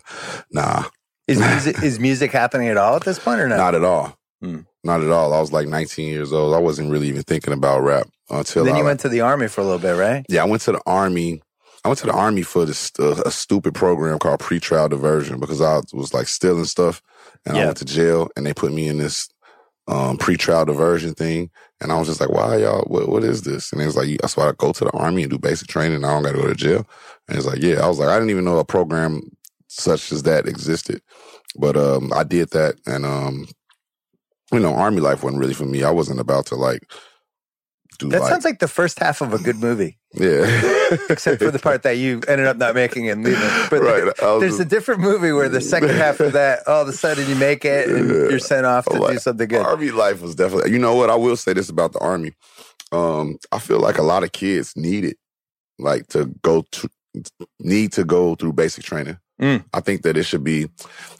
nah, 0.52 0.84
Is 1.28 1.38
music 1.50 1.82
is 1.82 1.98
music 2.00 2.32
happening 2.32 2.68
at 2.68 2.78
all 2.78 2.96
at 2.96 3.02
this 3.04 3.18
point 3.18 3.40
or 3.40 3.48
not? 3.48 3.58
not 3.58 3.74
at 3.74 3.84
all. 3.84 4.16
Hmm. 4.44 4.60
Not 4.82 5.00
at 5.00 5.10
all. 5.10 5.32
I 5.32 5.40
was 5.40 5.52
like 5.52 5.66
19 5.66 6.06
years 6.06 6.32
old. 6.32 6.54
I 6.54 6.58
wasn't 6.58 6.90
really 6.90 7.08
even 7.08 7.22
thinking 7.22 7.54
about 7.54 7.80
rap 7.80 8.06
until 8.28 8.64
then 8.64 8.74
I 8.74 8.78
you 8.78 8.84
went 8.84 9.00
to 9.00 9.08
the 9.08 9.22
army 9.22 9.48
for 9.48 9.62
a 9.62 9.64
little 9.64 9.78
bit, 9.78 9.92
right? 9.92 10.24
Yeah, 10.28 10.42
I 10.42 10.46
went 10.46 10.60
to 10.62 10.72
the 10.72 10.82
army. 10.84 11.42
I 11.84 11.88
went 11.88 11.98
to 12.00 12.06
the 12.06 12.12
army 12.12 12.42
for 12.42 12.66
this 12.66 12.92
uh, 12.98 13.22
a 13.24 13.30
stupid 13.30 13.74
program 13.74 14.18
called 14.18 14.40
pretrial 14.40 14.90
diversion 14.90 15.40
because 15.40 15.62
I 15.62 15.80
was 15.92 16.12
like 16.12 16.28
stealing 16.28 16.66
stuff, 16.66 17.02
and 17.46 17.56
I 17.56 17.64
went 17.64 17.78
to 17.78 17.84
jail, 17.86 18.28
and 18.36 18.44
they 18.44 18.52
put 18.52 18.72
me 18.72 18.88
in 18.88 18.98
this 18.98 19.28
um, 19.86 20.18
pretrial 20.18 20.66
diversion 20.66 21.14
thing, 21.14 21.50
and 21.80 21.90
I 21.90 21.98
was 21.98 22.08
just 22.08 22.20
like, 22.20 22.30
"Why 22.30 22.58
y'all? 22.58 22.84
What, 22.86 23.08
what 23.08 23.24
is 23.24 23.42
this?" 23.42 23.72
And 23.72 23.80
it 23.80 23.86
was 23.86 23.96
like, 23.96 24.08
"That's 24.20 24.36
why 24.36 24.48
I 24.48 24.52
go 24.56 24.72
to 24.72 24.84
the 24.84 24.90
army 24.92 25.22
and 25.22 25.30
do 25.30 25.38
basic 25.38 25.68
training. 25.68 25.96
And 25.96 26.06
I 26.06 26.10
don't 26.10 26.22
got 26.22 26.32
to 26.32 26.38
go 26.42 26.48
to 26.48 26.54
jail." 26.54 26.86
And 27.28 27.36
it's 27.38 27.46
like, 27.46 27.62
"Yeah." 27.62 27.82
I 27.82 27.88
was 27.88 27.98
like, 27.98 28.08
I 28.08 28.14
didn't 28.14 28.30
even 28.30 28.44
know 28.44 28.58
a 28.58 28.64
program 28.64 29.22
such 29.68 30.12
as 30.12 30.22
that 30.24 30.46
existed, 30.46 31.02
but 31.56 31.76
um, 31.76 32.12
I 32.14 32.24
did 32.24 32.50
that, 32.50 32.76
and 32.86 33.04
um, 33.04 33.46
you 34.52 34.60
know, 34.60 34.74
army 34.74 35.00
life 35.00 35.22
wasn't 35.22 35.40
really 35.40 35.54
for 35.54 35.64
me. 35.64 35.82
I 35.84 35.90
wasn't 35.90 36.20
about 36.20 36.46
to 36.46 36.54
like 36.56 36.82
do 37.98 38.08
That 38.08 38.22
sounds 38.22 38.44
like 38.44 38.58
the 38.58 38.68
first 38.68 38.98
half 38.98 39.20
of 39.20 39.32
a 39.32 39.38
good 39.38 39.56
movie, 39.56 39.98
yeah, 40.14 40.44
except 41.10 41.40
for 41.42 41.50
the 41.52 41.60
part 41.60 41.84
that 41.84 41.96
you 41.96 42.20
ended 42.26 42.46
up 42.48 42.56
not 42.56 42.74
making 42.74 43.08
and 43.08 43.22
leaving. 43.24 43.40
But 43.70 43.82
right. 43.82 44.04
Was 44.04 44.40
there's 44.40 44.52
just- 44.58 44.60
a 44.60 44.64
different 44.64 45.00
movie 45.00 45.30
where 45.32 45.48
the 45.48 45.60
second 45.60 45.90
half 45.90 46.18
of 46.20 46.32
that, 46.32 46.66
all 46.66 46.82
of 46.82 46.88
a 46.88 46.92
sudden 46.92 47.28
you 47.28 47.36
make 47.36 47.64
it 47.64 47.88
and 47.88 48.08
Yeah. 48.10 48.28
you're 48.30 48.38
sent 48.40 48.66
off 48.66 48.84
to 48.86 48.98
Like, 48.98 49.12
do 49.12 49.18
something 49.20 49.46
good. 49.48 49.64
Army 49.64 49.90
life 49.92 50.20
was 50.22 50.34
definitely. 50.34 50.72
You 50.72 50.78
know 50.80 50.94
what? 50.96 51.08
I 51.08 51.14
will 51.14 51.36
say 51.36 51.52
this 51.52 51.68
about 51.68 51.92
the 51.92 52.00
army. 52.00 52.32
Um, 52.92 53.38
I 53.52 53.58
feel 53.60 53.78
like 53.80 53.98
a 53.98 54.02
lot 54.02 54.24
of 54.24 54.32
kids 54.32 54.76
need 54.76 55.04
it, 55.04 55.16
like 55.78 56.08
to 56.08 56.26
go 56.42 56.64
to 56.72 56.88
need 57.60 57.92
to 57.92 58.02
go 58.04 58.34
through 58.34 58.54
basic 58.54 58.82
training. 58.84 59.18
Mm. 59.40 59.64
I 59.72 59.80
think 59.80 60.02
that 60.02 60.16
it 60.16 60.24
should 60.24 60.44
be. 60.44 60.64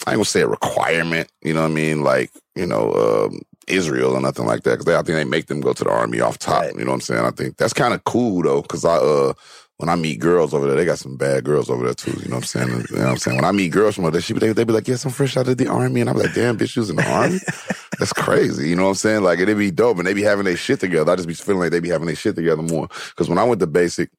I 0.07 0.13
ain't 0.13 0.17
gonna 0.17 0.25
say 0.25 0.43
a 0.43 0.49
requirement. 0.49 1.31
You 1.43 1.55
know 1.55 1.63
what 1.63 1.71
I 1.71 1.75
mean? 1.75 2.03
Like 2.03 2.31
you 2.55 2.67
know, 2.67 2.93
um, 2.93 3.41
Israel 3.67 4.15
or 4.15 4.21
nothing 4.21 4.47
like 4.47 4.63
that. 4.63 4.79
Because 4.79 4.95
I 4.95 5.03
think 5.03 5.17
they 5.17 5.25
make 5.25 5.47
them 5.47 5.61
go 5.61 5.73
to 5.73 5.85
the 5.85 5.91
army 5.91 6.21
off 6.21 6.39
top. 6.39 6.63
Right. 6.63 6.75
You 6.75 6.85
know 6.85 6.93
what 6.93 6.95
I'm 6.95 7.01
saying? 7.01 7.25
I 7.25 7.31
think 7.31 7.57
that's 7.57 7.73
kind 7.73 7.95
of 7.95 8.05
cool 8.05 8.43
though. 8.43 8.63
Because 8.63 8.85
I 8.85 8.97
uh. 8.97 9.33
When 9.79 9.89
I 9.89 9.97
meet 9.97 10.21
girls 10.21 10.55
over 10.55 10.69
there, 10.69 10.77
they 10.77 10.85
got 10.85 11.01
some 11.01 11.17
bad 11.17 11.43
girls 11.43 11.69
over 11.69 11.85
there 11.85 11.95
too. 11.95 12.13
You 12.13 12.29
know 12.29 12.37
what 12.37 12.43
I'm 12.43 12.43
saying? 12.45 12.69
You 12.69 12.97
know 12.97 13.03
what 13.03 13.11
I'm 13.11 13.17
saying? 13.17 13.37
When 13.39 13.45
I 13.45 13.51
meet 13.51 13.73
girls 13.73 13.97
from 13.97 14.05
over 14.05 14.13
there, 14.13 14.21
she, 14.21 14.33
they, 14.33 14.53
they 14.53 14.63
be 14.63 14.73
like, 14.73 14.87
yes, 14.87 15.05
I'm 15.05 15.11
fresh 15.11 15.37
out 15.37 15.49
of 15.49 15.59
the 15.59 15.67
army. 15.67 16.01
And 16.01 16.09
I'm 16.09 16.17
like, 16.17 16.33
damn, 16.33 16.57
bitch, 16.57 16.77
you 16.77 16.81
was 16.81 16.91
in 16.91 16.97
the 16.97 17.11
army? 17.11 17.41
That's 17.99 18.13
crazy. 18.13 18.69
You 18.69 18.77
know 18.77 18.85
what 18.85 18.91
I'm 18.91 18.95
saying? 18.95 19.25
Like, 19.25 19.41
it'd 19.41 19.59
be 19.59 19.73
dope. 19.73 19.99
And 19.99 20.07
they'd 20.07 20.15
be 20.15 20.23
having 20.23 20.45
their 20.45 20.57
shit 20.57 20.79
together. 20.79 21.11
I 21.11 21.17
just 21.17 21.27
be 21.27 21.35
feeling 21.35 21.59
like 21.59 21.73
they'd 21.73 21.83
be 21.83 21.89
having 21.89 22.07
their 22.07 22.15
shit 22.15 22.37
together 22.37 22.63
more. 22.63 22.87
Because 22.87 23.29
when 23.29 23.37
I 23.37 23.43
went 23.43 23.59
to 23.63 23.67
basic, 23.67 24.11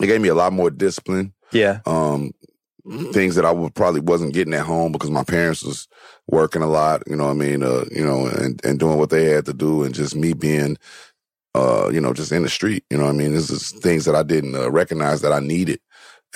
it 0.00 0.06
gave 0.06 0.22
me 0.22 0.28
a 0.28 0.34
lot 0.34 0.54
more 0.54 0.70
discipline. 0.70 1.34
Yeah. 1.52 1.80
Um, 1.84 2.32
things 2.84 3.34
that 3.34 3.44
I 3.44 3.50
would 3.50 3.74
probably 3.74 4.00
wasn't 4.00 4.34
getting 4.34 4.54
at 4.54 4.66
home 4.66 4.92
because 4.92 5.10
my 5.10 5.24
parents 5.24 5.62
was 5.62 5.88
working 6.26 6.62
a 6.62 6.66
lot, 6.66 7.02
you 7.06 7.16
know 7.16 7.24
what 7.24 7.30
I 7.30 7.34
mean? 7.34 7.62
Uh, 7.62 7.84
you 7.90 8.04
know, 8.04 8.26
and, 8.26 8.62
and 8.64 8.78
doing 8.78 8.98
what 8.98 9.10
they 9.10 9.24
had 9.24 9.46
to 9.46 9.54
do 9.54 9.84
and 9.84 9.94
just 9.94 10.14
me 10.14 10.34
being, 10.34 10.76
uh, 11.54 11.88
you 11.90 12.00
know, 12.00 12.12
just 12.12 12.32
in 12.32 12.42
the 12.42 12.48
street, 12.48 12.84
you 12.90 12.98
know 12.98 13.04
what 13.04 13.14
I 13.14 13.16
mean? 13.16 13.32
This 13.32 13.50
is 13.50 13.70
things 13.70 14.04
that 14.04 14.14
I 14.14 14.22
didn't 14.22 14.54
uh, 14.54 14.70
recognize 14.70 15.22
that 15.22 15.32
I 15.32 15.40
needed. 15.40 15.80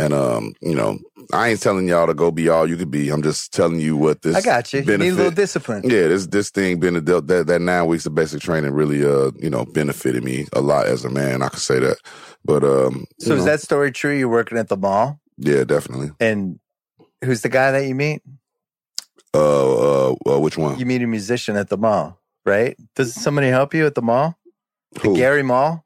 And, 0.00 0.14
um, 0.14 0.54
you 0.62 0.76
know, 0.76 0.98
I 1.32 1.48
ain't 1.48 1.61
telling 1.61 1.88
y'all 1.88 2.06
to 2.06 2.14
go 2.14 2.30
be 2.30 2.48
all 2.48 2.68
you 2.68 2.76
could 2.76 2.90
be. 2.90 3.11
I'm 3.11 3.22
just 3.22 3.52
telling 3.52 3.80
you 3.80 3.96
what 3.96 4.22
this 4.22 4.37
I 4.37 4.40
got 4.40 4.72
you. 4.72 4.80
You 4.80 4.96
need 4.96 5.11
a 5.11 5.14
little 5.16 5.32
discipline. 5.32 5.82
yeah, 5.84 6.06
this 6.06 6.28
this 6.28 6.50
thing 6.50 6.78
been 6.78 6.96
a, 6.96 7.00
that 7.00 7.46
that 7.48 7.61
nine 7.61 7.87
weeks 7.87 8.06
of 8.06 8.14
basic 8.14 8.40
training 8.40 8.70
really 8.70 9.04
uh 9.04 9.32
you 9.40 9.50
know 9.50 9.64
benefited 9.64 10.22
me 10.22 10.46
a 10.52 10.61
lot 10.61 10.87
as 10.87 11.04
a 11.04 11.11
man. 11.11 11.42
I 11.42 11.48
could 11.48 11.58
say 11.58 11.80
that, 11.80 11.98
but 12.44 12.62
um. 12.62 13.06
So 13.18 13.34
is 13.34 13.40
know, 13.40 13.50
that 13.50 13.61
story 13.61 13.90
true? 13.90 14.16
You're 14.16 14.28
working 14.28 14.56
at 14.56 14.68
the 14.68 14.76
mall 14.76 15.20
Yeah, 15.38 15.64
definitely. 15.64 16.11
and 16.20 16.59
who's 17.24 17.42
the 17.42 17.48
guy 17.48 17.70
that 17.72 17.87
you 17.87 17.94
meet? 17.94 18.22
Uh, 19.35 20.11
uh, 20.11 20.14
uh 20.27 20.38
which 20.40 20.57
one? 20.59 20.79
You 20.79 20.87
meet 20.87 21.03
a 21.03 21.07
musician 21.07 21.57
at 21.57 21.68
the 21.68 21.77
mall, 21.77 22.20
right? 22.44 22.77
Does 22.94 23.14
somebody 23.14 23.48
help 23.48 23.74
you 23.74 23.87
at 23.87 23.94
the 23.94 24.03
mall? 24.03 24.37
The 24.92 25.01
Who? 25.01 25.16
Gary 25.16 25.42
Mall? 25.42 25.85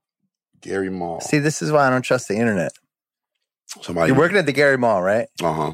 Gary 0.60 0.90
Mall. 0.90 1.20
See, 1.20 1.38
this 1.38 1.60
is 1.60 1.72
why 1.72 1.86
I 1.86 1.90
don't 1.90 2.02
trust 2.02 2.28
the 2.28 2.36
internet. 2.36 2.72
Somebody. 3.80 4.08
You're 4.08 4.18
working 4.18 4.36
at 4.38 4.46
the 4.46 4.52
Gary 4.52 4.78
Mall, 4.78 5.02
right? 5.02 5.26
Uh 5.42 5.52
huh. 5.52 5.72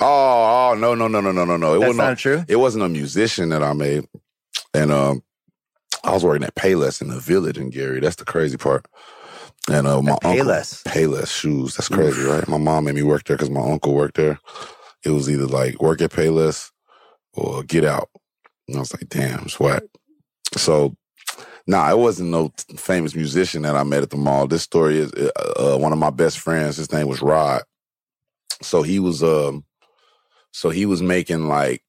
Oh, 0.00 0.72
oh 0.72 0.74
no 0.76 0.94
no 0.94 1.08
no 1.08 1.20
no 1.20 1.30
no 1.32 1.44
no 1.44 1.56
no! 1.56 1.74
It 1.74 1.78
That's 1.78 1.88
wasn't. 1.88 1.96
not 1.96 2.12
A, 2.12 2.16
true. 2.16 2.44
it 2.48 2.56
wasn't 2.56 2.84
a 2.84 2.88
musician 2.88 3.48
that 3.50 3.62
I 3.62 3.72
made, 3.72 4.06
and 4.74 4.90
um, 4.90 5.22
I 6.02 6.12
was 6.12 6.24
working 6.24 6.44
at 6.44 6.54
Payless 6.54 7.00
in 7.00 7.08
the 7.08 7.20
village 7.20 7.56
in 7.56 7.70
Gary. 7.70 8.00
That's 8.00 8.16
the 8.16 8.24
crazy 8.24 8.56
part. 8.56 8.86
And 9.70 9.86
uh, 9.86 10.02
my 10.02 10.12
At 10.12 10.24
uncle, 10.24 10.46
Payless? 10.46 10.82
Payless 10.84 11.28
shoes. 11.34 11.76
That's 11.76 11.88
crazy, 11.88 12.22
right? 12.22 12.46
My 12.48 12.58
mom 12.58 12.84
made 12.84 12.94
me 12.96 13.02
work 13.02 13.24
there 13.24 13.36
because 13.36 13.50
my 13.50 13.62
uncle 13.62 13.94
worked 13.94 14.16
there. 14.16 14.38
It 15.04 15.10
was 15.10 15.30
either 15.30 15.46
like 15.46 15.80
work 15.80 16.02
at 16.02 16.10
Payless 16.10 16.70
or 17.34 17.62
get 17.62 17.84
out. 17.84 18.10
And 18.68 18.76
I 18.76 18.80
was 18.80 18.92
like, 18.94 19.08
damn, 19.08 19.44
it's 19.44 19.60
whack. 19.60 19.82
So, 20.56 20.96
nah, 21.66 21.90
it 21.90 21.98
wasn't 21.98 22.30
no 22.30 22.52
famous 22.76 23.14
musician 23.14 23.62
that 23.62 23.76
I 23.76 23.84
met 23.84 24.02
at 24.02 24.10
the 24.10 24.16
mall. 24.16 24.46
This 24.46 24.62
story 24.62 24.98
is 24.98 25.12
uh, 25.14 25.74
uh, 25.74 25.78
one 25.78 25.92
of 25.92 25.98
my 25.98 26.10
best 26.10 26.38
friends. 26.38 26.76
His 26.76 26.92
name 26.92 27.08
was 27.08 27.22
Rod. 27.22 27.62
So 28.62 28.82
he 28.82 28.98
was, 28.98 29.22
um, 29.22 29.64
so 30.52 30.70
he 30.70 30.86
was 30.86 31.02
making 31.02 31.48
like, 31.48 31.82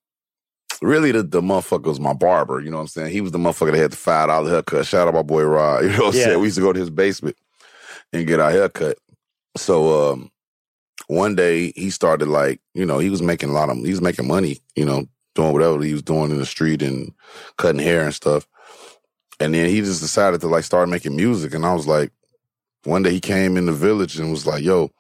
really 0.82 1.12
the, 1.12 1.24
the 1.24 1.42
motherfucker 1.42 1.86
was 1.86 2.00
my 2.00 2.14
barber. 2.14 2.60
You 2.62 2.70
know 2.72 2.78
what 2.78 2.84
I'm 2.84 2.88
saying? 2.88 3.12
He 3.12 3.22
was 3.22 3.32
the 3.32 3.38
motherfucker 3.38 3.72
that 3.72 3.78
had 3.80 3.92
the 3.94 3.98
five 3.98 4.28
dollar 4.30 4.50
haircut. 4.50 4.86
Shout 4.86 5.08
out 5.08 5.14
my 5.14 5.24
boy 5.24 5.44
Rod. 5.44 5.84
You 5.86 5.90
know 5.92 5.98
what 5.98 6.08
I'm 6.08 6.14
Yeah. 6.16 6.24
saying? 6.26 6.40
We 6.40 6.48
used 6.48 6.58
to 6.58 6.62
go 6.64 6.74
to 6.74 6.80
his 6.80 6.90
basement 6.90 7.38
and 8.14 8.28
get 8.28 8.40
our 8.40 8.52
haircut. 8.52 8.98
So, 9.58 10.12
um, 10.12 10.32
one 11.08 11.36
day 11.36 11.72
he 11.76 11.90
started 11.90 12.28
like, 12.28 12.62
you 12.74 12.86
know, 12.86 13.00
he 13.00 13.10
was 13.10 13.22
making 13.22 13.50
a 13.50 13.54
lot 13.54 13.70
of, 13.70 13.78
he 13.78 13.92
was 13.92 14.02
making 14.02 14.28
money, 14.28 14.60
you 14.76 14.86
know, 14.86 15.06
doing 15.36 15.54
whatever 15.54 15.82
he 15.84 15.94
was 15.94 16.02
doing 16.02 16.32
in 16.32 16.38
the 16.38 16.46
street 16.46 16.82
and 16.82 17.14
cutting 17.58 17.82
hair 17.82 18.04
and 18.04 18.14
stuff. 18.14 18.48
And 19.40 19.54
then 19.54 19.70
he 19.70 19.82
just 19.82 20.02
decided 20.02 20.42
to 20.42 20.48
like 20.48 20.64
start 20.64 20.90
making 20.90 21.16
music. 21.16 21.54
And 21.54 21.66
I 21.66 21.74
was 21.74 21.88
like, 21.88 22.12
one 22.86 23.04
day 23.04 23.12
he 23.12 23.20
came 23.20 23.58
in 23.58 23.66
the 23.66 23.74
village 23.74 24.18
and 24.18 24.32
was 24.32 24.48
like, 24.48 24.64
yo, 24.64 24.92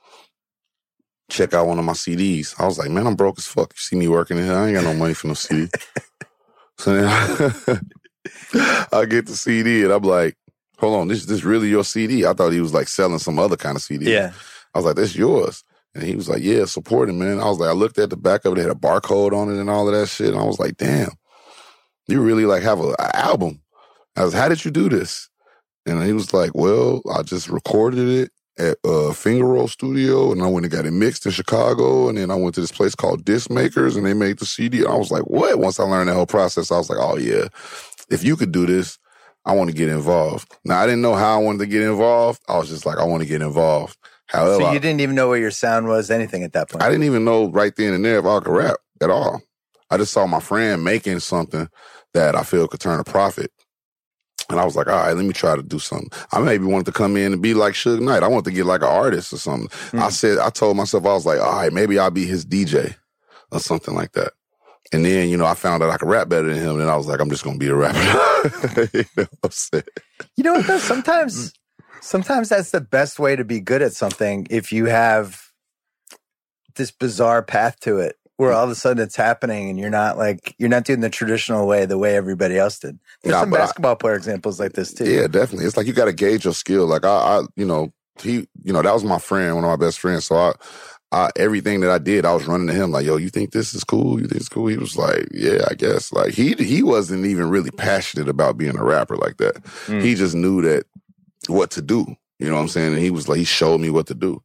check 1.30 1.54
out 1.54 1.68
one 1.68 1.80
of 1.80 1.86
my 1.86 1.94
CDs. 1.94 2.54
I 2.60 2.65
was 2.65 2.78
like, 2.78 2.89
man, 2.89 3.08
I'm 3.08 3.15
broke 3.15 3.38
as 3.38 3.48
fuck. 3.48 3.72
You 3.74 3.78
see 3.78 3.96
me 3.96 4.08
working 4.08 4.38
here? 4.38 4.54
I 4.54 4.68
ain't 4.68 4.76
got 4.76 4.84
no 4.84 4.94
money 4.94 5.13
for 5.13 5.28
no 5.28 5.34
CD. 5.34 5.70
so 6.78 6.94
then 6.94 7.08
I 8.91 9.06
get 9.06 9.28
the 9.28 9.36
CD 9.36 9.84
and 9.84 9.94
I'm 9.94 10.04
like, 10.04 10.36
hold 10.77 10.99
on, 10.99 11.07
this 11.07 11.25
this 11.25 11.43
really 11.43 11.69
your 11.69 11.83
CD? 11.83 12.25
I 12.25 12.33
thought 12.33 12.51
he 12.53 12.61
was 12.61 12.73
like 12.73 12.88
selling 12.88 13.19
some 13.19 13.39
other 13.39 13.57
kind 13.57 13.75
of 13.75 13.81
CD. 13.81 14.11
Yeah. 14.11 14.33
I 14.73 14.79
was 14.79 14.85
like, 14.85 14.95
that's 14.95 15.15
yours. 15.15 15.63
And 15.93 16.03
he 16.03 16.15
was 16.15 16.27
like, 16.27 16.43
yeah, 16.43 16.65
support 16.65 17.09
it, 17.09 17.13
man. 17.13 17.39
I 17.39 17.45
was 17.45 17.59
like, 17.59 17.69
I 17.69 17.73
looked 17.73 17.97
at 17.97 18.09
the 18.09 18.17
back 18.17 18.43
of 18.43 18.53
it, 18.53 18.59
it 18.59 18.63
had 18.63 18.71
a 18.71 18.75
barcode 18.75 19.31
on 19.31 19.49
it 19.49 19.59
and 19.59 19.69
all 19.69 19.88
of 19.88 19.93
that 19.93 20.07
shit. 20.07 20.29
And 20.29 20.39
I 20.39 20.43
was 20.43 20.59
like, 20.59 20.75
damn, 20.75 21.11
you 22.07 22.21
really 22.21 22.45
like 22.45 22.63
have 22.63 22.79
a, 22.79 22.95
a 22.99 23.15
album. 23.15 23.61
I 24.17 24.25
was, 24.25 24.33
how 24.33 24.49
did 24.49 24.63
you 24.65 24.71
do 24.71 24.89
this? 24.89 25.29
And 25.85 26.03
he 26.03 26.13
was 26.13 26.33
like, 26.33 26.53
well, 26.53 27.01
I 27.13 27.21
just 27.23 27.47
recorded 27.47 28.07
it 28.07 28.31
at 28.57 28.77
uh, 28.83 29.11
Finger 29.13 29.45
Roll 29.45 29.67
Studio, 29.67 30.31
and 30.31 30.41
I 30.41 30.47
went 30.47 30.65
and 30.65 30.73
got 30.73 30.85
it 30.85 30.91
mixed 30.91 31.25
in 31.25 31.31
Chicago, 31.31 32.09
and 32.09 32.17
then 32.17 32.31
I 32.31 32.35
went 32.35 32.55
to 32.55 32.61
this 32.61 32.71
place 32.71 32.95
called 32.95 33.25
Disc 33.25 33.49
Makers, 33.49 33.95
and 33.95 34.05
they 34.05 34.13
made 34.13 34.39
the 34.39 34.45
CD. 34.45 34.85
I 34.85 34.95
was 34.95 35.11
like, 35.11 35.23
what? 35.23 35.59
Once 35.59 35.79
I 35.79 35.83
learned 35.83 36.09
that 36.09 36.15
whole 36.15 36.25
process, 36.25 36.71
I 36.71 36.77
was 36.77 36.89
like, 36.89 36.99
oh 36.99 37.17
yeah, 37.17 37.47
if 38.09 38.23
you 38.23 38.35
could 38.35 38.51
do 38.51 38.65
this, 38.65 38.97
I 39.45 39.53
want 39.53 39.69
to 39.69 39.75
get 39.75 39.89
involved. 39.89 40.53
Now 40.63 40.79
I 40.79 40.86
didn't 40.86 41.01
know 41.01 41.15
how 41.15 41.39
I 41.39 41.43
wanted 41.43 41.60
to 41.60 41.67
get 41.67 41.84
involved. 41.84 42.41
I 42.47 42.58
was 42.58 42.69
just 42.69 42.86
like, 42.86 42.97
I 42.97 43.03
want 43.03 43.23
to 43.23 43.29
get 43.29 43.41
involved. 43.41 43.97
However, 44.27 44.63
So 44.63 44.73
you 44.73 44.79
didn't 44.79 45.01
even 45.01 45.15
know 45.15 45.27
what 45.29 45.39
your 45.39 45.51
sound 45.51 45.88
was, 45.88 46.10
anything 46.10 46.43
at 46.43 46.53
that 46.53 46.69
point. 46.69 46.84
I 46.84 46.89
didn't 46.89 47.05
even 47.05 47.25
know 47.25 47.49
right 47.49 47.75
then 47.75 47.93
and 47.93 48.03
there 48.03 48.19
if 48.19 48.25
I 48.25 48.39
could 48.39 48.51
rap 48.51 48.77
at 49.01 49.10
all. 49.10 49.41
I 49.89 49.97
just 49.97 50.13
saw 50.13 50.25
my 50.25 50.39
friend 50.39 50.84
making 50.84 51.19
something 51.19 51.69
that 52.13 52.36
I 52.36 52.43
feel 52.43 52.67
could 52.67 52.79
turn 52.79 52.99
a 52.99 53.03
profit. 53.03 53.51
And 54.49 54.60
I 54.60 54.65
was 54.65 54.75
like, 54.75 54.88
all 54.88 54.93
right, 54.95 55.13
let 55.13 55.25
me 55.25 55.34
try 55.34 55.55
to 55.55 55.63
do 55.63 55.79
something. 55.79 56.10
I 56.31 56.39
maybe 56.39 56.65
wanted 56.65 56.86
to 56.88 56.91
come 56.91 57.17
in 57.17 57.34
and 57.34 57.41
be 57.41 57.53
like 57.53 57.73
Suge 57.73 57.99
Knight. 57.99 58.23
I 58.23 58.27
wanted 58.27 58.45
to 58.45 58.51
get 58.51 58.65
like 58.65 58.81
an 58.81 58.88
artist 58.88 59.34
or 59.34 59.38
something. 59.38 59.69
I 59.99 60.05
hmm. 60.05 60.10
said, 60.10 60.38
I 60.38 60.49
told 60.49 60.77
myself, 60.77 61.05
I 61.05 61.13
was 61.13 61.25
like, 61.25 61.39
all 61.39 61.51
right, 61.51 61.73
maybe 61.73 61.97
I'll 61.97 62.12
be 62.12 62.25
his 62.25 62.45
DJ 62.45 62.95
or 63.51 63.60
something 63.60 63.95
like 63.95 64.12
that. 64.13 64.34
And 64.93 65.04
then, 65.04 65.30
you 65.30 65.38
know, 65.38 65.45
I 65.45 65.56
found 65.56 65.82
out 65.84 65.89
I 65.89 65.98
could 65.98 66.10
rap 66.10 66.30
better 66.30 66.48
than 66.54 66.62
him. 66.63 66.80
And 66.80 66.89
I 66.89 66.95
was 66.95 67.08
like, 67.08 67.19
I'm 67.19 67.30
just 67.30 67.43
going 67.43 67.60
to 67.60 67.65
be 67.65 67.71
a 67.71 67.76
rapper. 67.76 67.98
you 68.93 69.04
know 69.17 69.24
what 69.24 69.30
I'm 69.43 69.52
saying? 69.52 69.84
You 70.38 70.43
know 70.43 70.54
what 70.54 70.67
though? 70.67 70.78
Sometimes, 70.78 71.54
sometimes 72.02 72.50
that's 72.50 72.71
the 72.71 72.82
best 72.82 73.19
way 73.19 73.36
to 73.36 73.43
be 73.43 73.60
good 73.60 73.82
at 73.82 73.93
something 73.93 74.45
if 74.50 74.71
you 74.71 74.86
have 74.86 75.41
this 76.76 76.91
bizarre 76.91 77.41
path 77.41 77.80
to 77.82 77.98
it, 78.00 78.17
where 78.38 78.52
all 78.52 78.63
of 78.65 78.69
a 78.69 78.76
sudden 78.76 79.02
it's 79.02 79.15
happening 79.15 79.69
and 79.69 79.80
you're 79.80 79.89
not 79.89 80.17
like 80.17 80.54
you're 80.60 80.69
not 80.69 80.84
doing 80.84 81.00
the 81.00 81.10
traditional 81.10 81.65
way, 81.67 81.86
the 81.86 81.98
way 81.98 82.15
everybody 82.15 82.58
else 82.58 82.80
did. 82.80 83.00
There's 83.24 83.34
Nah, 83.34 83.39
some 83.41 83.50
but 83.50 83.62
I- 83.62 83.63
basketball 83.63 83.95
player 83.95 84.15
examples 84.15 84.60
like 84.60 84.74
this 84.74 84.93
too. 84.93 85.06
Yeah, 85.10 85.28
definitely. 85.28 85.65
It's 85.65 85.78
like 85.78 85.88
you 85.88 85.93
got 85.93 86.06
to 86.06 86.13
gauge 86.13 86.43
your 86.45 86.54
skill. 86.54 86.86
Like 86.86 87.06
I, 87.06 87.10
I, 87.39 87.43
you 87.56 87.65
know, 87.65 87.93
he, 88.21 88.48
you 88.63 88.74
know, 88.74 88.82
that 88.82 88.93
was 88.93 89.04
my 89.04 89.19
friend, 89.19 89.56
one 89.56 89.63
of 89.63 89.69
my 89.69 89.84
best 89.84 90.00
friends. 90.00 90.26
So 90.26 90.36
I, 90.36 90.54
I, 91.12 91.30
everything 91.36 91.80
that 91.82 91.91
I 91.91 91.98
did, 91.98 92.26
I 92.26 92.34
was 92.34 92.46
running 92.48 92.68
to 92.68 92.74
him 92.74 92.91
like, 92.91 93.06
"Yo, 93.06 93.18
you 93.18 93.30
think 93.30 93.52
this 93.52 93.74
is 93.74 93.84
cool? 93.84 94.20
You 94.20 94.28
think 94.28 94.41
it's 94.41 94.50
cool?" 94.50 94.68
He 94.68 94.78
was 94.78 94.98
like, 94.98 95.28
"Yeah, 95.32 95.65
I 95.70 95.76
guess." 95.76 96.12
Like 96.12 96.34
he, 96.34 96.54
he 96.56 96.84
wasn't 96.84 97.26
even 97.26 97.50
really 97.50 97.72
passionate 97.72 98.28
about 98.28 98.58
being 98.58 98.78
a 98.78 98.84
rapper 98.84 99.15
like 99.15 99.38
that. 99.38 99.63
Mm. 99.86 100.02
He 100.02 100.15
just 100.15 100.36
knew 100.36 100.62
that 100.63 100.86
what 101.48 101.72
to 101.72 101.82
do. 101.82 102.15
You 102.39 102.50
know 102.50 102.56
what 102.56 102.62
I'm 102.62 102.68
saying? 102.68 102.94
And 102.94 103.02
he 103.02 103.12
was 103.12 103.30
like, 103.30 103.38
he 103.38 103.46
showed 103.46 103.80
me 103.80 103.89
what 103.89 104.08
to 104.08 104.13
do. 104.13 104.41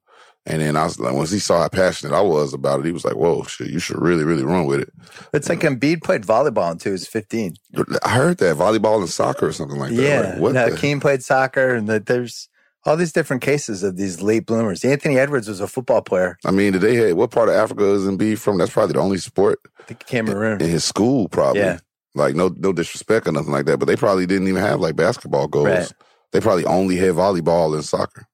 And 0.46 0.62
then 0.62 0.76
I 0.76 0.84
was 0.84 0.98
like, 0.98 1.12
once 1.12 1.30
he 1.30 1.38
saw 1.38 1.60
how 1.62 1.68
passionate 1.68 2.14
I 2.16 2.20
was 2.22 2.54
about 2.54 2.80
it, 2.80 2.86
he 2.86 2.92
was 2.92 3.04
like, 3.04 3.16
"Whoa, 3.16 3.42
shit, 3.44 3.68
you 3.70 3.78
should 3.78 4.00
really, 4.00 4.24
really 4.24 4.42
run 4.44 4.64
with 4.66 4.80
it." 4.80 4.92
It's 5.34 5.48
like 5.48 5.60
Embiid 5.60 6.02
played 6.02 6.22
volleyball 6.22 6.70
until 6.70 6.90
he 6.90 6.92
was 6.92 7.06
15. 7.06 7.56
I 8.02 8.08
heard 8.08 8.38
that 8.38 8.56
volleyball 8.56 9.00
and 9.00 9.08
soccer 9.08 9.48
or 9.48 9.52
something 9.52 9.78
like 9.78 9.90
that. 9.94 10.02
yeah. 10.02 10.20
Like, 10.30 10.38
what 10.38 10.52
no, 10.54 10.70
the- 10.70 10.76
Keem 10.76 11.00
played 11.00 11.22
soccer 11.22 11.74
and 11.74 11.88
that 11.88 12.06
there's 12.06 12.48
all 12.84 12.96
these 12.96 13.12
different 13.12 13.42
cases 13.42 13.82
of 13.82 13.96
these 13.96 14.22
late 14.22 14.46
bloomers. 14.46 14.84
Anthony 14.84 15.18
Edwards 15.18 15.48
was 15.48 15.60
a 15.60 15.66
football 15.66 16.00
player. 16.02 16.38
I 16.44 16.50
mean, 16.50 16.72
did 16.72 16.82
they 16.82 17.12
what 17.12 17.30
part 17.30 17.48
of 17.48 17.54
Africa 17.54 17.84
is 17.92 18.06
Embiid 18.06 18.38
from? 18.38 18.58
That's 18.58 18.70
probably 18.72 18.94
the 18.94 19.00
only 19.00 19.18
sport 19.18 19.60
I 19.78 19.82
think 19.84 20.06
Cameroon. 20.06 20.60
in 20.60 20.68
his 20.70 20.84
school, 20.84 21.28
probably. 21.28 21.60
Yeah. 21.62 21.78
Like 22.14 22.34
no 22.34 22.54
no 22.56 22.72
disrespect 22.72 23.28
or 23.28 23.32
nothing 23.32 23.52
like 23.52 23.66
that, 23.66 23.78
but 23.78 23.86
they 23.86 23.96
probably 23.96 24.26
didn't 24.26 24.48
even 24.48 24.62
have 24.62 24.80
like 24.80 24.96
basketball 24.96 25.46
goals. 25.46 25.66
Right. 25.66 25.92
They 26.32 26.40
probably 26.40 26.64
only 26.64 26.96
had 26.96 27.14
volleyball 27.14 27.74
and 27.74 27.84
soccer. 27.84 28.26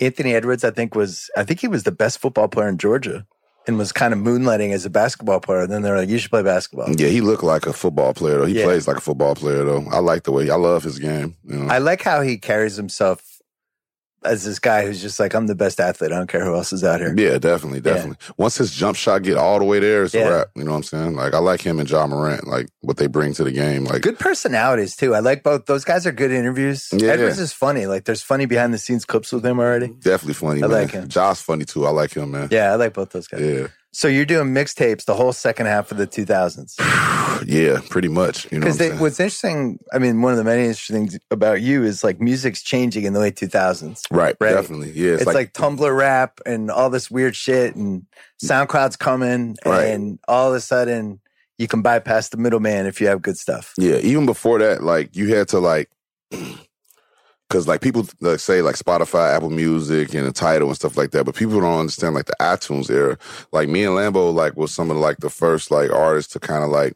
Anthony 0.00 0.34
Edwards, 0.34 0.62
I 0.64 0.70
think 0.70 0.94
was 0.94 1.28
I 1.36 1.42
think 1.44 1.58
he 1.60 1.66
was 1.68 1.82
the 1.82 1.90
best 1.92 2.20
football 2.20 2.46
player 2.48 2.68
in 2.68 2.78
Georgia 2.78 3.26
and 3.66 3.76
was 3.76 3.90
kind 3.92 4.14
of 4.14 4.20
moonlighting 4.20 4.72
as 4.72 4.84
a 4.86 4.90
basketball 4.90 5.40
player. 5.40 5.60
And 5.62 5.72
then 5.72 5.82
they're 5.82 5.96
like, 5.96 6.08
you 6.08 6.18
should 6.18 6.30
play 6.30 6.42
basketball. 6.42 6.88
Yeah, 6.96 7.08
he 7.08 7.20
looked 7.20 7.42
like 7.42 7.66
a 7.66 7.72
football 7.72 8.14
player 8.14 8.38
though. 8.38 8.46
He 8.46 8.58
Yeah. 8.60 8.64
plays 8.64 8.86
like 8.86 8.98
a 8.98 9.00
football 9.00 9.34
player 9.34 9.64
though. 9.64 9.84
I 9.90 9.98
like 9.98 10.22
the 10.22 10.32
way 10.32 10.48
I 10.48 10.54
love 10.54 10.84
his 10.84 10.98
game. 11.00 11.34
You 11.44 11.56
know? 11.56 11.66
I 11.72 11.78
like 11.78 12.02
how 12.02 12.20
he 12.22 12.38
carries 12.38 12.76
himself 12.76 13.22
as 14.24 14.44
this 14.44 14.58
guy 14.58 14.84
who's 14.84 15.00
just 15.00 15.20
like, 15.20 15.34
I'm 15.34 15.46
the 15.46 15.54
best 15.54 15.78
athlete. 15.80 16.12
I 16.12 16.16
don't 16.16 16.28
care 16.28 16.44
who 16.44 16.54
else 16.54 16.72
is 16.72 16.82
out 16.84 17.00
here. 17.00 17.14
yeah, 17.16 17.38
definitely, 17.38 17.80
definitely. 17.80 18.16
Once 18.36 18.56
his 18.56 18.72
jump 18.72 18.96
shot 18.96 19.22
get 19.22 19.36
all 19.36 19.58
the 19.58 19.64
way 19.64 19.78
there, 19.78 20.04
it's 20.04 20.14
Yeah. 20.14 20.20
a 20.28 20.30
wrap. 20.38 20.48
You 20.56 20.64
know 20.64 20.72
what 20.72 20.76
I'm 20.78 20.82
saying? 20.82 21.14
Like 21.14 21.34
I 21.34 21.38
like 21.38 21.60
him 21.60 21.78
and 21.78 21.88
Ja 21.88 22.06
Morant, 22.06 22.46
like 22.46 22.68
what 22.80 22.96
they 22.96 23.06
bring 23.06 23.32
to 23.34 23.44
the 23.44 23.52
game. 23.52 23.84
Like 23.84 24.02
Good 24.02 24.18
personalities 24.18 24.96
too. 24.96 25.14
I 25.14 25.20
like 25.20 25.42
both. 25.42 25.66
Those 25.66 25.84
guys 25.84 26.06
are 26.06 26.12
good 26.12 26.30
interviews. 26.32 26.88
Yeah. 26.92 27.10
Edwards 27.10 27.38
is 27.38 27.52
funny. 27.52 27.86
Like 27.86 28.04
there's 28.04 28.22
funny 28.22 28.46
behind 28.46 28.74
the 28.74 28.78
scenes 28.78 29.04
clips 29.04 29.32
with 29.32 29.44
him 29.46 29.58
already. 29.60 29.88
definitely 29.88 30.34
funny. 30.34 30.62
I 30.62 30.66
man. 30.66 30.70
like 30.70 30.90
him. 30.90 31.08
Josh 31.08 31.38
funny 31.40 31.64
too. 31.64 31.86
I 31.86 31.90
like 31.90 32.12
him, 32.14 32.30
man. 32.32 32.48
Yeah, 32.50 32.72
I 32.72 32.74
like 32.76 32.94
both 32.94 33.10
those 33.10 33.28
guys. 33.28 33.40
Yeah. 33.40 33.66
So 33.92 34.06
you're 34.06 34.26
doing 34.26 34.48
mixtapes 34.54 35.04
the 35.06 35.14
whole 35.14 35.32
second 35.32 35.66
half 35.66 35.90
of 35.90 35.96
the 35.98 36.06
2000s. 36.06 36.74
Yeah, 37.46 37.78
pretty 37.88 38.08
much. 38.08 38.50
You 38.50 38.58
know 38.58 38.66
Because 38.66 38.80
I'm 38.80 38.98
what's 38.98 39.20
interesting, 39.20 39.78
I 39.92 39.98
mean, 40.00 40.20
one 40.22 40.32
of 40.32 40.38
the 40.38 40.44
many 40.44 40.62
interesting 40.62 40.96
things 40.96 41.18
about 41.30 41.60
you 41.60 41.84
is 41.84 42.02
like 42.02 42.20
music's 42.20 42.62
changing 42.62 43.04
in 43.04 43.12
the 43.12 43.20
late 43.20 43.36
2000s. 43.36 44.02
Right, 44.10 44.34
Right. 44.40 44.50
definitely. 44.54 44.90
Yeah, 44.90 45.12
It's, 45.14 45.24
like, 45.26 45.52
Tumblr 45.52 45.96
rap 45.96 46.40
and 46.44 46.68
all 46.68 46.90
this 46.90 47.12
weird 47.12 47.36
shit, 47.36 47.76
and 47.76 48.06
SoundCloud's 48.44 48.96
coming, 48.96 49.56
Right. 49.64 49.84
and 49.84 50.18
all 50.26 50.48
of 50.50 50.56
a 50.56 50.60
sudden 50.60 51.20
you 51.58 51.68
can 51.68 51.80
bypass 51.80 52.28
the 52.30 52.38
middleman 52.38 52.86
if 52.86 53.00
you 53.00 53.06
have 53.06 53.22
good 53.22 53.38
stuff. 53.38 53.72
Yeah, 53.78 53.98
even 53.98 54.26
before 54.26 54.58
that, 54.58 54.82
like 54.82 55.14
you 55.14 55.32
had 55.32 55.46
to 55.48 55.60
like, 55.60 55.90
because 57.48 57.66
like 57.66 57.80
people 57.80 58.06
like 58.20 58.40
say 58.40 58.62
like 58.62 58.76
Spotify, 58.76 59.34
Apple 59.34 59.50
Music, 59.50 60.14
and 60.14 60.26
the 60.26 60.32
Tidal 60.32 60.68
and 60.68 60.76
stuff 60.76 60.96
like 60.96 61.12
that, 61.12 61.24
but 61.24 61.34
people 61.34 61.60
don't 61.60 61.80
understand 61.80 62.14
like 62.14 62.26
the 62.26 62.36
iTunes 62.40 62.90
era. 62.90 63.16
Like 63.52 63.68
me 63.68 63.84
and 63.84 63.94
Lambo, 63.94 64.32
like 64.34 64.56
was 64.56 64.72
some 64.72 64.90
of 64.90 64.96
like 64.98 65.18
the 65.18 65.30
first 65.30 65.70
like 65.70 65.90
artists 65.90 66.32
to 66.34 66.40
kind 66.40 66.62
of 66.64 66.70
like 66.70 66.94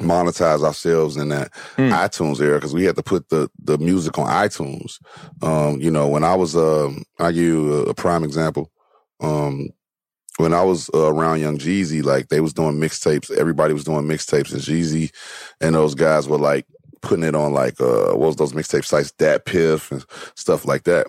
monetize 0.00 0.62
ourselves 0.64 1.16
in 1.16 1.28
that 1.28 1.52
Hmm. 1.76 1.92
iTunes 1.92 2.40
era 2.40 2.56
because 2.56 2.72
we 2.74 2.84
had 2.84 2.96
to 2.96 3.02
put 3.02 3.28
the 3.28 3.50
the 3.62 3.78
music 3.78 4.18
on 4.18 4.26
iTunes. 4.26 4.98
Um, 5.42 5.80
you 5.80 5.90
know, 5.90 6.08
when 6.08 6.24
I 6.24 6.34
was 6.34 6.56
um, 6.56 7.04
I 7.18 7.32
give 7.32 7.44
you 7.44 7.74
a, 7.74 7.82
a 7.90 7.94
prime 7.94 8.24
example. 8.24 8.70
Um, 9.20 9.70
when 10.38 10.54
I 10.54 10.62
was 10.62 10.88
uh, 10.94 11.12
around 11.12 11.40
Young 11.40 11.58
Jeezy, 11.58 12.02
like 12.02 12.28
they 12.28 12.40
was 12.40 12.54
doing 12.54 12.80
mixtapes. 12.80 13.30
Everybody 13.30 13.74
was 13.74 13.84
doing 13.84 14.06
mixtapes, 14.06 14.52
and 14.52 14.62
Jeezy 14.62 15.10
and 15.60 15.74
those 15.74 15.94
guys 15.94 16.28
were 16.28 16.38
like 16.38 16.66
putting 17.02 17.24
it 17.24 17.34
on 17.34 17.52
like 17.52 17.80
uh, 17.80 18.12
what 18.12 18.28
was 18.28 18.36
those 18.36 18.52
mixtape 18.52 18.84
sites, 18.84 19.12
DatPiff 19.12 19.90
and 19.90 20.04
stuff 20.34 20.64
like 20.64 20.84
that. 20.84 21.08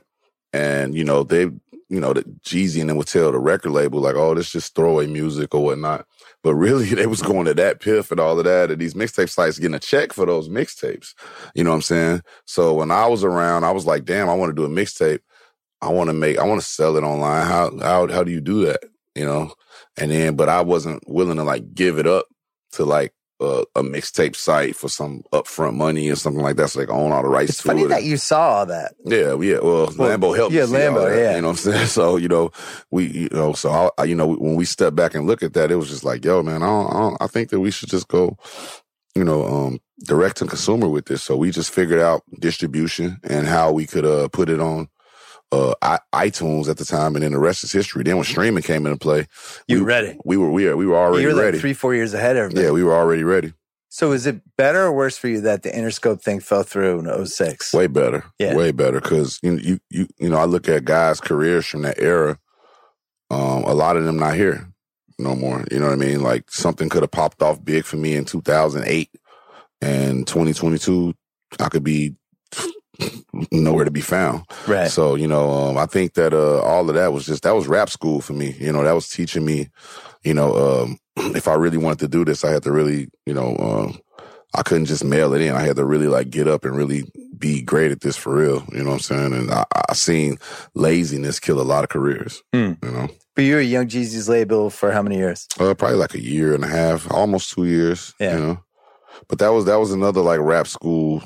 And 0.54 0.95
you 0.95 1.04
know 1.04 1.23
they, 1.23 1.49
you 1.91 1.99
know, 1.99 2.13
the 2.13 2.23
Jeezy 2.43 2.80
and 2.80 2.89
them 2.89 2.97
would 2.97 3.08
tell 3.08 3.32
the 3.32 3.38
record 3.39 3.71
label 3.71 3.99
like, 3.99 4.15
"Oh, 4.15 4.34
this 4.34 4.51
just 4.51 4.75
throwaway 4.75 5.08
music 5.08 5.54
or 5.54 5.63
whatnot." 5.63 6.06
But 6.43 6.56
really, 6.56 6.86
they 6.93 7.06
was 7.06 7.21
going 7.21 7.45
to 7.45 7.54
that 7.56 7.82
Piff 7.82 8.12
and 8.12 8.19
all 8.19 8.39
of 8.39 8.45
that, 8.45 8.71
and 8.71 8.80
these 8.80 8.93
mixtape 8.93 9.30
sites 9.30 9.60
getting 9.60 9.75
a 9.75 9.80
check 9.80 10.13
for 10.13 10.25
those 10.25 10.49
mixtapes. 10.49 11.13
You 11.54 11.63
know 11.63 11.71
what 11.71 11.77
I'm 11.77 11.82
saying? 11.82 12.21
So 12.45 12.73
when 12.73 12.91
I 12.91 13.08
was 13.08 13.23
around, 13.23 13.65
I 13.65 13.71
was 13.71 13.86
like, 13.86 14.06
"Damn, 14.06 14.30
I 14.30 14.34
want 14.34 14.49
to 14.49 14.56
do 14.56 14.65
a 14.65 14.69
mixtape. 14.69 15.19
I 15.82 15.89
want 15.89 16.10
to 16.10 16.13
make, 16.13 16.38
I 16.38 16.45
want 16.45 16.62
to 16.62 16.67
sell 16.67 16.95
it 16.95 17.04
online. 17.04 17.45
How 17.45 17.77
how 17.80 18.08
how 18.08 18.23
do 18.23 18.32
you 18.32 18.41
do 18.41 18.65
that?" 18.65 18.84
You 19.15 19.25
know? 19.25 19.54
And 19.97 20.12
then, 20.12 20.36
but 20.38 20.47
I 20.47 20.62
wasn't 20.62 21.04
willing 21.08 21.38
to 21.38 21.43
like 21.43 21.73
give 21.73 21.97
it 21.97 22.08
up 22.08 22.27
to 22.73 22.86
like 22.86 23.13
a, 23.41 23.63
a 23.75 23.84
mixtape 23.84 24.36
site 24.36 24.75
for 24.75 24.88
some 24.89 25.23
upfront 25.34 25.73
money 25.75 26.10
or 26.10 26.15
something 26.15 26.41
like 26.43 26.56
that, 26.58 26.69
so 26.69 26.80
they 26.80 26.86
can 26.86 26.95
own 26.95 27.12
all 27.12 27.23
the 27.23 27.27
rights 27.30 27.49
It's 27.51 27.62
to 27.63 27.67
funny 27.69 27.84
it. 27.84 27.88
that 27.89 28.04
you 28.04 28.17
saw 28.17 28.60
all 28.60 28.65
that. 28.67 28.93
Yeah, 29.06 29.36
yeah. 29.41 29.60
Well, 29.60 29.91
Well, 29.97 30.17
Lambo 30.17 30.36
helped. 30.36 30.54
yeah, 30.54 30.62
me 30.62 30.67
see 30.67 30.86
all 30.88 30.93
Lambo, 30.95 31.10
that, 31.10 31.17
yeah. 31.19 31.36
You 31.36 31.41
know 31.41 31.47
what 31.49 31.54
I'm 31.65 31.71
saying? 31.73 31.88
So 31.97 32.17
you 32.17 32.27
know, 32.30 32.51
we, 32.91 33.08
you 33.08 33.30
know, 33.32 33.54
so 33.54 33.69
I, 33.71 33.89
I- 33.97 34.06
you 34.06 34.15
know, 34.15 34.27
when 34.36 34.56
we 34.56 34.65
step 34.65 34.95
back 34.95 35.15
and 35.15 35.27
look 35.27 35.43
at 35.43 35.54
that, 35.54 35.71
it 35.71 35.75
was 35.75 35.89
just 35.89 36.04
like, 36.04 36.23
yo, 36.23 36.43
man, 36.43 36.63
I, 36.63 36.67
don't, 36.67 36.88
I, 36.89 36.99
don't, 36.99 37.17
I 37.21 37.27
think 37.27 37.49
that 37.49 37.60
we 37.60 37.71
should 37.71 37.89
just 37.89 38.08
go, 38.08 38.38
you 39.15 39.23
know, 39.23 39.45
um, 39.45 39.80
direct 40.06 40.38
to 40.38 40.45
consumer 40.45 40.88
with 40.89 41.06
this. 41.06 41.21
So 41.23 41.36
we 41.36 41.51
just 41.51 41.71
figured 41.73 41.99
out 42.01 42.23
distribution 42.39 43.19
and 43.23 43.47
how 43.47 43.71
we 43.71 43.86
could 43.88 44.06
uh 44.06 44.27
put 44.30 44.49
it 44.49 44.60
on. 44.60 44.88
Uh, 45.52 45.74
I, 45.82 46.00
iTunes 46.14 46.70
at 46.70 46.78
the 46.78 46.86
time, 46.86 47.16
and 47.16 47.24
then 47.24 47.34
the 47.34 47.40
rest 47.40 47.64
is 47.66 47.72
history. 47.74 48.04
Then 48.04 48.16
when 48.16 48.24
streaming 48.24 48.64
came 48.64 48.86
into 48.86 48.98
play, 48.98 49.28
You 49.68 49.80
we, 49.80 49.84
ready? 49.84 50.18
We 50.24 50.38
were 50.38 50.50
we 50.50 50.66
were, 50.66 50.78
we 50.78 50.86
were 50.86 50.96
already 50.96 51.24
you 51.24 51.28
were 51.30 51.34
like 51.34 51.44
ready. 51.44 51.60
three, 51.60 51.74
four 51.74 51.94
years 51.94 52.14
ahead 52.14 52.38
of 52.38 52.44
everybody. 52.44 52.66
yeah, 52.66 52.72
we 52.72 52.84
were 52.84 52.94
already 52.94 53.24
ready. 53.24 53.54
So 53.90 54.14
is 54.14 54.26
it 54.26 54.40
better 54.56 54.84
or 54.84 54.94
worse 54.94 55.18
for 55.18 55.28
you 55.28 55.42
that 55.42 55.64
the 55.64 55.70
Interscope 55.70 56.22
thing 56.22 56.40
fell 56.40 56.64
through 56.64 57.00
in 57.00 57.26
06? 57.26 57.74
Way 57.74 57.88
better. 57.88 58.24
Yeah. 58.40 58.56
Way 58.56 58.72
better. 58.72 59.02
Cause 59.02 59.38
you, 59.44 59.58
you, 59.58 59.80
you, 59.90 60.08
you 60.18 60.30
know, 60.30 60.38
I 60.38 60.46
look 60.46 60.70
at 60.70 60.86
guys' 60.86 61.20
careers 61.20 61.66
from 61.66 61.82
that 61.82 62.00
era. 62.00 62.40
Um, 63.30 63.66
a 63.66 63.74
lot 63.74 63.98
of 63.98 64.06
them 64.06 64.18
not 64.18 64.36
here 64.36 64.72
no 65.20 65.36
more. 65.36 65.66
You 65.70 65.80
know 65.80 65.88
what 65.88 65.94
I 65.94 65.98
mean? 65.98 66.24
Like 66.24 66.50
something 66.50 66.88
could 66.88 67.04
have 67.04 67.12
popped 67.12 67.42
off 67.42 67.64
big 67.66 67.84
for 67.84 67.98
me 67.98 68.16
in 68.16 68.24
2008 68.24 69.10
and 69.82 70.26
2022, 70.26 71.14
I 71.60 71.68
could 71.70 71.84
be 71.84 72.16
nowhere 73.52 73.86
to 73.86 73.92
be 73.92 74.02
found. 74.02 74.44
Right. 74.67 74.90
So, 74.90 75.15
you 75.15 75.28
know, 75.28 75.50
um, 75.52 75.78
I 75.78 75.86
think 75.86 76.13
that, 76.13 76.34
uh, 76.34 76.62
all 76.62 76.88
of 76.90 76.96
that 76.96 77.13
was 77.13 77.25
just, 77.25 77.44
that 77.44 77.56
was 77.56 77.67
rap 77.67 77.90
school 77.90 78.21
for 78.21 78.34
me. 78.34 78.56
You 78.60 78.71
know, 78.71 78.84
that 78.84 78.94
was 78.94 79.10
teaching 79.10 79.46
me, 79.46 79.69
you 80.23 80.34
know, 80.34 80.56
um, 80.56 80.98
if 81.36 81.48
I 81.48 81.54
really 81.56 81.78
wanted 81.78 82.00
to 82.00 82.08
do 82.08 82.25
this, 82.25 82.44
I 82.44 82.52
had 82.52 82.63
to 82.63 82.71
really, 82.71 83.10
you 83.25 83.34
know, 83.34 83.56
um, 83.58 84.00
I 84.54 84.63
couldn't 84.63 84.86
just 84.86 85.04
mail 85.06 85.34
it 85.34 85.42
in. 85.42 85.56
I 85.56 85.62
had 85.62 85.78
to 85.78 85.86
really 85.86 86.08
like 86.08 86.30
get 86.30 86.48
up 86.48 86.65
and 86.65 86.75
really 86.75 87.04
be 87.38 87.62
great 87.62 87.92
at 87.92 88.02
this 88.02 88.17
for 88.17 88.36
real. 88.36 88.65
You 88.73 88.84
know 88.84 88.90
what 88.90 88.96
I'm 88.96 89.00
saying? 89.00 89.34
And 89.34 89.52
I, 89.52 89.63
I 89.90 89.94
seen 89.94 90.38
laziness 90.75 91.40
kill 91.40 91.62
a 91.62 91.63
lot 91.63 91.84
of 91.84 91.90
careers. 91.90 92.44
Hmm. 92.54 92.73
You 92.84 92.92
know, 92.92 93.08
But 93.36 93.44
you 93.46 93.56
were 93.56 93.62
Young 93.62 93.88
Jeezy's 93.88 94.28
label 94.28 94.69
for 94.69 94.92
how 94.92 95.02
many 95.02 95.15
years? 95.17 95.48
uh, 95.60 95.73
probably 95.73 95.98
like 95.98 96.13
a 96.15 96.21
year 96.21 96.54
and 96.54 96.65
a 96.65 96.67
half, 96.67 97.10
almost 97.12 97.52
two 97.54 97.65
years. 97.65 98.13
Yeah. 98.19 98.36
You 98.36 98.42
know, 98.42 98.63
but 99.30 99.40
that 99.40 99.50
was 99.50 99.65
that 99.65 99.80
was 99.80 99.92
another 99.94 100.19
like 100.21 100.40
rap 100.42 100.67
school 100.67 101.23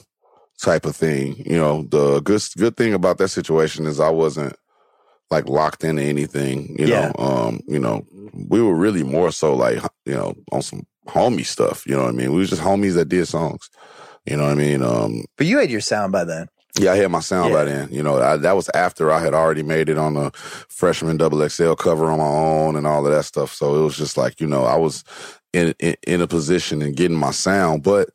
type 0.62 0.86
of 0.86 0.96
thing. 0.96 1.36
You 1.46 1.58
know, 1.58 1.84
the 1.90 2.22
good 2.22 2.42
good 2.58 2.78
thing 2.78 2.94
about 2.94 3.18
that 3.20 3.30
situation 3.30 3.86
is 3.86 4.00
I 4.00 4.10
wasn't 4.10 4.56
like 5.32 5.48
locked 5.50 5.84
into 5.84 6.04
anything. 6.04 6.76
You 6.80 6.88
Yeah. 6.88 7.12
know, 7.18 7.24
um, 7.26 7.60
you 7.68 7.80
know, 7.80 8.06
we 8.50 8.62
were 8.62 8.76
really 8.76 9.04
more 9.04 9.32
so 9.32 9.56
like 9.56 9.80
you 10.06 10.14
know 10.14 10.36
on 10.52 10.62
some 10.62 10.86
homie 11.08 11.46
stuff. 11.46 11.86
You 11.86 11.96
know 11.96 12.04
what 12.04 12.14
I 12.14 12.18
mean? 12.18 12.32
We 12.32 12.40
was 12.40 12.50
just 12.50 12.62
homies 12.62 12.94
that 12.96 13.10
did 13.10 13.28
songs. 13.28 13.70
You 14.26 14.38
know 14.38 14.44
what 14.44 14.52
I 14.52 14.56
mean? 14.56 14.82
Um, 14.82 15.26
But 15.38 15.48
you 15.48 15.60
had 15.60 15.70
your 15.70 15.82
sound 15.82 16.12
by 16.12 16.24
then. 16.24 16.48
yeah, 16.80 16.92
I 16.94 16.96
had 16.98 17.12
my 17.12 17.20
sound 17.20 17.54
by 17.54 17.64
Yeah. 17.64 17.70
then. 17.86 17.88
You 17.92 18.02
know, 18.04 18.18
I, 18.22 18.38
that 18.38 18.56
was 18.56 18.70
after 18.74 19.12
I 19.12 19.20
had 19.20 19.34
already 19.36 19.62
made 19.64 19.88
it 19.88 19.98
on 20.00 20.16
the 20.16 20.32
freshman 20.34 21.18
double 21.18 21.48
XL 21.48 21.74
cover 21.74 22.10
on 22.12 22.18
my 22.18 22.26
own 22.26 22.76
and 22.76 22.88
all 22.88 23.06
of 23.06 23.14
that 23.14 23.24
stuff. 23.26 23.54
So 23.54 23.76
it 23.80 23.84
was 23.84 23.96
just 23.98 24.18
like, 24.18 24.42
you 24.42 24.48
know, 24.48 24.66
I 24.66 24.76
was 24.78 25.04
in, 25.56 25.76
in, 25.80 25.96
in 26.08 26.22
a 26.22 26.28
position 26.28 26.82
and 26.82 26.96
getting 26.96 27.18
my 27.18 27.32
sound. 27.32 27.84
But 27.84 28.10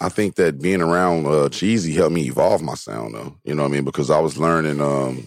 I 0.00 0.08
think 0.08 0.36
that 0.36 0.60
being 0.62 0.82
around 0.82 1.26
uh, 1.26 1.48
Jeezy 1.50 1.94
helped 1.94 2.14
me 2.14 2.26
evolve 2.28 2.62
my 2.62 2.74
sound, 2.74 3.14
though. 3.14 3.36
You 3.44 3.54
know 3.54 3.64
what 3.64 3.70
I 3.70 3.72
mean? 3.72 3.84
Because 3.84 4.10
I 4.10 4.20
was 4.20 4.38
learning 4.38 4.80
um, 4.80 5.26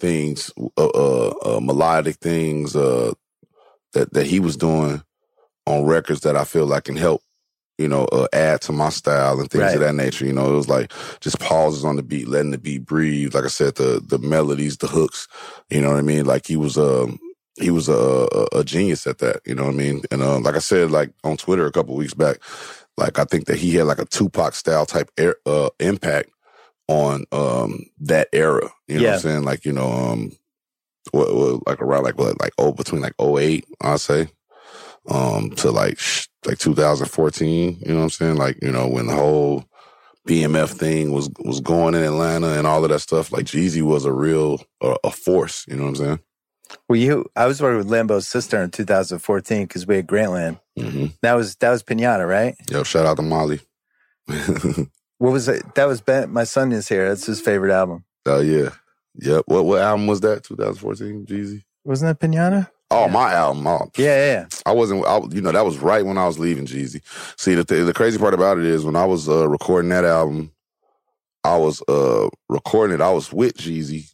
things, 0.00 0.52
uh, 0.76 0.86
uh, 0.86 1.34
uh, 1.44 1.60
melodic 1.60 2.16
things 2.16 2.76
uh, 2.76 3.12
that 3.94 4.12
that 4.14 4.26
he 4.26 4.40
was 4.40 4.56
doing 4.56 5.02
on 5.66 5.84
records 5.84 6.20
that 6.22 6.36
I 6.36 6.44
feel 6.44 6.66
like 6.66 6.84
can 6.84 6.96
help 6.96 7.22
you 7.78 7.88
know, 7.88 8.04
uh, 8.06 8.26
add 8.32 8.60
to 8.62 8.72
my 8.72 8.88
style 8.88 9.38
and 9.40 9.50
things 9.50 9.64
Right. 9.64 9.74
of 9.74 9.80
that 9.80 9.94
nature. 9.94 10.24
You 10.26 10.32
know, 10.32 10.52
it 10.52 10.56
was 10.56 10.68
like 10.68 10.92
just 11.20 11.38
pauses 11.40 11.84
on 11.84 11.96
the 11.96 12.02
beat, 12.02 12.28
letting 12.28 12.52
the 12.52 12.58
beat 12.58 12.86
breathe. 12.86 13.34
Like 13.34 13.44
I 13.44 13.48
said, 13.48 13.74
the 13.76 14.00
the 14.04 14.18
melodies, 14.18 14.78
the 14.78 14.86
hooks. 14.86 15.28
You 15.70 15.82
know 15.82 15.90
what 15.90 15.98
I 15.98 16.02
mean? 16.02 16.24
Like 16.24 16.46
he 16.46 16.56
was 16.56 16.78
um 16.78 17.18
he 17.56 17.70
was 17.70 17.88
a, 17.88 18.48
a, 18.52 18.64
genius 18.64 19.06
at 19.06 19.18
that. 19.18 19.40
You 19.46 19.54
know 19.54 19.64
what 19.64 19.74
I 19.74 19.76
mean? 19.76 20.02
And 20.10 20.22
uh, 20.22 20.38
like 20.40 20.56
I 20.56 20.60
said, 20.60 20.90
like 20.90 21.10
on 21.24 21.36
Twitter 21.36 21.66
a 21.66 21.72
couple 21.72 21.94
weeks 21.94 22.14
back, 22.14 22.38
like 22.96 23.18
I 23.18 23.24
think 23.24 23.46
that 23.46 23.58
he 23.58 23.74
had 23.74 23.86
like 23.86 23.98
a 23.98 24.04
Tupac 24.04 24.54
style 24.54 24.86
type 24.86 25.10
air, 25.16 25.36
uh, 25.46 25.70
impact 25.80 26.30
on 26.88 27.24
um 27.32 27.86
that 28.00 28.28
era. 28.32 28.70
You 28.86 28.98
know 28.98 29.06
what 29.06 29.14
I'm 29.14 29.20
saying? 29.20 29.44
Like 29.44 29.64
you 29.64 29.72
know 29.72 29.90
um 29.90 30.32
what, 31.12 31.34
what 31.34 31.66
like 31.66 31.80
around 31.80 32.04
like 32.04 32.18
what 32.18 32.40
like 32.40 32.52
oh 32.58 32.72
between 32.72 33.02
like 33.02 33.14
08, 33.20 33.64
I'd 33.80 34.00
say 34.00 34.28
um 35.08 35.50
to 35.50 35.70
like 35.70 35.98
sh- 35.98 36.26
like 36.46 36.58
2014 36.58 37.78
you 37.80 37.88
know 37.88 37.96
what 37.96 38.02
i'm 38.02 38.10
saying 38.10 38.36
like 38.36 38.58
you 38.62 38.70
know 38.70 38.88
when 38.88 39.06
the 39.06 39.14
whole 39.14 39.64
bmf 40.28 40.70
thing 40.70 41.12
was 41.12 41.30
was 41.38 41.60
going 41.60 41.94
in 41.94 42.02
atlanta 42.02 42.48
and 42.58 42.66
all 42.66 42.82
of 42.84 42.90
that 42.90 43.00
stuff 43.00 43.32
like 43.32 43.44
jeezy 43.44 43.82
was 43.82 44.04
a 44.04 44.12
real 44.12 44.62
uh, 44.80 44.96
a 45.04 45.10
force 45.10 45.64
you 45.68 45.76
know 45.76 45.84
what 45.84 45.90
i'm 45.90 45.96
saying 45.96 46.20
Well, 46.88 46.98
you, 46.98 47.26
I 47.36 47.46
was 47.46 47.60
working 47.62 47.78
with 47.78 47.88
Lambo's 47.88 48.28
sister 48.28 48.60
in 48.62 48.70
2014 48.70 49.64
because 49.64 49.86
we 49.86 49.96
had 49.96 50.06
Grantland. 50.06 50.60
hmm 50.78 51.06
That 51.22 51.34
was 51.34 51.56
that 51.56 51.70
was 51.70 51.82
Pinata, 51.82 52.28
right? 52.28 52.54
yo 52.70 52.82
shout 52.82 53.06
out 53.06 53.16
to 53.16 53.22
molly 53.22 53.60
What 55.18 55.32
was 55.32 55.48
it? 55.48 55.74
That 55.76 55.86
was 55.88 56.00
Ben. 56.02 56.30
My 56.30 56.44
son 56.44 56.72
is 56.72 56.88
here. 56.88 57.08
That's 57.08 57.24
his 57.26 57.40
favorite 57.40 57.72
album. 57.72 58.04
oh 58.26 58.40
yeah 58.40 58.70
yep 59.18 59.44
what 59.46 59.64
what 59.64 59.80
album 59.80 60.06
was 60.06 60.20
that 60.20 60.44
2014 60.44 61.24
jeezy 61.26 61.62
Wasn't 61.84 62.06
that 62.20 62.24
Pinata? 62.24 62.70
oh 62.90 63.06
Yeah. 63.06 63.12
my 63.12 63.32
album 63.34 63.66
oh, 63.66 63.90
Yeah, 63.96 64.04
yeah. 64.06 64.32
yeah. 64.32 64.46
I 64.66 64.72
wasn't, 64.72 65.06
I, 65.06 65.18
you 65.30 65.40
know, 65.40 65.52
that 65.52 65.64
was 65.64 65.78
right 65.78 66.04
when 66.04 66.18
I 66.18 66.26
was 66.26 66.38
leaving 66.38 66.66
Jeezy. 66.66 67.00
See, 67.40 67.54
the, 67.54 67.64
th- 67.64 67.86
the 67.86 67.92
crazy 67.94 68.18
part 68.18 68.34
about 68.34 68.58
it 68.58 68.64
is 68.64 68.84
when 68.84 68.96
I 68.96 69.04
was 69.06 69.28
uh, 69.28 69.48
recording 69.48 69.88
that 69.90 70.04
album, 70.04 70.50
I 71.44 71.56
was 71.56 71.82
uh, 71.88 72.28
recording 72.48 72.94
it, 72.94 73.00
I 73.00 73.10
was 73.12 73.32
with 73.32 73.56
Jeezy. 73.56 74.12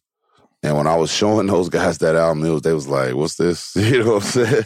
And 0.65 0.77
when 0.77 0.87
I 0.87 0.95
was 0.95 1.11
showing 1.13 1.49
those 1.49 1.69
guys 1.69 1.99
that 1.99 2.15
album, 2.15 2.45
it 2.45 2.51
was, 2.51 2.63
they 2.63 2.73
was 2.73 2.87
like, 2.87 3.15
what's 3.15 3.35
this? 3.35 3.75
You 3.77 4.05
know 4.05 4.15
what 4.15 4.25
I'm 4.25 4.31
saying? 4.31 4.65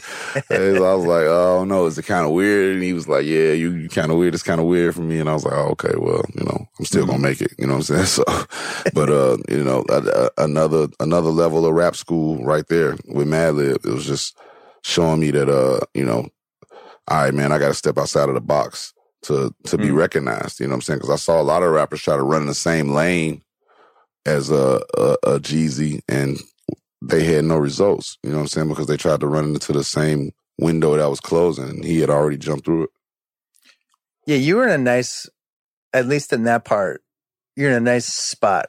I 0.51 0.95
was 0.95 1.05
like, 1.07 1.25
oh 1.25 1.65
no, 1.65 1.87
is 1.87 1.97
it 1.97 2.03
kind 2.05 2.27
of 2.27 2.33
weird? 2.33 2.75
And 2.75 2.83
he 2.83 2.93
was 2.93 3.09
like, 3.09 3.25
yeah, 3.25 3.53
you, 3.53 3.73
you 3.73 3.89
kind 3.89 4.13
of 4.13 4.19
weird. 4.19 4.35
It's 4.35 4.43
kind 4.43 4.61
of 4.61 4.67
weird 4.67 4.95
for 4.95 5.01
me. 5.01 5.19
And 5.19 5.29
I 5.29 5.33
was 5.33 5.45
like, 5.45 5.55
oh, 5.55 5.71
okay, 5.71 5.95
well, 5.97 6.23
you 6.35 6.45
know, 6.45 6.69
I'm 6.79 6.85
still 6.85 7.07
gonna 7.07 7.19
make 7.19 7.41
it. 7.41 7.53
You 7.59 7.67
know 7.67 7.79
what 7.79 7.91
I'm 7.91 8.07
saying? 8.07 8.07
So, 8.07 8.25
but, 8.93 9.09
uh, 9.09 9.39
you 9.49 9.65
know, 9.65 9.85
another, 10.37 10.89
another 11.01 11.31
level 11.31 11.65
of 11.67 11.73
rap 11.75 11.97
school 11.97 12.45
right 12.45 12.67
there 12.69 12.97
with 13.07 13.27
Madlib. 13.27 13.85
It 13.87 13.93
was 13.93 14.05
just 14.07 14.37
showing 14.83 15.21
me 15.21 15.31
that, 15.31 15.49
uh, 15.49 15.81
you 15.95 16.05
know, 16.05 16.29
all 17.09 17.23
right, 17.23 17.33
man, 17.35 17.53
I 17.53 17.59
got 17.59 17.69
to 17.69 17.75
step 17.75 17.97
outside 17.99 18.29
of 18.29 18.35
the 18.35 18.41
box 18.41 18.93
to, 19.23 19.55
to 19.65 19.79
be 19.79 19.89
Mm. 19.89 19.97
recognized. 19.97 20.61
You 20.61 20.67
know 20.67 20.73
what 20.73 20.77
I'm 20.77 20.83
saying? 20.83 21.01
Cause 21.01 21.11
I 21.11 21.17
saw 21.17 21.41
a 21.41 21.43
lot 21.43 21.63
of 21.63 21.73
rappers 21.73 22.03
try 22.03 22.17
to 22.17 22.23
run 22.23 22.43
in 22.43 22.49
the 22.49 22.55
same 22.55 22.93
lane 22.93 23.43
as 24.27 24.51
a, 24.51 24.81
a, 24.97 25.17
a 25.23 25.41
Jeezy 25.41 26.01
and 26.09 26.39
they 27.03 27.25
had 27.25 27.45
no 27.45 27.57
results. 27.57 28.19
You 28.23 28.31
know 28.31 28.37
what 28.37 28.43
I'm 28.43 28.49
saying? 28.49 28.69
Because 28.69 28.87
they 28.87 28.97
tried 28.97 29.21
to 29.21 29.27
run 29.27 29.45
into 29.55 29.73
the 29.73 29.85
same 29.85 30.33
window 30.59 30.97
that 30.97 31.09
was 31.09 31.21
closing 31.21 31.69
and 31.69 31.85
he 31.85 32.01
had 32.01 32.11
already 32.11 32.37
jumped 32.39 32.65
through 32.65 32.85
it. 32.85 32.91
Yeah, 34.27 34.37
you 34.39 34.57
were 34.57 34.67
in 34.67 34.73
a 34.73 34.79
nice, 34.79 35.29
at 35.93 36.07
least 36.07 36.33
in 36.33 36.45
that 36.45 36.65
part, 36.65 37.03
you're 37.55 37.71
in 37.71 37.77
a 37.77 37.81
nice 37.81 38.07
spot 38.07 38.67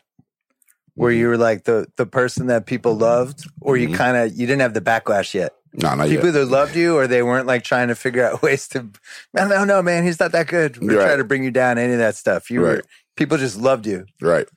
where 0.95 1.11
Mm-hmm. 1.11 1.19
you 1.19 1.27
were 1.29 1.37
like 1.37 1.63
the 1.65 1.87
the 1.97 2.05
person 2.05 2.47
that 2.47 2.65
people 2.65 2.95
loved, 2.95 3.47
or 3.61 3.77
you 3.77 3.89
Mhm. 3.89 3.95
kind 3.95 4.17
of 4.17 4.31
you 4.37 4.45
didn't 4.47 4.61
have 4.61 4.73
the 4.73 4.81
backlash 4.81 5.33
yet. 5.33 5.53
Nah, 5.73 5.93
not 5.95 6.09
people 6.09 6.25
yet. 6.25 6.35
either 6.35 6.45
loved 6.45 6.75
you 6.75 6.95
or 6.97 7.05
they 7.07 7.21
weren't 7.21 7.45
like 7.47 7.63
trying 7.63 7.89
to 7.89 7.95
figure 7.95 8.23
out 8.25 8.41
ways 8.43 8.67
to. 8.69 8.87
No, 9.33 9.47
no, 9.47 9.63
no, 9.63 9.81
man, 9.81 10.03
he's 10.03 10.19
not 10.19 10.31
that 10.31 10.47
good. 10.47 10.77
We're 10.81 10.97
Right. 10.97 11.05
trying 11.05 11.17
to 11.19 11.23
bring 11.23 11.43
you 11.43 11.51
down. 11.51 11.77
Any 11.77 11.93
of 11.93 11.99
that 11.99 12.15
stuff. 12.15 12.49
You 12.49 12.61
were 12.61 12.81
people 13.15 13.37
just 13.37 13.57
loved 13.57 13.85
you, 13.87 14.05
Right. 14.21 14.47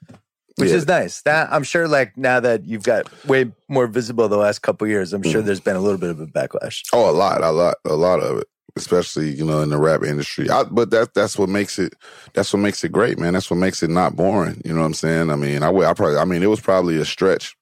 Which 0.61 0.71
Yeah. 0.71 0.77
is 0.77 0.87
nice. 0.87 1.23
That 1.23 1.53
I'm 1.53 1.63
sure. 1.65 1.89
Like 1.89 2.17
now 2.17 2.39
that 2.41 2.65
you've 2.67 2.83
got 2.85 3.09
way 3.27 3.51
more 3.69 3.87
visible 3.87 4.29
the 4.29 4.37
last 4.37 4.61
couple 4.61 4.87
years, 4.87 5.13
I'm 5.13 5.23
sure 5.23 5.43
Mhm. 5.43 5.47
there's 5.47 5.61
been 5.61 5.77
a 5.77 5.81
little 5.81 5.99
bit 5.99 6.11
of 6.11 6.21
a 6.21 6.27
backlash. 6.27 6.83
Oh, 6.93 7.09
a 7.09 7.13
lot, 7.13 7.43
a 7.43 7.51
lot, 7.51 7.77
a 7.85 7.95
lot 7.95 8.21
of 8.21 8.39
it, 8.39 8.49
especially 8.77 9.31
you 9.31 9.45
know 9.45 9.61
in 9.63 9.71
the 9.71 9.79
rap 9.79 10.03
industry. 10.03 10.49
I, 10.51 10.65
but 10.65 10.91
that 10.91 11.15
that's 11.15 11.37
what 11.39 11.49
makes 11.49 11.79
it. 11.79 11.95
That's 12.35 12.53
what 12.53 12.61
makes 12.61 12.85
it 12.85 12.93
great, 12.93 13.19
man. 13.19 13.33
That's 13.33 13.51
what 13.51 13.57
makes 13.57 13.83
it 13.83 13.91
not 13.91 14.17
boring. 14.17 14.61
You 14.65 14.73
know 14.75 14.81
what 14.81 14.87
I'm 14.87 14.95
saying? 14.95 15.31
I 15.31 15.37
mean, 15.37 15.63
I, 15.63 15.71
would- 15.71 15.87
I 15.87 15.95
probably, 15.95 16.17
I 16.19 16.25
mean, 16.25 16.43
it 16.43 16.47
was 16.51 16.61
probably 16.61 16.97
a 16.99 17.05
stretch 17.05 17.57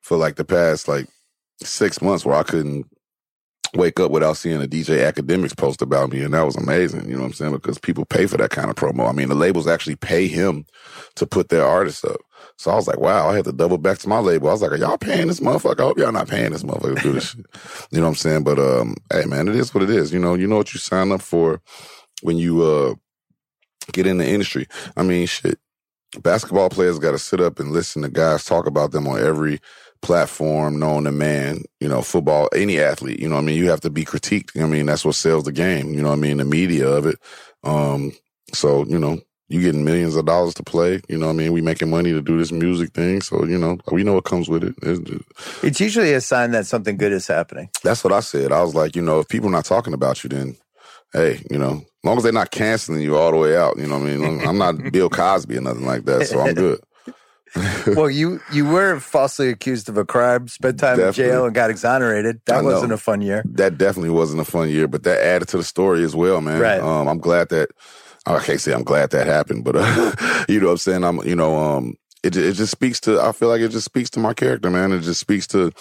for 0.00 0.16
like 0.16 0.36
the 0.36 0.44
past 0.44 0.88
like 0.88 1.06
six 1.62 2.02
months 2.02 2.24
where 2.24 2.36
I 2.36 2.42
couldn't 2.42 2.86
wake 3.74 3.98
up 3.98 4.10
without 4.10 4.36
seeing 4.36 4.62
a 4.62 4.66
DJ 4.66 5.10
Akademiks 5.10 5.56
post 5.56 5.82
about 5.82 6.10
me, 6.10 6.22
and 6.22 6.34
that 6.34 6.44
was 6.44 6.56
amazing. 6.56 7.08
You 7.08 7.14
know 7.14 7.20
what 7.22 7.28
I'm 7.28 7.32
saying? 7.32 7.52
Because 7.52 7.78
people 7.78 8.04
pay 8.04 8.26
for 8.26 8.36
that 8.36 8.50
kind 8.50 8.70
of 8.70 8.76
promo. 8.76 9.08
I 9.08 9.12
mean, 9.12 9.28
the 9.28 9.34
labels 9.34 9.66
actually 9.66 9.96
pay 9.96 10.28
him 10.28 10.66
to 11.16 11.26
put 11.26 11.48
their 11.48 11.64
artists 11.64 12.04
up. 12.04 12.20
So 12.56 12.70
I 12.70 12.74
was 12.74 12.86
like, 12.86 13.00
wow, 13.00 13.28
I 13.28 13.36
had 13.36 13.44
to 13.46 13.52
double 13.52 13.78
back 13.78 13.98
to 13.98 14.08
my 14.08 14.18
label. 14.18 14.48
I 14.48 14.52
was 14.52 14.62
like, 14.62 14.72
are 14.72 14.76
y'all 14.76 14.98
paying 14.98 15.26
this 15.26 15.40
motherfucker? 15.40 15.80
I 15.80 15.84
hope 15.84 15.98
y'all 15.98 16.12
not 16.12 16.28
paying 16.28 16.52
this 16.52 16.62
motherfucker 16.62 16.96
to 16.96 17.02
do 17.02 17.12
this 17.12 17.30
shit. 17.30 17.46
You 17.90 17.98
know 17.98 18.04
what 18.04 18.10
I'm 18.10 18.14
saying? 18.16 18.44
But 18.44 18.58
um, 18.58 18.96
hey 19.10 19.24
man, 19.24 19.48
it 19.48 19.56
is 19.56 19.74
what 19.74 19.82
it 19.82 19.90
is. 19.90 20.12
You 20.12 20.18
know, 20.20 20.34
you 20.34 20.46
know 20.46 20.58
what 20.58 20.74
you 20.74 20.78
sign 20.78 21.12
up 21.12 21.22
for 21.22 21.60
when 22.22 22.36
you 22.36 22.62
uh 22.62 22.94
get 23.92 24.06
in 24.06 24.18
the 24.18 24.28
industry. 24.28 24.66
I 24.96 25.02
mean, 25.02 25.26
shit. 25.26 25.58
Basketball 26.20 26.68
players 26.68 26.98
got 26.98 27.12
to 27.12 27.18
sit 27.18 27.40
up 27.40 27.58
and 27.58 27.72
listen 27.72 28.02
to 28.02 28.08
guys 28.10 28.44
talk 28.44 28.66
about 28.66 28.92
them 28.92 29.08
on 29.08 29.18
every 29.18 29.60
platform 30.02 30.78
known 30.78 31.04
to 31.04 31.12
man. 31.12 31.62
You 31.80 31.88
know, 31.88 32.02
football, 32.02 32.48
any 32.54 32.78
athlete. 32.80 33.20
You 33.20 33.28
know, 33.28 33.36
what 33.36 33.42
I 33.42 33.44
mean, 33.44 33.56
you 33.56 33.70
have 33.70 33.80
to 33.80 33.90
be 33.90 34.04
critiqued. 34.04 34.60
I 34.62 34.66
mean, 34.66 34.86
that's 34.86 35.04
what 35.04 35.14
sells 35.14 35.44
the 35.44 35.52
game. 35.52 35.94
You 35.94 36.02
know, 36.02 36.08
what 36.08 36.18
I 36.18 36.20
mean, 36.20 36.36
the 36.38 36.44
media 36.44 36.88
of 36.88 37.06
it. 37.06 37.16
Um, 37.64 38.12
so 38.52 38.84
you 38.86 38.98
know, 38.98 39.20
you 39.48 39.60
getting 39.60 39.84
millions 39.84 40.16
of 40.16 40.26
dollars 40.26 40.54
to 40.54 40.62
play. 40.62 41.00
You 41.08 41.18
know, 41.18 41.26
what 41.26 41.32
I 41.32 41.36
mean, 41.36 41.52
we 41.52 41.60
making 41.60 41.90
money 41.90 42.10
to 42.12 42.20
do 42.22 42.38
this 42.38 42.52
music 42.52 42.92
thing. 42.92 43.20
So 43.22 43.44
you 43.44 43.58
know, 43.58 43.78
we 43.90 44.02
know 44.04 44.14
what 44.14 44.24
comes 44.24 44.48
with 44.48 44.64
it. 44.64 44.74
It's- 44.82 45.20
It's 45.62 45.80
usually 45.80 46.12
a 46.12 46.20
sign 46.20 46.50
that 46.52 46.66
something 46.66 46.96
good 46.96 47.12
is 47.12 47.26
happening. 47.26 47.68
that's 47.82 48.04
what 48.04 48.12
I 48.12 48.20
said. 48.20 48.52
I 48.52 48.62
was 48.62 48.74
like, 48.74 48.96
you 48.96 49.02
know, 49.02 49.20
if 49.20 49.28
people 49.28 49.50
not 49.50 49.64
talking 49.64 49.94
about 49.94 50.22
you, 50.24 50.28
then 50.30 50.56
hey, 51.12 51.42
you 51.50 51.58
know, 51.58 51.72
as 51.82 52.04
long 52.04 52.16
as 52.16 52.22
they're 52.22 52.32
not 52.32 52.50
canceling 52.50 53.02
you 53.02 53.16
all 53.16 53.30
the 53.30 53.36
way 53.36 53.54
out, 53.56 53.76
you 53.78 53.86
know 53.86 53.98
what 53.98 54.08
I 54.08 54.16
mean? 54.16 54.40
I'm 54.48 54.56
not 54.58 54.90
Bill 54.92 55.10
Cosby 55.10 55.58
or 55.58 55.60
nothing 55.60 55.84
like 55.84 56.04
that, 56.06 56.26
so 56.26 56.40
I'm 56.40 56.54
good. 56.64 56.80
well, 57.88 58.08
you 58.08 58.40
you 58.52 58.66
were 58.66 58.98
falsely 58.98 59.50
accused 59.50 59.88
of 59.88 59.96
a 59.98 60.04
crime, 60.04 60.48
spent 60.48 60.78
time 60.78 60.98
in 60.98 61.12
jail, 61.12 61.44
and 61.44 61.54
got 61.54 61.70
exonerated. 61.70 62.40
That 62.46 62.58
I 62.58 62.62
wasn't 62.62 62.92
a 62.92 62.96
fun 62.96 63.20
year. 63.20 63.42
that 63.46 63.76
definitely 63.76 64.10
wasn't 64.10 64.40
a 64.40 64.44
fun 64.44 64.70
year, 64.70 64.88
but 64.88 65.02
that 65.02 65.22
added 65.22 65.48
to 65.48 65.58
the 65.58 65.64
story 65.64 66.02
as 66.02 66.16
well, 66.16 66.40
man. 66.40 66.60
Right. 66.60 66.80
Um, 66.80 67.08
I'm 67.08 67.18
glad 67.18 67.50
that 67.50 67.70
I 68.26 68.38
can't 68.38 68.60
say 68.60 68.72
I'm 68.72 68.84
glad 68.84 69.10
that 69.10 69.26
happened, 69.26 69.64
but 69.64 69.76
uh, 69.76 70.44
you 70.48 70.60
know 70.60 70.66
what 70.66 70.72
I'm 70.72 70.78
saying. 70.78 71.04
I'm, 71.04 71.18
you 71.26 71.36
know, 71.36 71.56
um, 71.56 71.94
it 72.22 72.36
it 72.36 72.54
just 72.54 72.72
speaks 72.72 73.00
to. 73.00 73.20
I 73.20 73.32
feel 73.32 73.48
like 73.48 73.60
it 73.60 73.68
just 73.68 73.84
speaks 73.84 74.10
to 74.10 74.20
my 74.20 74.32
character, 74.34 74.70
man. 74.70 74.92
It 74.92 75.00
just 75.00 75.20
speaks 75.20 75.46
to, 75.48 75.72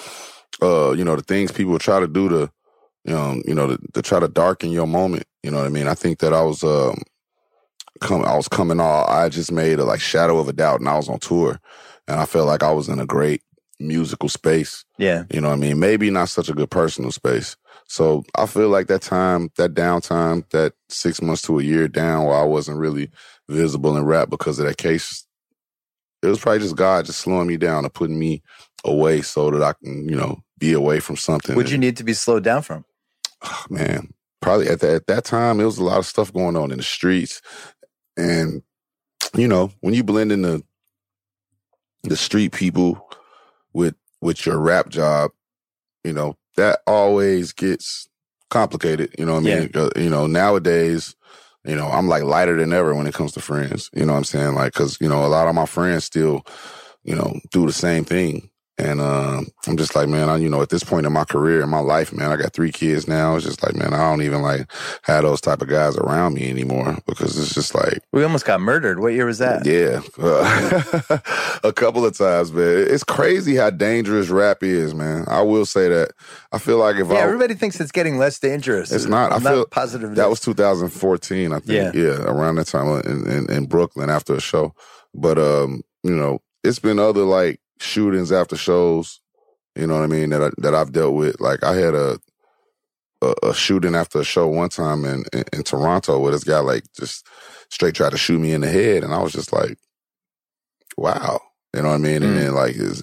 uh, 0.61 0.91
you 0.91 1.03
know, 1.03 1.15
the 1.15 1.23
things 1.23 1.51
people 1.51 1.77
try 1.79 1.99
to 1.99 2.07
do 2.07 2.29
to, 2.29 3.15
um, 3.15 3.43
you 3.45 3.53
know, 3.53 3.67
to, 3.67 3.79
to 3.93 4.01
try 4.01 4.19
to 4.19 4.27
darken 4.27 4.71
your 4.71 4.87
moment. 4.87 5.25
You 5.43 5.51
know 5.51 5.57
what 5.57 5.67
I 5.67 5.69
mean? 5.69 5.87
I 5.87 5.93
think 5.93 6.19
that 6.19 6.33
I 6.33 6.41
was, 6.41 6.63
um, 6.63 7.01
come, 8.01 8.25
I 8.25 8.35
was 8.35 8.47
coming 8.47 8.79
all. 8.79 9.05
I 9.07 9.29
just 9.29 9.51
made 9.51 9.79
a 9.79 9.85
like 9.85 10.01
shadow 10.01 10.39
of 10.39 10.49
a 10.49 10.53
doubt, 10.53 10.79
and 10.79 10.89
I 10.89 10.97
was 10.97 11.09
on 11.09 11.19
tour, 11.19 11.59
and 12.07 12.19
I 12.19 12.25
felt 12.25 12.47
like 12.47 12.63
I 12.63 12.71
was 12.71 12.89
in 12.89 12.99
a 12.99 13.05
great 13.05 13.41
musical 13.79 14.29
space. 14.29 14.85
Yeah, 14.97 15.23
You 15.31 15.41
know 15.41 15.49
what 15.49 15.55
I 15.55 15.57
mean? 15.57 15.79
Maybe 15.79 16.09
not 16.09 16.29
such 16.29 16.49
a 16.49 16.53
good 16.53 16.69
personal 16.69 17.11
space. 17.11 17.55
So 17.87 18.23
I 18.35 18.45
feel 18.45 18.69
like 18.69 18.87
that 18.87 19.01
time, 19.01 19.49
that 19.57 19.73
downtime, 19.73 20.49
that 20.51 20.73
six 20.89 21.21
months 21.21 21.41
to 21.43 21.59
a 21.59 21.63
year 21.63 21.87
down 21.87 22.25
where 22.25 22.37
I 22.37 22.43
wasn't 22.43 22.77
really 22.77 23.09
visible 23.49 23.97
in 23.97 24.05
rap 24.05 24.29
because 24.29 24.59
of 24.59 24.65
that 24.65 24.77
case. 24.77 25.25
It 26.23 26.27
was 26.27 26.39
probably 26.39 26.59
just 26.59 26.75
God 26.75 27.05
just 27.05 27.19
slowing 27.19 27.47
me 27.47 27.57
down 27.57 27.83
and 27.83 27.93
putting 27.93 28.17
me 28.17 28.43
away 28.85 29.21
so 29.23 29.49
that 29.49 29.63
I 29.63 29.73
can, 29.73 30.07
you 30.07 30.15
know, 30.15 30.41
be 30.57 30.73
away 30.73 30.99
from 30.99 31.17
something. 31.17 31.55
What'd 31.55 31.71
you 31.71 31.77
need 31.77 31.97
to 31.97 32.03
be 32.03 32.13
slowed 32.13 32.43
down 32.43 32.61
from? 32.61 32.85
Oh, 33.43 33.65
man, 33.69 34.13
probably 34.39 34.69
at, 34.69 34.81
the, 34.81 34.93
at 34.93 35.07
that 35.07 35.25
time, 35.25 35.59
it 35.59 35.65
was 35.65 35.79
a 35.79 35.83
lot 35.83 35.97
of 35.97 36.05
stuff 36.05 36.31
going 36.31 36.55
on 36.55 36.71
in 36.71 36.77
the 36.77 36.83
streets. 36.83 37.41
And, 38.21 38.61
you 39.35 39.47
know, 39.47 39.71
when 39.79 39.93
you 39.93 40.03
blend 40.03 40.31
in 40.31 40.43
the, 40.43 40.63
the 42.03 42.15
street 42.15 42.51
people 42.51 43.09
with, 43.73 43.95
with 44.21 44.45
your 44.45 44.59
rap 44.59 44.89
job, 44.89 45.31
you 46.03 46.13
know, 46.13 46.37
that 46.57 46.81
always 46.85 47.53
gets 47.53 48.07
complicated. 48.49 49.15
You 49.17 49.25
know 49.25 49.33
what 49.35 49.45
I 49.45 49.55
mean? 49.61 49.71
Uh, 49.73 49.89
you 49.95 50.09
know, 50.09 50.27
nowadays, 50.27 51.15
you 51.65 51.75
know, 51.75 51.87
I'm 51.87 52.07
like 52.07 52.23
lighter 52.23 52.57
than 52.57 52.73
ever 52.73 52.93
when 52.93 53.07
it 53.07 53.13
comes 53.13 53.31
to 53.33 53.41
friends. 53.41 53.89
You 53.93 54.05
know 54.05 54.13
what 54.13 54.19
I'm 54.19 54.23
saying? 54.25 54.53
Like, 54.55 54.73
cause, 54.73 54.97
you 55.01 55.09
know, 55.09 55.25
a 55.25 55.27
lot 55.27 55.47
of 55.47 55.55
my 55.55 55.65
friends 55.65 56.05
still, 56.05 56.43
you 57.03 57.15
know, 57.15 57.39
do 57.51 57.65
the 57.65 57.73
same 57.73 58.03
thing. 58.03 58.50
And 58.81 58.99
uh, 58.99 59.41
I'm 59.67 59.77
just 59.77 59.95
like, 59.95 60.09
man, 60.09 60.27
I, 60.27 60.37
you 60.37 60.49
know, 60.49 60.61
at 60.61 60.69
this 60.69 60.83
point 60.83 61.05
in 61.05 61.13
my 61.13 61.23
career, 61.23 61.61
in 61.61 61.69
my 61.69 61.79
life, 61.79 62.11
man, 62.11 62.31
I 62.31 62.35
got 62.35 62.53
three 62.53 62.71
kids 62.71 63.07
now. 63.07 63.35
It's 63.35 63.45
just 63.45 63.61
like, 63.63 63.75
man, 63.75 63.93
I 63.93 64.09
don't 64.09 64.23
even 64.23 64.41
like 64.41 64.71
have 65.03 65.23
those 65.23 65.39
type 65.39 65.61
of 65.61 65.67
guys 65.67 65.97
around 65.97 66.33
me 66.33 66.49
anymore 66.49 66.97
because 67.05 67.37
it's 67.37 67.53
just 67.53 67.75
like 67.75 68.01
we 68.11 68.23
almost 68.23 68.45
got 68.45 68.59
murdered. 68.59 68.99
What 68.99 69.13
year 69.13 69.25
was 69.25 69.37
that? 69.37 69.65
Yeah, 69.65 70.01
uh, 70.17 71.19
a 71.63 71.71
couple 71.71 72.05
of 72.05 72.17
times, 72.17 72.51
man. 72.51 72.85
It's 72.87 73.03
crazy 73.03 73.55
how 73.55 73.69
dangerous 73.69 74.29
rap 74.29 74.63
is, 74.63 74.95
man. 74.95 75.25
I 75.27 75.41
will 75.41 75.65
say 75.65 75.87
that. 75.89 76.11
I 76.51 76.57
feel 76.57 76.77
like 76.77 76.95
if 76.95 77.07
yeah, 77.07 77.15
I, 77.15 77.21
everybody 77.21 77.53
thinks 77.53 77.79
it's 77.79 77.91
getting 77.91 78.17
less 78.17 78.39
dangerous. 78.39 78.91
It's 78.91 79.05
not. 79.05 79.31
I'm 79.31 79.45
I 79.45 79.51
feel 79.51 79.59
not 79.59 79.71
positive. 79.71 80.15
That 80.15 80.29
was 80.29 80.39
2014, 80.39 81.53
I 81.53 81.59
think. 81.59 81.69
Yeah. 81.69 82.01
yeah, 82.01 82.21
around 82.23 82.55
that 82.55 82.65
time 82.65 82.87
in, 83.05 83.29
in, 83.29 83.51
in 83.51 83.65
Brooklyn 83.67 84.09
after 84.09 84.33
a 84.33 84.41
show. 84.41 84.73
But 85.13 85.37
um, 85.37 85.83
you 86.03 86.15
know, 86.15 86.41
it's 86.63 86.79
been 86.79 86.99
other 86.99 87.23
like 87.23 87.59
shootings 87.81 88.31
after 88.31 88.55
shows 88.55 89.21
you 89.75 89.87
know 89.87 89.95
what 89.95 90.03
I 90.03 90.07
mean? 90.07 90.29
That 90.31 90.43
I, 90.43 90.49
that 90.57 90.75
I've 90.75 90.91
dealt 90.91 91.15
with. 91.15 91.39
Like 91.39 91.63
I 91.63 91.75
had 91.75 91.95
a, 91.95 92.19
a 93.21 93.33
a, 93.43 93.53
shooting 93.53 93.95
after 93.95 94.19
a 94.19 94.23
show 94.23 94.47
one 94.47 94.69
time 94.69 95.05
in, 95.05 95.23
in, 95.31 95.43
in 95.53 95.63
Toronto 95.63 96.19
where 96.19 96.31
this 96.31 96.43
guy 96.43 96.59
like 96.59 96.83
just 96.93 97.25
straight 97.69 97.95
tried 97.95 98.11
to 98.11 98.17
shoot 98.17 98.39
me 98.39 98.53
in 98.53 98.61
the 98.61 98.69
head, 98.69 99.03
and 99.03 99.13
I 99.13 99.21
was 99.21 99.33
just 99.33 99.53
like, 99.53 99.77
wow. 100.97 101.39
You 101.73 101.81
know 101.81 101.87
what 101.87 101.95
I 101.95 101.99
mean? 101.99 102.21
Mm. 102.21 102.25
And 102.25 102.37
then 102.37 102.53
like 102.53 102.75
his 102.75 103.01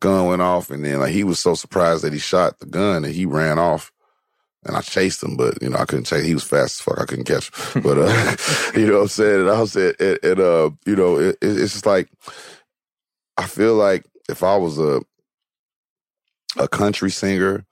gun 0.00 0.26
went 0.26 0.42
off, 0.42 0.70
and 0.70 0.84
then 0.84 0.98
like 0.98 1.12
he 1.12 1.22
was 1.22 1.38
so 1.38 1.54
surprised 1.54 2.02
that 2.02 2.12
he 2.12 2.18
shot 2.18 2.58
the 2.58 2.66
gun 2.66 3.04
and 3.04 3.14
he 3.14 3.26
ran 3.26 3.58
off. 3.58 3.92
And 4.64 4.76
I 4.76 4.80
chased 4.80 5.22
him, 5.22 5.36
but 5.36 5.62
you 5.62 5.70
know 5.70 5.78
I 5.78 5.84
couldn't 5.84 6.06
chase. 6.06 6.26
He 6.26 6.34
was 6.34 6.42
fast 6.42 6.80
as 6.80 6.84
fuck. 6.84 7.00
I 7.00 7.04
couldn't 7.04 7.26
catch 7.26 7.48
him. 7.74 7.82
But 7.84 7.98
uh, 7.98 8.36
you 8.74 8.88
know 8.88 8.94
what 8.94 9.02
I'm 9.02 9.08
saying. 9.08 9.40
And 9.42 9.50
I 9.50 9.60
was 9.60 9.76
it 9.76 10.00
uh, 10.00 10.70
you 10.84 10.96
know, 10.96 11.16
it, 11.16 11.38
it's 11.40 11.74
just 11.74 11.86
like 11.86 12.08
I 13.36 13.46
feel 13.46 13.76
like 13.76 14.04
if 14.28 14.42
I 14.42 14.56
was 14.56 14.78
a 14.78 15.02
a 16.56 16.68
country 16.68 17.10
singer 17.10 17.64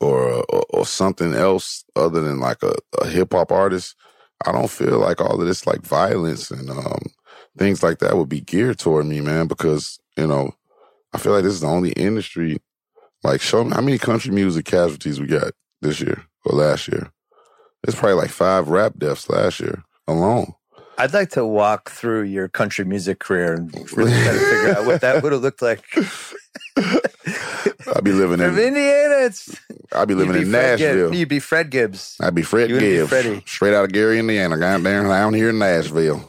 or, 0.00 0.44
or, 0.50 0.64
or 0.70 0.86
something 0.86 1.34
else 1.34 1.84
other 1.96 2.20
than 2.20 2.40
like 2.40 2.62
a, 2.62 2.74
a 3.00 3.08
hip 3.08 3.32
hop 3.32 3.50
artist, 3.50 3.96
I 4.46 4.52
don't 4.52 4.70
feel 4.70 4.98
like 4.98 5.20
all 5.20 5.40
of 5.40 5.46
this 5.46 5.66
like 5.66 5.80
violence 5.80 6.50
and 6.50 6.70
um, 6.70 7.00
things 7.56 7.82
like 7.82 7.98
that 7.98 8.16
would 8.16 8.28
be 8.28 8.40
geared 8.40 8.78
toward 8.78 9.06
me, 9.06 9.20
man. 9.20 9.46
Because 9.46 9.98
you 10.16 10.26
know, 10.26 10.52
I 11.12 11.18
feel 11.18 11.32
like 11.32 11.44
this 11.44 11.54
is 11.54 11.60
the 11.60 11.68
only 11.68 11.92
industry. 11.92 12.58
Like, 13.24 13.40
show 13.40 13.64
me 13.64 13.72
how 13.72 13.80
many 13.80 13.98
country 13.98 14.32
music 14.32 14.64
casualties 14.64 15.20
we 15.20 15.26
got 15.26 15.52
this 15.82 16.00
year 16.00 16.24
or 16.44 16.56
last 16.56 16.86
year. 16.86 17.10
It's 17.86 17.98
probably 17.98 18.14
like 18.14 18.30
five 18.30 18.68
rap 18.68 18.94
deaths 18.96 19.28
last 19.28 19.58
year 19.58 19.82
alone. 20.06 20.54
I'd 20.98 21.14
like 21.14 21.30
to 21.30 21.44
walk 21.46 21.90
through 21.90 22.22
your 22.22 22.48
country 22.48 22.84
music 22.84 23.20
career 23.20 23.54
and 23.54 23.72
really 23.96 24.10
try 24.10 24.32
to 24.32 24.38
figure 24.38 24.74
out 24.76 24.84
what 24.86 25.00
that 25.02 25.22
would 25.22 25.32
have 25.32 25.42
looked 25.42 25.62
like. 25.62 25.84
I'd 26.76 28.04
be 28.04 28.12
living 28.12 28.38
From 28.38 28.58
in 28.58 28.68
Indiana. 28.68 29.14
It's 29.26 29.56
I'd 29.92 30.08
be 30.08 30.14
living 30.14 30.34
you'd 30.34 30.42
in 30.42 30.48
be 30.48 30.50
Fred 30.50 30.80
Nashville. 30.80 31.08
Gibbs. 31.10 31.18
You'd 31.18 31.28
be 31.28 31.38
Fred 31.38 31.70
Gibbs. 31.70 32.16
I'd 32.20 32.34
be 32.34 32.42
Fred 32.42 32.68
You 32.68 32.74
would 32.76 32.80
be 32.80 32.90
Gibbs, 32.90 33.08
Freddie. 33.08 33.42
straight 33.46 33.74
out 33.74 33.84
of 33.84 33.92
Gary, 33.92 34.18
Indiana, 34.18 34.58
down 34.58 34.82
down 34.82 35.34
here 35.34 35.50
in 35.50 35.58
Nashville. 35.58 36.28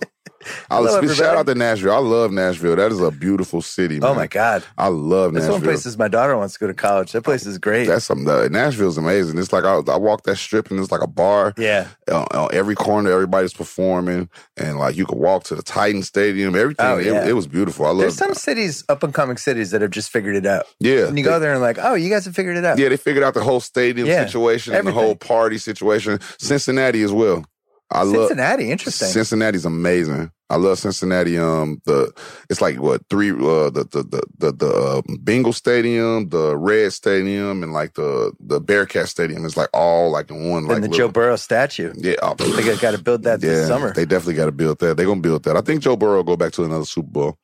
I 0.69 0.77
Hello, 0.77 1.05
shout 1.07 1.35
out 1.35 1.45
to 1.47 1.55
Nashville. 1.55 1.93
I 1.93 1.97
love 1.97 2.31
Nashville. 2.31 2.75
That 2.75 2.91
is 2.91 3.01
a 3.01 3.11
beautiful 3.11 3.61
city. 3.61 3.99
Man. 3.99 4.09
Oh 4.09 4.13
my 4.13 4.27
God. 4.27 4.63
I 4.77 4.87
love 4.87 5.33
That's 5.33 5.43
Nashville. 5.45 5.53
one 5.55 5.61
place 5.63 5.97
my 5.97 6.07
daughter 6.07 6.37
wants 6.37 6.53
to 6.53 6.59
go 6.59 6.67
to 6.67 6.73
college. 6.73 7.11
That 7.11 7.23
place 7.23 7.45
is 7.45 7.57
great. 7.57 7.87
That's 7.87 8.05
some 8.05 8.27
uh, 8.27 8.47
Nashville's 8.47 8.97
amazing. 8.97 9.37
It's 9.37 9.51
like 9.51 9.63
I, 9.65 9.79
I 9.91 9.97
walk 9.97 10.23
that 10.23 10.37
strip 10.37 10.71
and 10.71 10.79
it's 10.79 10.91
like 10.91 11.01
a 11.01 11.07
bar. 11.07 11.53
yeah. 11.57 11.87
On, 12.09 12.25
on 12.33 12.49
every 12.53 12.75
corner, 12.75 13.11
everybody's 13.11 13.53
performing, 13.53 14.29
and 14.57 14.79
like 14.79 14.95
you 14.95 15.05
could 15.05 15.17
walk 15.17 15.43
to 15.45 15.55
the 15.55 15.61
Titan 15.61 16.03
Stadium. 16.03 16.55
Everything. 16.55 16.85
Oh, 16.85 16.97
it- 16.97 17.05
yeah. 17.05 17.27
it, 17.27 17.33
was 17.33 17.47
beautiful. 17.47 17.85
I 17.85 17.89
love. 17.89 17.99
There's 17.99 18.15
some 18.15 18.33
cities, 18.33 18.83
up 18.89 19.03
and 19.03 19.13
coming 19.13 19.37
cities, 19.37 19.71
that 19.71 19.81
have 19.81 19.91
just 19.91 20.09
figured 20.09 20.35
it 20.35 20.45
out. 20.45 20.65
yeah. 20.79 21.07
And 21.07 21.17
you 21.17 21.23
they- 21.23 21.29
go 21.29 21.39
there 21.39 21.51
and 21.53 21.61
like, 21.61 21.77
oh, 21.79 21.93
you 21.95 22.09
guys 22.09 22.25
have 22.25 22.35
figured 22.35 22.57
it 22.57 22.65
out. 22.65 22.79
Yeah, 22.79 22.89
they 22.89 22.97
figured 22.97 23.23
out 23.23 23.33
the 23.33 23.43
whole 23.43 23.59
stadium 23.59 24.07
Yeah, 24.07 24.25
situation 24.25 24.73
and 24.73 24.87
the 24.87 24.91
whole 24.91 25.15
party 25.15 25.57
situation. 25.57 26.19
Cincinnati 26.39 27.01
as 27.03 27.11
well. 27.11 27.45
I 27.91 28.03
love 28.03 28.27
Cincinnati, 28.27 28.71
interesting. 28.71 29.07
Cincinnati's 29.07 29.65
amazing. 29.65 30.31
I 30.51 30.55
love 30.57 30.79
Cincinnati. 30.79 31.37
Um, 31.37 31.81
the 31.85 32.11
it's 32.49 32.61
like 32.61 32.79
what 32.79 33.01
three 33.09 33.31
uh 33.31 33.69
the 33.69 33.87
the 33.91 34.03
the 34.03 34.23
the, 34.37 34.51
the 34.51 34.67
uh, 34.67 35.01
Bengal 35.21 35.53
Stadium, 35.53 36.29
the 36.29 36.55
Red 36.57 36.93
Stadium, 36.93 37.63
and 37.63 37.73
like 37.73 37.93
the 37.93 38.31
the 38.39 38.59
Bearcat 38.59 39.09
Stadium. 39.09 39.45
It's 39.45 39.57
like 39.57 39.69
all 39.73 40.11
like 40.11 40.29
in 40.29 40.49
one. 40.49 40.65
Like 40.65 40.75
and 40.75 40.83
the 40.85 40.89
little- 40.89 41.07
Joe 41.07 41.11
Burrow 41.11 41.35
statue. 41.35 41.93
Yeah, 41.97 42.15
oh, 42.21 42.35
They 42.35 42.77
got 42.77 42.91
to 42.91 43.01
build 43.01 43.23
that 43.23 43.41
yeah, 43.41 43.49
this 43.49 43.67
summer. 43.67 43.93
They 43.93 44.05
definitely 44.05 44.35
got 44.35 44.45
to 44.45 44.51
build 44.51 44.79
that. 44.79 44.97
They're 44.97 45.05
gonna 45.05 45.21
build 45.21 45.43
that. 45.43 45.57
I 45.57 45.61
think 45.61 45.81
Joe 45.81 45.95
Burrow 45.95 46.17
will 46.17 46.23
go 46.23 46.37
back 46.37 46.53
to 46.53 46.63
another 46.63 46.85
Super 46.85 47.09
Bowl. 47.09 47.37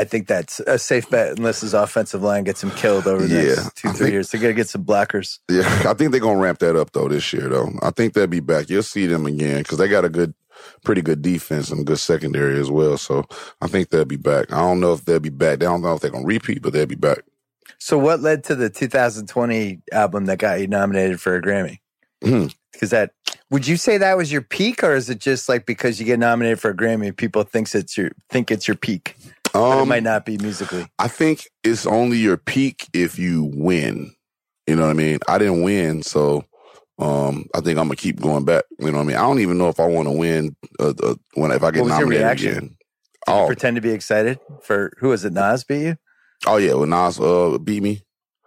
I 0.00 0.04
think 0.04 0.26
that's 0.26 0.60
a 0.60 0.78
safe 0.78 1.08
bet 1.10 1.36
unless 1.38 1.60
his 1.60 1.74
offensive 1.74 2.22
line 2.22 2.44
gets 2.44 2.62
him 2.62 2.70
killed 2.70 3.06
over 3.06 3.26
the 3.26 3.34
Yeah, 3.34 3.54
next 3.62 3.76
two, 3.76 3.88
I 3.88 3.92
three 3.92 3.98
think- 3.98 4.12
years. 4.12 4.30
They're 4.30 4.40
going 4.40 4.54
to 4.54 4.56
get 4.60 4.68
some 4.68 4.84
blockers. 4.84 5.38
Yeah, 5.50 5.62
I 5.88 5.94
think 5.94 6.10
they're 6.12 6.20
gonna 6.20 6.38
ramp 6.40 6.58
that 6.60 6.74
up 6.76 6.92
though 6.92 7.08
this 7.08 7.32
year 7.32 7.48
though. 7.48 7.70
I 7.82 7.90
think 7.90 8.14
they'll 8.14 8.26
be 8.26 8.40
back. 8.40 8.70
You'll 8.70 8.82
see 8.82 9.06
them 9.06 9.26
again 9.26 9.58
because 9.58 9.78
they 9.78 9.88
got 9.88 10.04
a 10.04 10.08
good, 10.08 10.32
pretty 10.84 11.02
good 11.02 11.20
defense 11.22 11.70
and 11.70 11.86
good 11.86 11.98
secondary 11.98 12.58
as 12.58 12.70
well. 12.70 12.96
So 12.98 13.24
I 13.60 13.66
think 13.66 13.90
they'll 13.90 14.04
be 14.04 14.16
back. 14.16 14.52
I 14.52 14.58
don't 14.58 14.80
know 14.80 14.94
if 14.94 15.04
they'll 15.04 15.20
be 15.20 15.28
back. 15.28 15.58
They 15.58 15.66
don't 15.66 15.82
know 15.82 15.94
if 15.94 16.00
they're 16.00 16.10
gonna 16.10 16.24
repeat, 16.24 16.62
but 16.62 16.72
they'll 16.72 16.86
be 16.86 16.94
back. 16.94 17.20
So, 17.78 17.96
what 17.98 18.20
led 18.20 18.44
to 18.44 18.54
the 18.54 18.68
2020 18.68 19.80
album 19.92 20.26
that 20.26 20.38
got 20.38 20.60
you 20.60 20.66
nominated 20.66 21.20
for 21.20 21.36
a 21.36 21.42
Grammy? 21.42 21.78
Hmm. 22.22 22.46
Because 22.72 22.90
that 22.90 23.12
would 23.50 23.66
you 23.66 23.76
say 23.76 23.98
that 23.98 24.16
was 24.16 24.30
your 24.32 24.42
peak, 24.42 24.82
or 24.84 24.94
is 24.94 25.10
it 25.10 25.18
just 25.18 25.48
like 25.48 25.66
because 25.66 25.98
you 25.98 26.06
get 26.06 26.18
nominated 26.18 26.60
for 26.60 26.70
a 26.70 26.74
Grammy, 26.76 27.14
people 27.14 27.42
thinks 27.42 27.74
it's 27.74 27.96
your 27.96 28.10
think 28.30 28.50
it's 28.50 28.68
your 28.68 28.76
peak, 28.76 29.16
but 29.52 29.60
it 29.78 29.82
Um, 29.82 29.88
might 29.88 30.02
not 30.02 30.24
be 30.24 30.38
musically. 30.38 30.86
I 30.98 31.08
think 31.08 31.48
it's 31.64 31.86
only 31.86 32.18
your 32.18 32.36
peak 32.36 32.88
if 32.92 33.18
you 33.18 33.50
win. 33.54 34.12
You 34.66 34.76
know 34.76 34.82
what 34.82 34.90
I 34.90 34.94
mean? 34.94 35.18
I 35.28 35.38
didn't 35.38 35.62
win, 35.62 36.02
so 36.02 36.44
um, 36.98 37.46
I 37.54 37.60
think 37.60 37.78
I'm 37.78 37.86
gonna 37.86 37.96
keep 37.96 38.20
going 38.20 38.44
back. 38.44 38.64
You 38.78 38.86
know 38.90 38.98
what 38.98 39.04
I 39.04 39.06
mean? 39.06 39.16
I 39.16 39.22
don't 39.22 39.40
even 39.40 39.58
know 39.58 39.68
if 39.68 39.80
I 39.80 39.86
want 39.86 40.06
to 40.08 40.12
win 40.12 40.54
uh, 40.78 40.92
uh, 41.02 41.14
when 41.34 41.50
if 41.50 41.62
I 41.62 41.70
get 41.70 41.80
What 41.80 41.86
was 41.86 41.98
your 41.98 42.06
nominated 42.06 42.20
reaction? 42.26 42.50
again. 42.50 42.68
Did 42.68 42.76
Oh, 43.28 43.46
pretend 43.46 43.76
to 43.76 43.80
be 43.82 43.90
excited 43.90 44.38
for 44.62 44.92
who 44.98 45.08
was 45.08 45.24
it? 45.24 45.32
Nas 45.32 45.64
beat 45.64 45.82
you? 45.82 45.96
oh 46.46 46.56
yeah, 46.58 46.74
when 46.74 46.90
Nas 46.90 47.18
uh, 47.20 47.58
beat 47.62 47.82
me. 47.82 48.02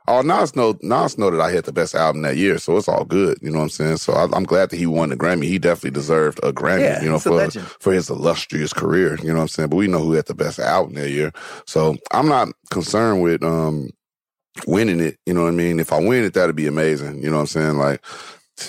Oh, 0.07 0.21
Nas 0.21 0.55
know 0.55 0.77
Nas 0.81 1.17
know 1.17 1.31
that 1.31 1.39
I 1.39 1.51
had 1.51 1.63
the 1.63 1.71
best 1.71 1.95
album 1.95 2.23
that 2.23 2.35
year, 2.35 2.57
so 2.57 2.77
it's 2.77 2.89
all 2.89 3.05
good. 3.05 3.37
You 3.41 3.51
know 3.51 3.59
what 3.59 3.63
I'm 3.63 3.69
saying? 3.69 3.97
So 3.97 4.13
I, 4.13 4.23
I'm 4.33 4.43
glad 4.43 4.69
that 4.69 4.77
he 4.77 4.85
won 4.85 5.09
the 5.09 5.17
Grammy. 5.17 5.45
He 5.45 5.59
definitely 5.59 5.91
deserved 5.91 6.39
a 6.43 6.51
Grammy. 6.51 6.81
Yeah, 6.81 7.01
you 7.01 7.09
know, 7.09 7.19
for 7.19 7.49
for 7.79 7.93
his 7.93 8.09
illustrious 8.09 8.73
career. 8.73 9.17
You 9.21 9.29
know 9.29 9.35
what 9.35 9.41
I'm 9.41 9.47
saying? 9.47 9.69
But 9.69 9.77
we 9.77 9.87
know 9.87 9.99
who 9.99 10.13
had 10.13 10.25
the 10.25 10.35
best 10.35 10.59
album 10.59 10.95
that 10.95 11.09
year. 11.09 11.31
So 11.65 11.95
I'm 12.11 12.27
not 12.27 12.49
concerned 12.69 13.21
with 13.21 13.43
um 13.43 13.89
winning 14.67 14.99
it. 14.99 15.17
You 15.25 15.33
know 15.33 15.43
what 15.43 15.49
I 15.49 15.51
mean? 15.51 15.79
If 15.79 15.93
I 15.93 15.99
win 15.99 16.25
it, 16.25 16.33
that'd 16.33 16.55
be 16.55 16.67
amazing. 16.67 17.23
You 17.23 17.29
know 17.29 17.37
what 17.37 17.41
I'm 17.41 17.47
saying? 17.47 17.77
Like 17.77 18.03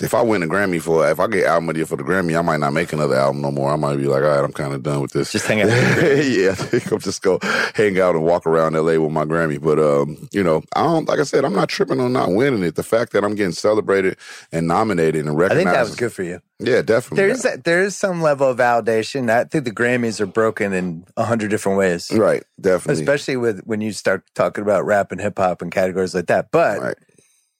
if 0.01 0.13
I 0.13 0.21
win 0.21 0.43
a 0.43 0.47
Grammy 0.47 0.81
for 0.81 1.09
if 1.09 1.19
I 1.19 1.27
get 1.27 1.45
album 1.45 1.69
of 1.69 1.75
the 1.75 1.79
year 1.79 1.85
for 1.85 1.95
the 1.95 2.03
Grammy, 2.03 2.37
I 2.37 2.41
might 2.41 2.59
not 2.59 2.73
make 2.73 2.91
another 2.91 3.15
album 3.15 3.41
no 3.41 3.51
more. 3.51 3.71
I 3.71 3.75
might 3.75 3.97
be 3.97 4.05
like, 4.05 4.23
all 4.23 4.29
right, 4.29 4.43
I'm 4.43 4.51
kind 4.51 4.73
of 4.73 4.83
done 4.83 5.01
with 5.01 5.11
this. 5.11 5.31
Just 5.31 5.45
hang 5.45 5.61
out. 5.61 5.67
yeah, 5.69 6.51
I 6.51 6.55
think 6.55 6.91
I'm 6.91 6.99
just 6.99 7.21
go 7.21 7.39
hang 7.75 7.99
out 7.99 8.15
and 8.15 8.23
walk 8.23 8.45
around 8.45 8.73
LA 8.73 8.97
with 8.97 9.11
my 9.11 9.25
Grammy. 9.25 9.61
But 9.61 9.79
um, 9.79 10.27
you 10.31 10.43
know, 10.43 10.63
I 10.75 10.83
don't 10.83 11.07
like 11.07 11.19
I 11.19 11.23
said, 11.23 11.45
I'm 11.45 11.53
not 11.53 11.69
tripping 11.69 11.99
on 11.99 12.13
not 12.13 12.31
winning 12.31 12.63
it. 12.63 12.75
The 12.75 12.83
fact 12.83 13.13
that 13.13 13.23
I'm 13.23 13.35
getting 13.35 13.53
celebrated 13.53 14.17
and 14.51 14.67
nominated 14.67 15.21
and 15.21 15.29
I 15.29 15.33
recognized. 15.33 15.65
think 15.65 15.75
that 15.75 15.81
was 15.81 15.95
good 15.95 16.13
for 16.13 16.23
you. 16.23 16.41
Yeah, 16.59 16.81
definitely. 16.81 17.17
There 17.17 17.29
is 17.29 17.47
there 17.63 17.83
is 17.83 17.95
some 17.95 18.21
level 18.21 18.49
of 18.49 18.57
validation. 18.57 19.29
I 19.29 19.43
think 19.43 19.65
the 19.65 19.71
Grammys 19.71 20.19
are 20.19 20.25
broken 20.25 20.73
in 20.73 21.05
a 21.15 21.25
hundred 21.25 21.49
different 21.49 21.77
ways, 21.77 22.11
right, 22.11 22.43
definitely. 22.59 23.03
especially 23.03 23.37
with 23.37 23.61
when 23.65 23.81
you 23.81 23.91
start 23.91 24.23
talking 24.33 24.61
about 24.61 24.85
rap 24.85 25.11
and 25.11 25.21
hip 25.21 25.37
hop 25.37 25.61
and 25.61 25.71
categories 25.71 26.15
like 26.15 26.27
that. 26.27 26.51
But 26.51 26.81
right. 26.81 26.97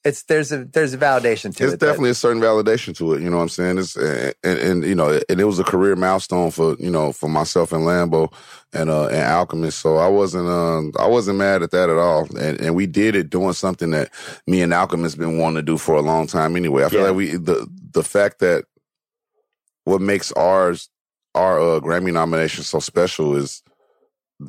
It's 0.06 0.22
there's 0.24 0.52
a 0.52 0.64
there's 0.64 0.94
a 0.94 0.98
validation 0.98 1.54
to 1.56 1.64
It's 1.64 1.74
it. 1.74 1.80
that- 1.80 1.86
definitely 1.86 2.10
a 2.10 2.14
certain 2.14 2.40
validation 2.42 2.96
to 2.98 3.14
it. 3.14 3.22
You 3.22 3.30
know 3.30 3.36
what 3.38 3.42
I'm 3.42 3.48
saying? 3.50 3.78
It's 3.78 3.96
and, 3.96 4.34
and, 4.44 4.58
and 4.58 4.84
you 4.84 4.94
know, 4.94 5.20
and 5.28 5.40
it 5.40 5.44
was 5.44 5.58
a 5.58 5.64
career 5.64 5.96
milestone 5.96 6.50
for 6.50 6.76
you 6.78 6.90
know 6.90 7.12
for 7.12 7.28
myself 7.28 7.72
and 7.72 7.84
Lambo 7.84 8.32
and 8.72 8.88
uh 8.90 9.06
and 9.08 9.26
Alchemist. 9.26 9.80
So 9.80 9.96
I 9.98 10.08
wasn't 10.08 10.48
um 10.48 10.92
I 10.98 11.06
wasn't 11.06 11.38
mad 11.38 11.62
at 11.62 11.72
that 11.72 11.90
at 11.90 11.96
all. 11.98 12.26
And 12.38 12.60
and 12.60 12.74
we 12.74 12.86
did 12.86 13.16
it 13.16 13.30
doing 13.30 13.52
something 13.52 13.90
that 13.90 14.10
me 14.46 14.62
and 14.62 14.72
Alchemist 14.72 15.18
been 15.18 15.38
wanting 15.38 15.56
to 15.56 15.62
do 15.62 15.76
for 15.78 15.94
a 15.96 16.02
long 16.02 16.26
time 16.26 16.56
anyway. 16.56 16.84
I 16.84 16.88
feel 16.88 17.00
Yeah. 17.00 17.06
like 17.08 17.16
we 17.16 17.30
the 17.36 17.68
the 17.92 18.04
fact 18.04 18.38
that 18.40 18.64
what 19.84 20.00
makes 20.00 20.32
ours 20.32 20.88
our 21.34 21.60
uh, 21.60 21.80
Grammy 21.80 22.12
nomination 22.12 22.64
so 22.64 22.78
special 22.80 23.36
is 23.36 23.62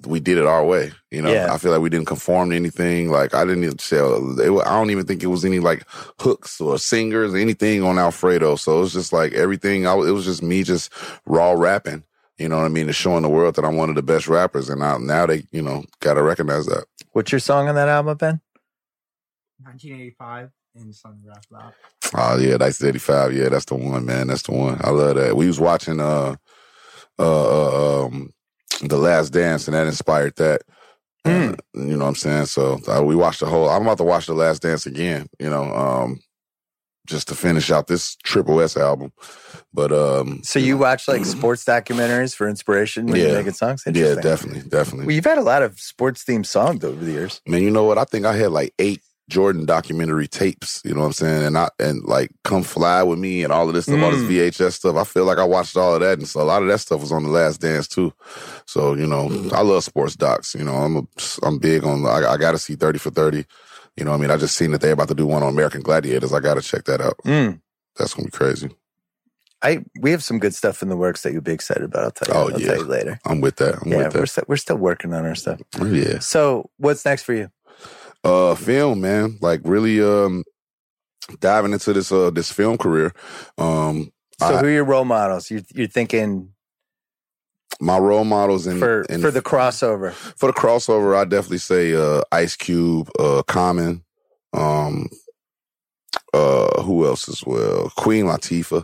we 0.05 0.19
did 0.19 0.37
it 0.37 0.45
our 0.45 0.65
way. 0.65 0.91
You 1.11 1.21
know, 1.21 1.31
Yeah. 1.31 1.53
I 1.53 1.57
feel 1.57 1.71
like 1.71 1.81
we 1.81 1.89
didn't 1.89 2.07
conform 2.07 2.49
to 2.49 2.55
anything. 2.55 3.09
Like 3.09 3.33
I 3.33 3.45
didn't 3.45 3.63
even 3.63 3.77
tell. 3.77 4.39
It, 4.39 4.49
I 4.65 4.71
don't 4.77 4.89
even 4.91 5.05
think 5.05 5.23
it 5.23 5.27
was 5.27 5.45
any 5.45 5.59
like 5.59 5.83
hooks 6.19 6.59
or 6.59 6.77
singers, 6.77 7.33
or 7.33 7.37
anything 7.37 7.83
on 7.83 7.97
Alfredo. 7.97 8.55
So 8.57 8.77
it 8.77 8.81
was 8.81 8.93
just 8.93 9.13
like 9.13 9.33
everything. 9.33 9.87
I, 9.87 9.93
it 9.93 10.11
was 10.11 10.25
just 10.25 10.43
me, 10.43 10.63
just 10.63 10.91
raw 11.25 11.51
rapping. 11.51 12.03
You 12.37 12.49
know 12.49 12.57
what 12.57 12.65
I 12.65 12.69
mean? 12.69 12.85
And 12.85 12.95
showing 12.95 13.23
the 13.23 13.29
world 13.29 13.55
that 13.55 13.65
I'm 13.65 13.77
one 13.77 13.89
of 13.89 13.95
the 13.95 14.03
best 14.03 14.27
rappers. 14.27 14.69
And 14.69 14.79
now, 14.79 14.99
now 14.99 15.25
they, 15.25 15.45
you 15.51 15.61
know, 15.61 15.85
got 16.01 16.15
to 16.15 16.21
recognize 16.21 16.67
that. 16.67 16.85
What's 17.13 17.31
your 17.31 17.39
song 17.39 17.67
on 17.67 17.73
that 17.75 17.87
album, 17.87 18.15
Ben? 18.17 18.41
1985 19.63 20.51
in 20.75 20.91
Sungraph 20.91 21.43
Lab. 21.49 21.73
Oh 22.15 22.37
yeah, 22.37 22.57
that's 22.57 22.83
85. 22.83 23.33
Yeah, 23.33 23.49
that's 23.49 23.65
the 23.65 23.75
one, 23.75 24.05
man. 24.05 24.27
That's 24.27 24.43
the 24.43 24.51
one. 24.51 24.79
I 24.83 24.91
love 24.91 25.15
that. 25.15 25.35
We 25.35 25.47
was 25.47 25.59
watching 25.59 25.99
uh 25.99 26.35
uh, 27.17 28.01
uh 28.03 28.05
um 28.05 28.33
The 28.81 28.97
Last 28.97 29.31
Dance 29.31 29.67
and 29.67 29.75
that 29.75 29.87
inspired 29.87 30.35
that. 30.37 30.61
And, 31.25 31.59
you 31.73 31.97
know 31.97 32.05
what 32.05 32.09
I'm 32.09 32.15
saying? 32.15 32.45
So 32.45 32.79
uh, 32.87 33.03
we 33.03 33.15
watched 33.15 33.41
the 33.41 33.47
whole 33.47 33.67
I'm 33.69 33.81
about 33.81 33.97
to 33.97 34.03
watch 34.03 34.27
The 34.27 34.33
Last 34.33 34.61
Dance 34.61 34.85
again, 34.85 35.27
you 35.39 35.49
know, 35.49 35.73
um 35.73 36.19
just 37.07 37.29
to 37.29 37.35
finish 37.35 37.71
out 37.71 37.87
this 37.87 38.15
Triple 38.23 38.59
S 38.61 38.75
album. 38.77 39.11
But 39.73 39.91
um 39.91 40.41
So 40.43 40.59
you 40.59 40.77
watch 40.77 41.07
like 41.07 41.25
sports 41.25 41.65
documentaries 41.65 42.35
for 42.35 42.47
inspiration 42.47 43.07
when 43.07 43.19
Yeah. 43.19 43.27
you're 43.27 43.37
making 43.37 43.53
songs? 43.53 43.83
yeah, 43.85 44.15
definitely, 44.15 44.61
definitely. 44.69 45.05
Well, 45.07 45.15
you've 45.15 45.25
had 45.25 45.37
a 45.37 45.41
lot 45.43 45.63
of 45.63 45.79
sports 45.79 46.23
themed 46.23 46.45
songs 46.45 46.83
over 46.83 47.03
the 47.03 47.11
years. 47.11 47.41
Man, 47.47 47.63
you 47.63 47.71
know 47.71 47.83
what? 47.83 47.97
I 47.97 48.03
think 48.05 48.25
I 48.25 48.35
had 48.35 48.51
like 48.51 48.73
eight 48.79 49.01
Jordan 49.29 49.65
documentary 49.65 50.27
tapes. 50.27 50.81
You 50.85 50.93
know 50.93 51.01
what 51.01 51.07
I'm 51.07 51.13
saying? 51.13 51.43
And 51.43 51.57
I 51.57 51.69
and 51.79 52.03
like 52.05 52.31
Come 52.43 52.63
Fly 52.63 53.03
with 53.03 53.19
Me 53.19 53.43
and 53.43 53.51
all 53.51 53.67
of 53.67 53.73
this 53.75 53.85
stuff, 53.85 54.01
all 54.01 54.11
this 54.11 54.21
Mm. 54.21 54.29
VHS 54.51 54.73
stuff. 54.73 54.95
I 54.95 55.03
feel 55.03 55.25
like 55.25 55.37
I 55.37 55.43
watched 55.43 55.75
all 55.75 55.95
of 55.95 56.01
that, 56.01 56.17
and 56.19 56.27
so 56.27 56.41
a 56.41 56.43
lot 56.43 56.61
of 56.61 56.67
that 56.69 56.79
stuff 56.79 57.01
was 57.01 57.11
on 57.11 57.23
the 57.23 57.29
Last 57.29 57.59
Dance 57.61 57.87
too. 57.87 58.13
So 58.65 58.93
you 58.93 59.05
know, 59.07 59.25
I 59.53 59.61
love 59.61 59.83
sports 59.83 60.15
docs. 60.15 60.55
You 60.55 60.63
know, 60.63 60.73
I'm 60.75 60.95
a, 60.97 61.03
I'm 61.43 61.59
big 61.59 61.83
on. 61.83 62.05
I, 62.05 62.25
I 62.33 62.37
got 62.37 62.51
to 62.51 62.57
see 62.57 62.75
Thirty 62.75 62.99
for 62.99 63.09
Thirty. 63.11 63.45
You 63.97 64.05
know, 64.05 64.11
what 64.11 64.17
I 64.17 64.21
mean, 64.21 64.31
I 64.31 64.37
just 64.37 64.55
seen 64.55 64.71
that 64.71 64.81
they're 64.81 64.93
about 64.93 65.07
to 65.07 65.15
do 65.15 65.25
one 65.25 65.41
on 65.43 65.49
American 65.49 65.81
Gladiators. 65.81 66.31
I 66.31 66.39
got 66.39 66.53
to 66.53 66.61
check 66.61 66.85
that 66.85 67.01
out. 67.01 67.17
Mm. 67.25 67.59
That's 67.97 68.13
gonna 68.13 68.25
be 68.27 68.31
crazy. 68.31 68.69
I 69.63 69.83
we 69.99 70.11
have 70.11 70.23
some 70.23 70.37
good 70.37 70.53
stuff 70.53 70.83
in 70.83 70.89
the 70.89 70.95
works 70.95 71.23
that 71.23 71.33
you'll 71.33 71.41
be 71.41 71.51
excited 71.51 71.83
about. 71.83 72.03
I'll 72.03 72.11
tell 72.11 72.27
you. 72.27 72.39
Oh, 72.51 72.53
I'll 72.53 72.61
yeah. 72.61 72.67
tell 72.67 72.77
you 72.77 72.83
later. 72.85 73.19
I'm 73.25 73.41
with 73.41 73.55
that. 73.55 73.81
I'm 73.81 73.91
yeah, 73.91 73.97
with 74.05 74.13
we're 74.13 74.21
that. 74.21 74.27
still, 74.27 74.43
we're 74.47 74.55
still 74.57 74.75
working 74.77 75.13
on 75.13 75.25
our 75.25 75.33
stuff. 75.33 75.59
Yeah. 75.83 76.19
So 76.19 76.69
what's 76.77 77.03
next 77.05 77.23
for 77.23 77.33
you? 77.33 77.49
Uh 78.27 78.55
film 78.55 79.01
man 79.01 79.37
like 79.41 79.61
really 79.63 80.01
um 80.01 80.43
diving 81.39 81.73
into 81.73 81.93
this 81.93 82.11
uh 82.11 82.29
this 82.31 82.51
film 82.51 82.77
career 82.77 83.13
um 83.57 84.11
So 84.39 84.45
I- 84.55 84.57
who 84.59 84.65
are 84.67 84.69
your 84.69 84.83
role 84.85 85.05
models? 85.05 85.49
You, 85.49 85.63
you're 85.73 85.87
thinking 85.87 86.53
my 87.79 87.97
role 87.97 88.23
models 88.25 88.65
in 88.67 88.79
for 88.79 89.01
in- 89.03 89.21
for 89.21 89.31
the 89.31 89.41
crossover. 89.41 90.11
for 90.13 90.47
the 90.51 90.57
crossover 90.59 91.15
i 91.15 91.23
definitely 91.25 91.59
say 91.59 91.93
uh 91.93 92.21
ice 92.31 92.55
cube 92.55 93.09
uh 93.19 93.43
common 93.47 94.03
um 94.53 95.07
uh 96.33 96.81
who 96.81 97.05
else 97.05 97.29
as 97.29 97.43
well 97.45 97.91
queen 97.95 98.25
latifah 98.25 98.83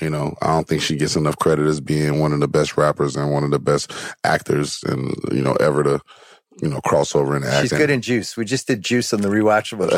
you 0.00 0.10
know 0.10 0.36
i 0.42 0.46
don't 0.48 0.68
think 0.68 0.82
she 0.82 0.94
gets 0.96 1.16
enough 1.16 1.36
credit 1.38 1.66
as 1.66 1.80
being 1.80 2.20
one 2.20 2.32
of 2.32 2.40
the 2.40 2.48
best 2.48 2.76
rappers 2.76 3.16
and 3.16 3.32
one 3.32 3.42
of 3.44 3.50
the 3.50 3.58
best 3.58 3.90
actors 4.24 4.84
and 4.86 5.14
you 5.32 5.42
know 5.42 5.54
ever 5.54 5.82
to 5.82 6.00
you 6.62 6.68
know 6.68 6.80
cross 6.80 7.14
over 7.14 7.36
in 7.36 7.44
acting 7.44 7.62
She's 7.62 7.72
good 7.72 7.90
in 7.90 8.00
Juice. 8.00 8.36
We 8.36 8.44
just 8.44 8.66
did 8.66 8.82
Juice 8.82 9.12
on 9.12 9.20
the 9.20 9.28
rewatchable 9.28 9.90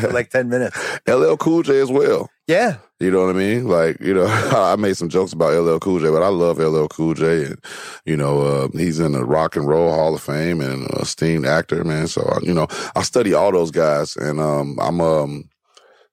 for 0.00 0.12
like 0.12 0.30
ten 0.30 0.48
minutes. 0.48 0.76
ll 1.08 1.36
cool 1.36 1.62
j 1.62 1.80
as 1.80 1.90
well 1.90 2.28
Yeah, 2.46 2.76
You 3.00 3.10
know 3.10 3.26
what 3.26 3.36
I 3.36 3.38
mean? 3.38 3.68
Like, 3.68 4.00
you 4.00 4.14
know, 4.14 4.26
I 4.52 4.76
made 4.76 4.96
some 4.96 5.08
jokes 5.08 5.32
about 5.32 5.54
LL 5.54 5.78
Cool 5.78 6.00
J, 6.00 6.10
but 6.10 6.22
I 6.22 6.28
love 6.28 6.58
LL 6.58 6.86
Cool 6.88 7.14
J, 7.14 7.44
and 7.44 7.58
you 8.04 8.16
know, 8.16 8.40
uh, 8.40 8.68
he's 8.72 9.00
in 9.00 9.12
the 9.12 9.24
Rock 9.24 9.56
and 9.56 9.68
Roll 9.68 9.90
Hall 9.90 10.14
of 10.14 10.22
Fame 10.22 10.60
and 10.60 10.86
a 10.90 11.00
esteemed 11.00 11.46
actor, 11.46 11.84
man. 11.84 12.06
So, 12.06 12.38
you 12.42 12.54
know, 12.54 12.66
I 12.96 13.02
study 13.02 13.34
all 13.34 13.52
those 13.52 13.70
guys, 13.70 14.16
and 14.16 14.40
um, 14.40 14.78
I'm 14.80 15.00
um, 15.00 15.48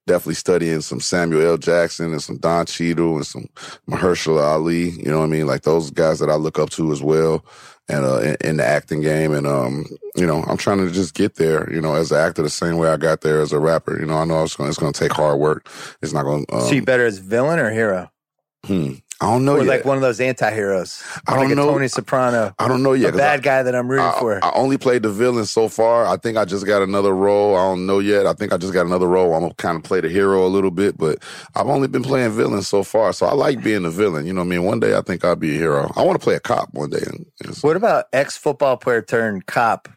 definitely 0.08 0.36
studying 0.36 0.82
some 0.82 1.00
Samuel 1.00 1.48
L. 1.48 1.58
Jackson 1.58 2.12
and 2.12 2.22
some 2.22 2.38
Don 2.38 2.66
Cheadle 2.66 3.16
and 3.16 3.26
some 3.26 3.48
Mahershala 3.90 4.44
Ali. 4.44 4.92
You 4.92 5.06
know 5.12 5.20
what 5.20 5.26
I 5.26 5.30
mean? 5.30 5.48
Like 5.48 5.64
those 5.64 5.90
guys 5.92 6.20
that 6.20 6.30
I 6.30 6.36
look 6.36 6.60
up 6.60 6.70
to 6.72 6.92
as 6.92 7.02
well, 7.02 7.44
and 7.88 8.06
uh, 8.06 8.20
in, 8.20 8.38
in 8.42 8.58
the 8.58 8.66
acting 8.66 9.02
game, 9.02 9.34
and 9.34 9.46
um, 9.46 9.86
you 10.16 10.26
know, 10.26 10.44
I'm 10.44 10.58
trying 10.58 10.80
to 10.86 10.92
just 10.92 11.14
get 11.14 11.36
there. 11.36 11.72
You 11.72 11.82
know, 11.82 11.96
as 11.96 12.12
an 12.12 12.20
actor, 12.20 12.42
the 12.42 12.50
same 12.50 12.78
way 12.78 12.90
I 12.90 12.98
got 12.98 13.22
there 13.22 13.42
as 13.42 13.52
a 13.52 13.60
rapper. 13.60 14.00
You 14.00 14.06
know, 14.06 14.18
I 14.18 14.26
know 14.26 14.44
it's 14.44 14.56
going 14.56 14.72
to 14.74 14.92
take 14.92 15.12
hard 15.14 15.40
work. 15.40 15.70
It's 16.02 16.14
not 16.14 16.24
going. 16.24 16.46
to 16.48 16.56
um, 16.56 16.62
so 16.62 16.82
better 16.82 17.06
as 17.06 17.20
villain 17.20 17.60
or 17.60 17.70
hero, 17.70 18.12
Hmm. 18.66 18.94
I 19.26 19.32
don't 19.32 19.44
know 19.44 19.56
or 19.56 19.60
yet. 19.60 19.68
like 19.68 19.86
one 19.86 19.98
of 19.98 20.02
those 20.02 20.20
anti-heroes. 20.20 21.02
I 21.28 21.36
don't 21.36 21.50
like 21.50 21.56
know. 21.56 21.66
Tony 21.66 21.88
Soprano, 21.88 22.54
I 22.60 22.68
don't 22.68 22.84
know 22.84 22.94
yet. 22.94 23.16
a 23.16 23.18
bad 23.18 23.40
I, 23.40 23.42
guy 23.42 23.64
that 23.64 23.76
I'm 23.76 23.88
rooting 23.90 24.06
I, 24.06 24.20
for. 24.20 24.46
I 24.46 24.52
only 24.54 24.78
played 24.78 25.02
the 25.02 25.12
villain 25.12 25.46
so 25.46 25.68
far. 25.68 26.06
I 26.06 26.18
think 26.18 26.38
I 26.38 26.46
just 26.46 26.68
got 26.68 26.84
another 26.84 27.16
role. 27.16 27.56
I 27.56 27.64
don't 27.64 27.88
know 27.88 27.98
yet. 27.98 28.28
I 28.28 28.34
think 28.34 28.54
I 28.54 28.58
just 28.58 28.72
got 28.72 28.86
another 28.86 29.08
role. 29.08 29.34
I'm 29.34 29.42
gonna 29.42 29.56
kind 29.56 29.78
of 29.78 29.84
play 29.84 30.00
the 30.00 30.10
hero 30.10 30.46
a 30.46 30.50
little 30.50 30.70
bit, 30.70 30.98
but 30.98 31.24
I've 31.56 31.68
only 31.68 31.88
been 31.88 32.04
playing 32.04 32.32
villains 32.32 32.68
so 32.68 32.84
far. 32.84 33.14
So 33.14 33.26
I 33.26 33.34
like 33.34 33.64
being 33.64 33.84
a 33.84 33.90
villain. 33.90 34.28
You 34.28 34.34
know 34.34 34.42
what 34.42 34.48
I 34.48 34.50
mean? 34.50 34.64
One 34.64 34.80
day 34.80 34.96
I 34.96 35.02
think 35.02 35.26
I'll 35.26 35.36
be 35.36 35.56
a 35.56 35.60
hero. 35.60 35.92
I 35.96 36.04
want 36.04 36.20
to 36.20 36.24
play 36.24 36.36
a 36.36 36.40
cop 36.40 36.72
one 36.74 36.92
day. 36.92 37.04
And, 37.06 37.26
and 37.44 37.56
so 37.56 37.68
what 37.68 37.78
about 37.78 38.06
ex-football 38.14 38.78
player 38.78 39.02
turned 39.02 39.48
cop, 39.48 39.90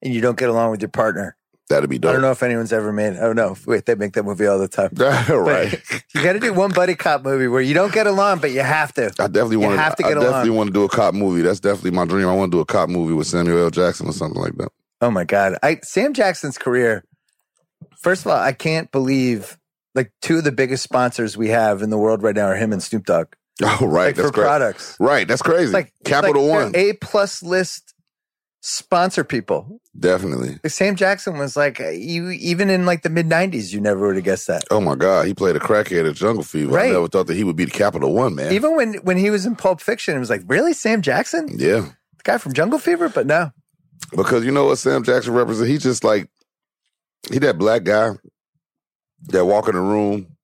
and 0.00 0.14
you 0.14 0.20
don't 0.20 0.38
get 0.38 0.48
along 0.48 0.70
with 0.70 0.80
your 0.80 0.90
partner? 0.90 1.36
That'd 1.68 1.88
be 1.90 1.98
dope. 1.98 2.10
I 2.10 2.12
don't 2.12 2.22
know 2.22 2.30
if 2.30 2.42
anyone's 2.42 2.72
ever 2.72 2.92
made. 2.92 3.16
Oh 3.18 3.32
no, 3.32 3.56
wait, 3.66 3.86
they 3.86 3.94
make 3.94 4.12
that 4.14 4.24
movie 4.24 4.46
all 4.46 4.58
the 4.58 4.68
time. 4.68 4.90
right. 4.96 5.70
But 5.90 6.02
you 6.14 6.22
got 6.22 6.34
to 6.34 6.40
do 6.40 6.52
one 6.52 6.72
buddy 6.72 6.94
cop 6.94 7.22
movie 7.24 7.48
where 7.48 7.60
you 7.60 7.74
don't 7.74 7.92
get 7.92 8.06
along, 8.06 8.38
but 8.40 8.52
you 8.52 8.60
have 8.60 8.92
to. 8.94 9.06
I 9.18 9.26
definitely 9.26 9.58
want 9.58 9.78
have 9.78 9.96
to 9.96 10.04
I 10.04 10.08
get 10.10 10.14
definitely 10.20 10.48
along. 10.48 10.56
want 10.56 10.68
to 10.68 10.74
do 10.74 10.84
a 10.84 10.88
cop 10.88 11.14
movie. 11.14 11.42
That's 11.42 11.60
definitely 11.60 11.92
my 11.92 12.04
dream. 12.04 12.28
I 12.28 12.34
want 12.34 12.52
to 12.52 12.56
do 12.56 12.60
a 12.60 12.66
cop 12.66 12.88
movie 12.88 13.12
with 13.14 13.26
Samuel 13.26 13.58
L. 13.64 13.70
Jackson 13.70 14.08
or 14.08 14.12
something 14.12 14.40
like 14.40 14.56
that. 14.56 14.68
Oh 15.00 15.10
my 15.10 15.24
god, 15.24 15.56
I 15.62 15.80
Sam 15.82 16.14
Jackson's 16.14 16.56
career. 16.58 17.04
First 18.00 18.24
of 18.24 18.30
all, 18.32 18.38
I 18.38 18.52
can't 18.52 18.90
believe 18.92 19.58
like 19.94 20.12
two 20.22 20.38
of 20.38 20.44
the 20.44 20.52
biggest 20.52 20.82
sponsors 20.82 21.36
we 21.36 21.48
have 21.48 21.82
in 21.82 21.90
the 21.90 21.98
world 21.98 22.22
right 22.22 22.34
now 22.36 22.46
are 22.46 22.56
him 22.56 22.72
and 22.72 22.82
Snoop 22.82 23.04
Dogg. 23.06 23.28
Oh, 23.62 23.86
right. 23.86 24.08
Like 24.08 24.16
that's 24.16 24.28
for 24.28 24.32
crazy. 24.34 24.46
products, 24.46 24.96
Right. 25.00 25.26
That's 25.26 25.40
crazy. 25.40 25.64
It's 25.64 25.72
like 25.72 25.90
Capital 26.04 26.44
like 26.44 26.64
One. 26.64 26.76
A 26.76 26.92
plus 26.92 27.42
list 27.42 27.94
sponsor 28.60 29.24
people. 29.24 29.80
Definitely. 29.98 30.58
Sam 30.68 30.94
Jackson 30.96 31.38
was 31.38 31.56
like 31.56 31.80
uh, 31.80 31.88
you 31.88 32.30
even 32.30 32.68
in 32.68 32.84
like 32.84 33.02
the 33.02 33.08
mid 33.08 33.28
'90s, 33.28 33.72
you 33.72 33.80
never 33.80 34.06
would 34.06 34.16
have 34.16 34.24
guessed 34.24 34.46
that. 34.48 34.64
Oh 34.70 34.80
my 34.80 34.94
God, 34.94 35.26
he 35.26 35.34
played 35.34 35.56
a 35.56 35.60
crackhead 35.60 36.08
at 36.08 36.16
Jungle 36.16 36.44
Fever. 36.44 36.72
Right. 36.72 36.90
I 36.90 36.92
never 36.92 37.08
thought 37.08 37.28
that 37.28 37.36
he 37.36 37.44
would 37.44 37.56
be 37.56 37.64
the 37.64 37.70
Capital 37.70 38.12
One 38.12 38.34
man. 38.34 38.52
Even 38.52 38.76
when 38.76 38.94
when 38.96 39.16
he 39.16 39.30
was 39.30 39.46
in 39.46 39.56
Pulp 39.56 39.80
Fiction, 39.80 40.16
it 40.16 40.18
was 40.18 40.30
like 40.30 40.42
really 40.46 40.72
Sam 40.72 41.02
Jackson, 41.02 41.48
yeah, 41.50 41.80
the 41.80 42.22
guy 42.24 42.38
from 42.38 42.52
Jungle 42.52 42.78
Fever. 42.78 43.08
But 43.08 43.26
no, 43.26 43.52
because 44.14 44.44
you 44.44 44.50
know 44.50 44.66
what 44.66 44.76
Sam 44.78 45.02
Jackson 45.02 45.32
represents. 45.32 45.70
He 45.70 45.78
just 45.78 46.04
like 46.04 46.28
he 47.30 47.38
that 47.38 47.58
black 47.58 47.84
guy 47.84 48.10
that 49.28 49.44
walk 49.44 49.68
in 49.68 49.74
the 49.74 49.80
room 49.80 50.36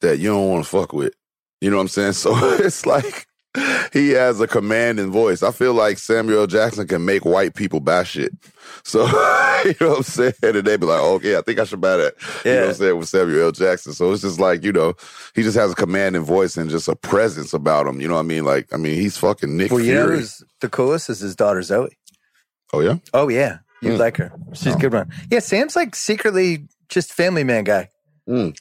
that 0.00 0.18
you 0.18 0.30
don't 0.30 0.48
want 0.50 0.64
to 0.64 0.70
fuck 0.70 0.92
with. 0.92 1.14
You 1.60 1.70
know 1.70 1.76
what 1.76 1.82
I'm 1.82 1.88
saying? 1.88 2.12
So 2.14 2.32
it's 2.54 2.86
like 2.86 3.26
he 3.92 4.10
has 4.10 4.40
a 4.40 4.46
commanding 4.46 5.10
voice. 5.10 5.42
I 5.42 5.50
feel 5.50 5.74
like 5.74 5.98
Samuel 5.98 6.46
Jackson 6.46 6.86
can 6.86 7.04
make 7.04 7.24
white 7.24 7.54
people 7.54 7.80
buy 7.80 8.02
shit. 8.04 8.32
So 8.84 9.00
you 9.64 9.74
know 9.80 9.90
what 9.90 9.96
I'm 9.98 10.02
saying? 10.04 10.32
And 10.42 10.54
they 10.56 10.76
be 10.76 10.86
like, 10.86 11.00
okay, 11.02 11.36
I 11.36 11.42
think 11.42 11.58
I 11.58 11.64
should 11.64 11.80
buy 11.80 11.96
that. 11.98 12.14
You 12.44 12.52
know 12.52 12.60
what 12.60 12.68
I'm 12.70 12.74
saying? 12.74 12.96
With 12.98 13.08
Samuel 13.08 13.42
L. 13.46 13.52
Jackson. 13.52 13.92
So 13.92 14.10
it's 14.12 14.22
just 14.22 14.40
like, 14.40 14.64
you 14.64 14.72
know, 14.72 14.94
he 15.34 15.42
just 15.42 15.56
has 15.56 15.72
a 15.72 15.74
commanding 15.74 16.22
voice 16.24 16.56
and 16.56 16.70
just 16.70 16.88
a 16.88 16.96
presence 16.96 17.52
about 17.52 17.86
him. 17.86 18.00
You 18.00 18.08
know 18.08 18.14
what 18.14 18.20
I 18.20 18.24
mean? 18.24 18.44
Like, 18.44 18.72
I 18.72 18.76
mean, 18.78 18.94
he's 18.94 19.18
fucking 19.18 19.54
Nick 19.56 19.70
well, 19.70 19.80
you 19.80 19.94
know 19.94 20.04
Fury. 20.06 20.18
who's 20.20 20.42
the 20.60 20.68
coolest 20.70 21.10
is 21.10 21.20
his 21.20 21.36
daughter 21.36 21.62
Zoe. 21.62 21.96
oh 22.72 22.80
yeah? 22.80 22.96
Oh 23.12 23.28
yeah, 23.28 23.58
you'd 23.82 23.94
Mm. 23.94 23.98
like 23.98 24.16
her. 24.16 24.32
She's 24.54 24.74
a 24.74 24.78
good 24.78 24.94
one. 24.94 25.10
Yeah, 25.30 25.40
Sam's 25.40 25.76
like 25.76 25.94
secretly 25.94 26.66
just 26.88 27.12
family 27.12 27.44
man 27.44 27.64
guy. 27.64 27.90
Mm. 28.28 28.56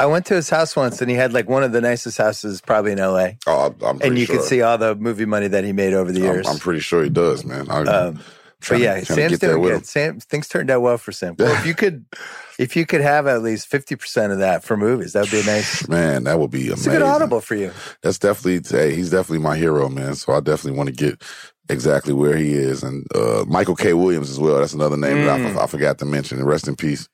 I 0.00 0.06
went 0.06 0.26
to 0.26 0.34
his 0.34 0.50
house 0.50 0.74
once, 0.76 1.02
and 1.02 1.10
he 1.10 1.16
had 1.16 1.32
like 1.34 1.48
one 1.48 1.62
of 1.62 1.72
the 1.72 1.80
nicest 1.82 2.18
houses 2.18 2.60
probably 2.62 2.92
in 2.92 2.98
L.A. 2.98 3.38
Oh, 3.46 3.66
I'm, 3.66 3.76
I'm 3.82 4.02
And 4.02 4.18
you 4.18 4.26
sure. 4.26 4.36
could 4.36 4.44
see 4.46 4.62
all 4.62 4.78
the 4.78 4.96
movie 4.96 5.26
money 5.26 5.48
that 5.48 5.64
he 5.64 5.72
made 5.72 5.94
over 5.94 6.12
the 6.12 6.20
I'm, 6.20 6.24
years. 6.26 6.48
I'm 6.48 6.58
pretty 6.58 6.80
sure 6.80 7.04
he 7.04 7.10
does, 7.10 7.44
man. 7.44 7.70
I, 7.70 7.82
um, 7.82 8.20
but 8.68 8.80
yeah, 8.80 9.00
Sam's 9.02 9.32
get 9.32 9.40
doing 9.40 9.62
good. 9.62 9.86
Sam 9.86 10.20
things 10.20 10.48
turned 10.48 10.70
out 10.70 10.82
well 10.82 10.98
for 10.98 11.12
Sam. 11.12 11.36
Well, 11.38 11.52
if 11.54 11.66
you 11.66 11.74
could, 11.74 12.04
if 12.58 12.76
you 12.76 12.86
could 12.86 13.00
have 13.02 13.26
at 13.26 13.42
least 13.42 13.68
fifty 13.68 13.96
percent 13.96 14.32
of 14.32 14.38
that 14.40 14.64
for 14.64 14.76
movies, 14.76 15.14
that 15.14 15.22
would 15.22 15.30
be 15.30 15.40
a 15.40 15.44
nice. 15.44 15.88
Man, 15.88 16.24
that 16.24 16.38
would 16.38 16.50
be 16.50 16.68
It's 16.68 16.86
a 16.86 16.90
good 16.90 17.02
audible 17.02 17.40
for 17.40 17.54
you. 17.54 17.72
That's 18.02 18.18
definitely 18.18 18.60
hey, 18.78 18.94
he's 18.94 19.10
definitely 19.10 19.42
my 19.44 19.56
hero, 19.56 19.88
man. 19.88 20.14
So 20.14 20.32
I 20.34 20.40
definitely 20.40 20.76
want 20.78 20.88
to 20.90 20.94
get 20.94 21.22
exactly 21.70 22.12
where 22.12 22.36
he 22.36 22.52
is, 22.54 22.82
and 22.82 23.06
uh, 23.14 23.44
Michael 23.48 23.76
K. 23.76 23.94
Williams 23.94 24.30
as 24.30 24.38
well. 24.38 24.58
That's 24.58 24.74
another 24.74 24.96
name 24.96 25.24
that 25.24 25.40
Mm. 25.40 25.56
I, 25.58 25.64
I 25.64 25.66
forgot 25.66 25.98
to 25.98 26.04
mention. 26.04 26.44
Rest 26.44 26.68
in 26.68 26.76
peace, 26.76 27.08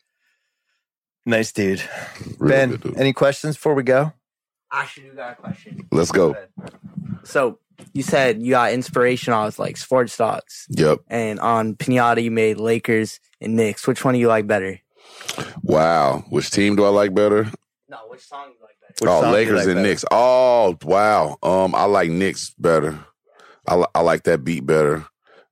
Nice 1.26 1.50
dude. 1.52 1.82
Real 2.38 2.48
ben, 2.50 2.70
dude. 2.76 2.96
any 2.96 3.12
questions 3.12 3.56
before 3.56 3.74
we 3.74 3.82
go? 3.82 4.12
Actually, 4.72 5.06
you 5.06 5.12
got 5.14 5.32
a 5.32 5.34
question. 5.34 5.86
Let's 5.90 6.12
go. 6.12 6.36
So 7.24 7.58
you 7.92 8.02
said 8.04 8.40
you 8.40 8.50
got 8.50 8.72
inspiration 8.72 9.32
off 9.32 9.58
like 9.58 9.76
sports 9.76 10.16
docs, 10.16 10.66
Yep. 10.70 11.00
and 11.08 11.40
on 11.40 11.74
Pinata 11.74 12.22
you 12.22 12.30
made 12.30 12.58
Lakers 12.58 13.18
and 13.40 13.56
Knicks. 13.56 13.86
Which 13.88 14.04
one 14.04 14.14
do 14.14 14.20
you 14.20 14.28
like 14.28 14.46
better? 14.46 14.78
Wow. 15.62 16.24
Which 16.30 16.50
team 16.50 16.76
do 16.76 16.84
I 16.84 16.88
like 16.88 17.12
better? 17.12 17.50
No, 17.88 17.98
Which 18.08 18.22
song 18.26 18.46
you 18.48 18.54
like 18.64 18.76
better? 18.80 18.94
Which 19.00 19.10
oh, 19.10 19.20
song 19.20 19.22
do 19.22 19.26
you 19.28 19.32
Lakers 19.34 19.54
like 19.58 19.66
and 19.66 19.74
better? 19.74 19.88
Knicks. 19.88 20.04
Oh, 20.10 20.76
wow. 20.84 21.38
Um, 21.42 21.74
I 21.74 21.84
like 21.84 22.10
Knicks 22.10 22.50
better. 22.50 22.98
I 23.66 23.74
li- 23.76 23.86
I 23.96 24.00
like 24.00 24.22
that 24.24 24.44
beat 24.44 24.64
better, 24.64 25.04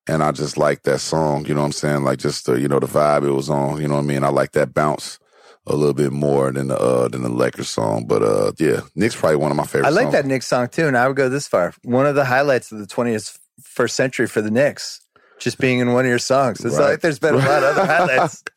and 0.07 0.23
I 0.23 0.31
just 0.31 0.57
like 0.57 0.83
that 0.85 1.01
song. 1.01 1.47
You 1.47 1.55
know 1.55 1.61
what 1.63 1.67
I'm 1.67 1.73
saying? 1.73 2.05
Like 2.05 2.19
just 2.21 2.47
the 2.47 2.61
you 2.61 2.69
know 2.69 2.79
the 2.79 2.87
vibe 2.87 3.27
it 3.27 3.33
was 3.33 3.51
on. 3.51 3.81
You 3.83 3.89
know 3.89 3.95
what 3.95 4.05
I 4.05 4.07
mean? 4.07 4.23
I 4.23 4.29
like 4.29 4.53
that 4.53 4.73
bounce 4.73 5.19
a 5.67 5.75
little 5.75 5.95
bit 5.95 6.13
more 6.13 6.53
than 6.53 6.69
the 6.69 6.77
uh 6.79 7.09
than 7.09 7.23
the 7.23 7.29
Lakers 7.29 7.69
song. 7.69 8.07
But 8.07 8.23
uh, 8.23 8.53
yeah, 8.59 8.81
Knicks 8.95 9.17
probably 9.17 9.37
one 9.37 9.51
of 9.51 9.57
my 9.57 9.65
favorite. 9.65 9.87
I 9.87 9.91
like 9.91 10.05
songs. 10.05 10.13
that 10.15 10.27
Knicks 10.27 10.47
song 10.47 10.69
too, 10.69 10.87
and 10.87 10.97
I 10.97 11.07
would 11.09 11.17
go 11.17 11.29
this 11.29 11.47
far. 11.49 11.73
One 11.85 12.07
of 12.07 12.15
the 12.15 12.25
highlights 12.25 12.71
of 12.73 12.79
the 12.79 12.87
20th 12.87 13.39
first 13.63 13.97
century 13.97 14.27
for 14.27 14.43
the 14.43 14.51
Knicks, 14.51 15.01
just 15.39 15.59
being 15.59 15.79
in 15.81 15.93
one 15.93 16.05
of 16.05 16.09
your 16.09 16.19
songs. 16.19 16.65
It's 16.65 16.77
Right. 16.77 16.91
like 16.91 17.01
there's 17.01 17.19
been 17.19 17.35
a 17.35 17.39
lot 17.39 17.63
of 17.63 17.79
other 17.79 17.87
highlights. 17.87 18.43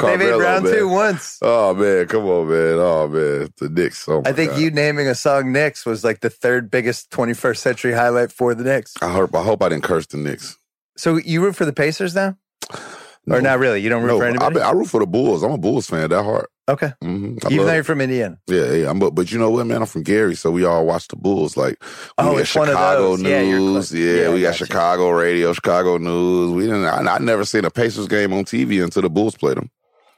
they 0.00 0.16
made 0.16 0.30
round 0.32 0.64
man. 0.64 0.72
two 0.74 0.88
once. 0.88 1.38
Oh 1.42 1.74
man, 1.74 2.06
come 2.06 2.24
on, 2.26 2.48
man. 2.48 2.74
Oh 2.78 3.08
man, 3.08 3.48
the 3.58 3.68
Knicks. 3.68 4.08
Oh, 4.08 4.22
I 4.24 4.32
think 4.32 4.52
God. 4.52 4.60
you 4.60 4.70
naming 4.70 5.06
a 5.08 5.14
song 5.14 5.52
Knicks 5.52 5.86
was 5.86 6.04
like 6.04 6.20
the 6.20 6.30
third 6.30 6.70
biggest 6.70 7.10
21st 7.10 7.56
century 7.58 7.92
highlight 7.92 8.32
for 8.32 8.54
the 8.54 8.64
Knicks. 8.64 8.94
I 9.00 9.08
hope 9.10 9.34
I 9.34 9.42
hope 9.42 9.62
I 9.62 9.68
didn't 9.68 9.84
curse 9.84 10.06
the 10.06 10.16
Knicks. 10.18 10.58
So 10.96 11.16
you 11.16 11.42
root 11.42 11.56
for 11.56 11.64
the 11.64 11.72
Pacers 11.72 12.14
now? 12.14 12.36
Or 13.30 13.40
not 13.40 13.58
really? 13.58 13.80
You 13.80 13.88
don't 13.88 14.02
root 14.02 14.08
No, 14.08 14.18
for 14.18 14.24
I, 14.24 14.28
anybody? 14.28 14.54
be- 14.56 14.60
I 14.60 14.70
root 14.72 14.86
for 14.86 15.00
the 15.00 15.06
Bulls. 15.06 15.42
I'm 15.42 15.52
a 15.52 15.58
Bulls 15.58 15.86
fan. 15.86 16.10
That 16.10 16.22
hard. 16.22 16.46
okay. 16.68 16.92
hmm 17.00 17.36
Even 17.50 17.66
though 17.66 17.72
you're 17.74 17.82
from 17.84 18.00
Indiana. 18.02 18.38
Yeah, 18.46 18.72
yeah. 18.72 18.90
I'm, 18.90 18.98
but, 18.98 19.10
but 19.14 19.32
you 19.32 19.38
know 19.38 19.50
what, 19.50 19.66
man? 19.66 19.80
I'm 19.80 19.86
from 19.86 20.02
Gary, 20.02 20.34
so 20.34 20.50
we 20.50 20.64
all 20.64 20.84
watch 20.84 21.08
the 21.08 21.16
Bulls. 21.16 21.56
Like, 21.56 21.82
we 21.82 21.88
Oh, 22.18 22.32
got 22.32 22.40
it's 22.40 22.54
one 22.54 22.68
of 22.68 22.72
Chicago 22.74 23.00
those. 23.16 23.22
Yeah, 23.22 23.40
you're 23.40 23.58
News. 23.60 23.94
Yeah, 23.94 24.14
Yeah, 24.22 24.34
we 24.34 24.42
got. 24.42 24.54
Chicago 24.56 25.08
radio, 25.10 25.52
Chicago 25.54 25.96
News. 25.96 26.52
We 26.52 26.64
didn't. 26.64 26.84
I, 26.84 27.14
I 27.14 27.18
never 27.18 27.44
seen 27.46 27.64
a 27.64 27.70
Pacers 27.70 28.08
game 28.08 28.32
on 28.34 28.44
TV 28.44 28.82
until 28.84 29.02
the 29.02 29.10
Bulls 29.10 29.36
played 29.36 29.56
them. 29.56 29.70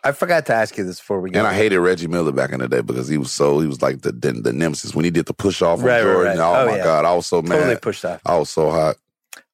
I 0.02 0.12
forgot 0.12 0.46
to 0.46 0.54
ask 0.54 0.76
you 0.76 0.84
this 0.84 0.98
before 1.00 1.20
we. 1.20 1.30
And 1.32 1.46
I 1.46 1.54
hated 1.54 1.80
Reggie 1.80 2.06
Miller 2.06 2.30
back 2.32 2.50
in 2.52 2.60
the 2.60 2.68
day 2.68 2.80
because 2.80 3.08
he 3.08 3.18
was 3.18 3.32
so 3.32 3.58
he 3.60 3.66
was 3.66 3.82
like 3.82 4.02
the 4.02 4.12
the, 4.12 4.32
the 4.32 4.52
nemesis 4.52 4.94
when 4.94 5.04
he 5.04 5.10
did 5.10 5.26
the 5.26 5.34
push 5.34 5.62
off 5.62 5.78
on 5.80 5.84
Right, 5.84 6.02
right, 6.02 6.12
Jordan. 6.12 6.38
right. 6.38 6.44
Oh, 6.44 6.62
Oh, 6.62 6.66
my 6.70 6.76
yeah. 6.76 6.84
god, 6.84 7.04
I 7.04 7.14
was 7.14 7.26
so 7.26 7.40
mad. 7.42 7.56
totally 7.56 7.76
pushed 7.76 8.04
off. 8.04 8.20
I 8.26 8.36
was 8.38 8.50
so 8.50 8.70
hot. 8.70 8.96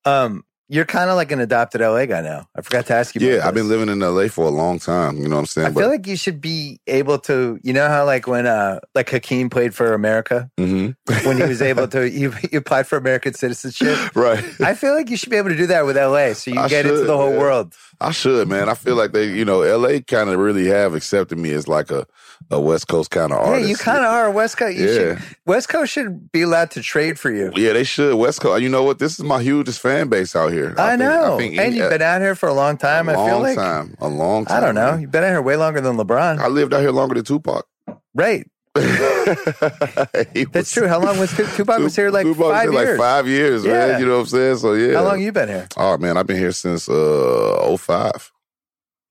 Um, 0.05 0.45
you're 0.73 0.87
kind 0.87 1.11
of 1.11 1.17
like 1.17 1.31
an 1.33 1.39
adopted 1.41 1.83
LA 1.83 2.07
guy 2.07 2.23
now. 2.23 2.49
I 2.57 2.63
forgot 2.63 2.87
to 2.87 2.95
ask 2.95 3.15
you. 3.15 3.21
Yeah, 3.21 3.47
I've 3.47 3.53
been 3.53 3.69
living 3.69 3.91
in 3.91 3.99
LA 4.01 4.29
for 4.29 4.47
a 4.47 4.51
long 4.51 4.79
time. 4.79 5.19
You 5.19 5.29
know 5.29 5.37
what 5.37 5.41
I'm 5.41 5.47
saying? 5.47 5.67
I 5.69 5.71
feel 5.79 5.89
like 5.89 6.07
you 6.07 6.17
should 6.17 6.41
be 6.41 6.81
able 6.87 7.19
to. 7.21 7.61
You 7.63 7.73
know 7.75 7.87
how 7.89 8.07
like 8.07 8.27
when 8.27 8.47
uh 8.47 8.81
like 8.95 9.11
Hakeem 9.11 9.51
played 9.51 9.75
for 9.75 9.93
America 9.93 10.51
Mhm. 10.59 10.97
when 11.27 11.37
he 11.37 11.43
was 11.43 11.61
able 11.73 11.87
to 11.89 12.09
he, 12.09 12.31
he 12.51 12.57
applied 12.57 12.87
for 12.87 12.97
American 12.97 13.35
citizenship. 13.35 14.17
right. 14.17 14.43
I 14.61 14.75
feel 14.75 14.95
like 14.95 15.11
you 15.11 15.17
should 15.19 15.29
be 15.31 15.37
able 15.37 15.51
to 15.51 15.57
do 15.57 15.67
that 15.67 15.85
with 15.85 15.97
LA, 15.97 16.33
so 16.33 16.51
you 16.51 16.59
I 16.61 16.69
get 16.69 16.87
into 16.87 17.05
the 17.05 17.17
whole 17.17 17.31
man. 17.31 17.39
world. 17.39 17.75
I 18.03 18.11
should, 18.11 18.49
man. 18.49 18.69
I 18.69 18.75
feel 18.75 18.97
like 18.97 19.13
they, 19.13 19.27
you 19.33 19.45
know, 19.45 19.61
LA 19.61 20.01
kind 20.01 20.29
of 20.31 20.39
really 20.39 20.67
have 20.67 20.95
accepted 20.95 21.39
me 21.39 21.53
as 21.53 21.69
like 21.69 21.91
a, 21.91 22.07
a 22.51 22.61
West 22.61 22.89
Coast 22.89 23.11
kind 23.11 23.33
of 23.33 23.39
artist. 23.39 23.63
Yeah, 23.63 23.69
you 23.69 23.77
kind 23.77 23.99
of 24.05 24.13
are 24.13 24.31
West 24.31 24.57
Coast. 24.59 24.77
You 24.77 24.87
Yeah. 24.89 24.95
should, 24.95 25.37
West 25.47 25.69
Coast 25.69 25.93
should 25.93 26.31
be 26.33 26.43
allowed 26.43 26.71
to 26.73 26.83
trade 26.83 27.19
for 27.19 27.31
you. 27.31 27.53
Yeah, 27.55 27.73
they 27.73 27.85
should. 27.85 28.15
West 28.17 28.41
Coast. 28.41 28.63
You 28.63 28.69
know 28.69 28.83
what? 28.83 28.99
This 28.99 29.19
is 29.19 29.25
my 29.25 29.43
hugest 29.43 29.81
fan 29.81 30.09
base 30.09 30.35
out 30.37 30.53
here. 30.53 30.75
I, 30.79 30.91
think- 30.91 31.01
know, 31.01 31.39
think 31.39 31.57
and 31.59 31.75
you've 31.75 31.91
been 31.91 32.03
out 32.03 32.21
here 32.21 32.35
for 32.35 32.49
a 32.49 32.55
long 32.55 32.77
time. 32.77 33.09
a 33.09 33.13
I 33.13 33.15
long 33.17 33.29
feel 33.29 33.39
like 33.41 33.57
time. 33.57 33.97
A 34.01 34.09
long 34.09 34.45
time. 34.45 34.57
I 34.57 34.61
don't 34.67 34.75
know. 34.75 34.93
man. 34.93 35.01
You've 35.03 35.11
been 35.11 35.25
out 35.25 35.31
here 35.31 35.43
way 35.43 35.57
longer 35.57 35.81
than 35.81 35.97
LeBron, 35.97 36.39
I 36.39 36.49
lived 36.49 36.75
out 36.75 36.81
here 36.81 36.91
longer 36.93 37.15
than 37.15 37.25
Tupac. 37.25 37.67
right? 38.15 38.47
That's 40.53 40.71
true. 40.73 40.89
How 40.89 40.99
long 40.99 41.19
was 41.19 41.31
Tupac, 41.37 41.79
was 41.81 41.95
here? 41.95 42.11
Like 42.11 42.25
Tupac 42.25 42.51
five 42.53 42.71
here 42.71 42.73
years. 42.73 42.99
Like 42.99 42.99
five 42.99 43.29
years, 43.29 43.65
Yeah. 43.65 43.73
man. 43.73 44.01
You 44.01 44.07
know 44.07 44.15
what 44.15 44.21
I'm 44.21 44.27
saying? 44.27 44.57
So 44.59 44.73
yeah. 44.75 44.95
How 44.97 45.05
long 45.05 45.21
you 45.21 45.31
been 45.33 45.49
here? 45.49 45.69
Oh 45.77 45.99
man, 45.99 46.17
I've 46.17 46.27
been 46.27 46.39
here 46.39 46.53
since 46.53 46.89
uh 46.89 47.77
05. 47.77 48.33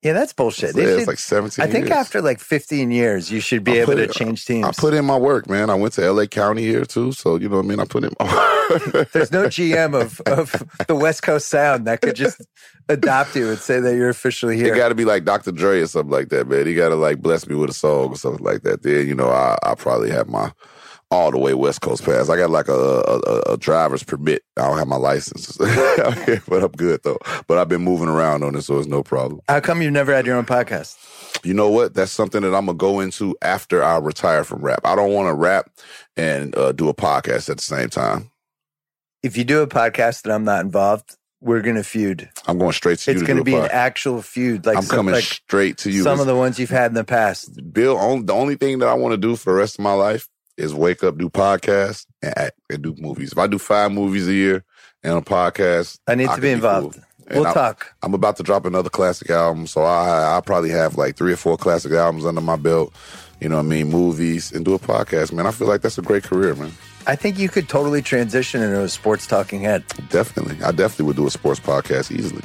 Yeah, 0.02 0.14
that's 0.14 0.34
bullshit. 0.34 0.74
They 0.76 0.82
Yeah, 0.82 0.88
should- 0.90 0.98
it's 1.00 1.08
like 1.08 1.20
17 1.20 1.64
I 1.64 1.68
think 1.70 1.86
years. 1.90 1.96
after 1.98 2.22
like 2.24 2.40
15 2.40 2.90
years, 2.90 3.30
you 3.32 3.40
should 3.40 3.64
be 3.64 3.74
I 3.74 3.82
able 3.84 3.94
to 3.94 4.04
it- 4.04 4.12
change 4.12 4.46
teams. 4.46 4.66
I 4.66 4.72
put 4.72 4.96
in 4.96 5.06
my 5.06 5.16
work, 5.18 5.48
man. 5.48 5.70
I 5.70 5.76
went 5.76 5.94
to 5.94 6.02
LA 6.12 6.26
County 6.26 6.64
here 6.64 6.86
too, 6.86 7.12
so 7.12 7.36
you 7.38 7.48
know 7.50 7.58
what 7.58 7.66
I 7.66 7.68
mean. 7.68 7.80
I 7.80 7.86
put 7.86 8.04
in 8.04 8.12
my 8.20 8.26
work. 8.72 9.12
There's 9.12 9.32
no 9.32 9.44
GM 9.48 9.94
of, 9.94 10.20
of 10.22 10.64
the 10.88 10.96
West 10.96 11.22
Coast 11.22 11.50
Sound 11.50 11.86
that 11.86 12.02
could 12.02 12.16
just 12.16 12.42
adopt 12.90 13.36
you 13.36 13.50
and 13.50 13.60
say 13.60 13.80
that 13.80 13.96
you're 13.96 14.10
officially 14.10 14.58
here. 14.58 14.74
It 14.74 14.78
got 14.78 14.90
to 14.90 14.96
be 14.96 15.06
like 15.06 15.24
Dr. 15.24 15.52
Dre 15.52 15.82
or 15.82 15.88
something 15.88 16.10
like 16.12 16.30
that, 16.30 16.48
man. 16.48 16.66
He 16.66 16.74
got 16.74 16.90
to 16.90 16.96
like 16.96 17.22
bless 17.22 17.48
me 17.48 17.54
with 17.56 17.70
a 17.70 17.74
song 17.74 18.10
or 18.10 18.16
something 18.16 18.44
like 18.44 18.64
that. 18.64 18.82
Then 18.82 19.08
you 19.08 19.14
know, 19.14 19.30
I 19.30 19.58
I 19.62 19.76
probably 19.76 20.10
have 20.10 20.28
my 20.28 20.52
all 21.12 21.30
the 21.30 21.38
way 21.38 21.54
West 21.54 21.82
Coast 21.82 22.04
pass. 22.04 22.30
I 22.30 22.38
got 22.38 22.50
like 22.50 22.70
a 22.70 22.72
a, 22.74 23.54
a, 23.54 23.58
driver's 23.58 24.04
permit. 24.04 24.44
I 24.58 24.68
don't 24.68 24.78
have 24.78 24.88
my 24.88 24.96
license, 24.96 25.58
but 25.58 26.64
I'm 26.64 26.72
good 26.72 27.02
though. 27.04 27.20
But 27.48 27.58
I've 27.58 27.68
been 27.68 27.82
moving 27.82 28.08
around 28.08 28.44
on 28.44 28.56
it, 28.56 28.62
so 28.62 28.80
it's 28.80 28.88
no 28.88 29.04
problem. 29.04 29.42
How 29.48 29.60
come 29.60 29.82
you've 29.82 29.92
never 29.92 30.14
had 30.14 30.26
your 30.26 30.38
own 30.38 30.46
podcast? 30.46 30.98
You 31.46 31.54
know 31.54 31.70
what? 31.70 31.94
That's 31.94 32.12
something 32.12 32.42
that 32.42 32.56
I'm 32.56 32.66
gonna 32.66 32.78
go 32.78 33.02
into 33.02 33.36
after 33.42 33.84
I 33.84 33.98
retire 33.98 34.44
from 34.44 34.62
rap. 34.62 34.82
I 34.86 34.96
don't 34.96 35.12
want 35.12 35.28
to 35.28 35.34
rap 35.34 35.70
and 36.16 36.56
uh, 36.58 36.72
do 36.72 36.88
a 36.90 36.94
podcast 36.94 37.50
at 37.50 37.58
the 37.58 37.64
same 37.64 37.90
time. 37.90 38.32
If 39.22 39.38
you 39.38 39.44
do 39.44 39.62
a 39.62 39.68
podcast 39.68 40.24
and 40.24 40.34
I'm 40.34 40.46
not 40.46 40.64
involved, 40.64 41.18
we're 41.42 41.62
gonna 41.62 41.84
feud. 41.84 42.30
I'm 42.48 42.58
going 42.58 42.72
straight 42.72 43.00
to 43.00 43.12
you. 43.12 43.18
It's 43.18 43.28
going 43.28 43.38
to 43.38 43.44
do 43.44 43.52
be 43.52 43.56
an 43.56 43.70
actual 43.72 44.22
feud, 44.22 44.66
like 44.66 44.78
I'm 44.78 44.84
some, 44.84 44.96
coming 44.96 45.16
like 45.16 45.24
straight 45.24 45.78
to 45.80 45.92
you. 45.92 46.04
some 46.04 46.20
of 46.20 46.28
the 46.28 46.36
ones 46.36 46.60
you've 46.60 46.70
had 46.70 46.92
in 46.92 46.96
the 46.96 47.04
past. 47.04 47.74
Bill, 47.74 47.98
on, 47.98 48.26
the 48.26 48.34
only 48.34 48.56
thing 48.56 48.80
that 48.80 48.88
I 48.88 48.94
want 48.94 49.14
to 49.14 49.18
do 49.18 49.36
for 49.36 49.52
the 49.52 49.60
rest 49.60 49.78
of 49.78 49.84
my 49.84 49.94
life 49.94 50.28
is 50.62 50.74
wake 50.74 51.04
up, 51.04 51.18
do 51.18 51.30
podcasts, 51.30 52.06
and 52.22 52.38
act 52.38 52.60
and 52.70 52.82
do 52.82 52.96
movies. 52.98 53.32
If 53.32 53.38
I 53.38 53.48
do 53.48 53.58
five 53.60 53.92
movies 53.92 54.28
a 54.28 54.34
year 54.34 54.64
and 55.04 55.18
a 55.18 55.22
podcast, 55.22 56.00
I 56.08 56.16
need 56.16 56.30
to 56.30 56.42
be 56.42 56.52
involved. 56.52 56.96
cool. 56.96 57.04
We'll 57.42 57.48
I- 57.48 57.54
talk. 57.54 57.94
I'm 58.04 58.14
about 58.14 58.38
to 58.38 58.44
drop 58.44 58.66
another 58.66 58.90
classic 58.90 59.30
album, 59.30 59.68
so 59.68 59.84
I 59.84 60.38
I 60.38 60.42
probably 60.42 60.70
have 60.72 60.98
like 60.98 61.16
three 61.16 61.34
or 61.34 61.38
four 61.38 61.58
classic 61.58 61.92
albums 61.94 62.26
under 62.26 62.42
my 62.42 62.56
belt. 62.58 62.94
You 63.40 63.50
know 63.50 63.56
what 63.58 63.66
I 63.66 63.70
mean? 63.70 63.90
Movies 63.90 64.52
and 64.52 64.64
do 64.66 64.74
a 64.76 64.80
podcast, 64.80 65.32
man. 65.34 65.48
I 65.48 65.52
feel 65.52 65.68
like 65.68 65.82
that's 65.82 65.98
a 65.98 66.02
great 66.04 66.24
career, 66.24 66.54
man. 66.56 66.72
I 67.08 67.16
think 67.16 67.40
you 67.40 67.50
could 67.50 67.68
totally 67.68 68.04
transition 68.04 68.62
into 68.62 68.82
a 68.82 68.88
sports 68.90 69.26
talking 69.26 69.62
head. 69.62 69.84
Definitely. 70.10 70.64
I 70.64 70.72
definitely 70.72 71.06
would 71.06 71.16
do 71.16 71.26
a 71.26 71.32
sports 71.32 71.60
podcast 71.60 72.12
easily. 72.12 72.44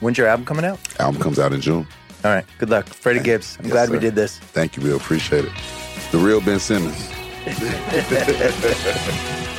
When's 0.00 0.16
your 0.16 0.28
album 0.28 0.46
coming 0.46 0.64
out? 0.64 0.78
Album 1.00 1.20
comes 1.20 1.40
out 1.40 1.52
in 1.52 1.60
June. 1.60 1.84
All 2.24 2.30
right. 2.32 2.44
Good 2.58 2.70
luck. 2.70 2.86
Freddie 2.86 3.18
Gibbs. 3.20 3.56
I'm 3.58 3.64
Yes, 3.64 3.72
glad 3.72 3.90
we 3.90 3.98
did 3.98 4.14
this. 4.14 4.38
Thank 4.38 4.76
you, 4.76 4.82
Bill. 4.84 4.96
Appreciate 4.96 5.44
it. 5.46 5.52
The 6.10 6.18
real 6.18 6.40
Ben 6.40 6.58
Simmons. 6.58 7.08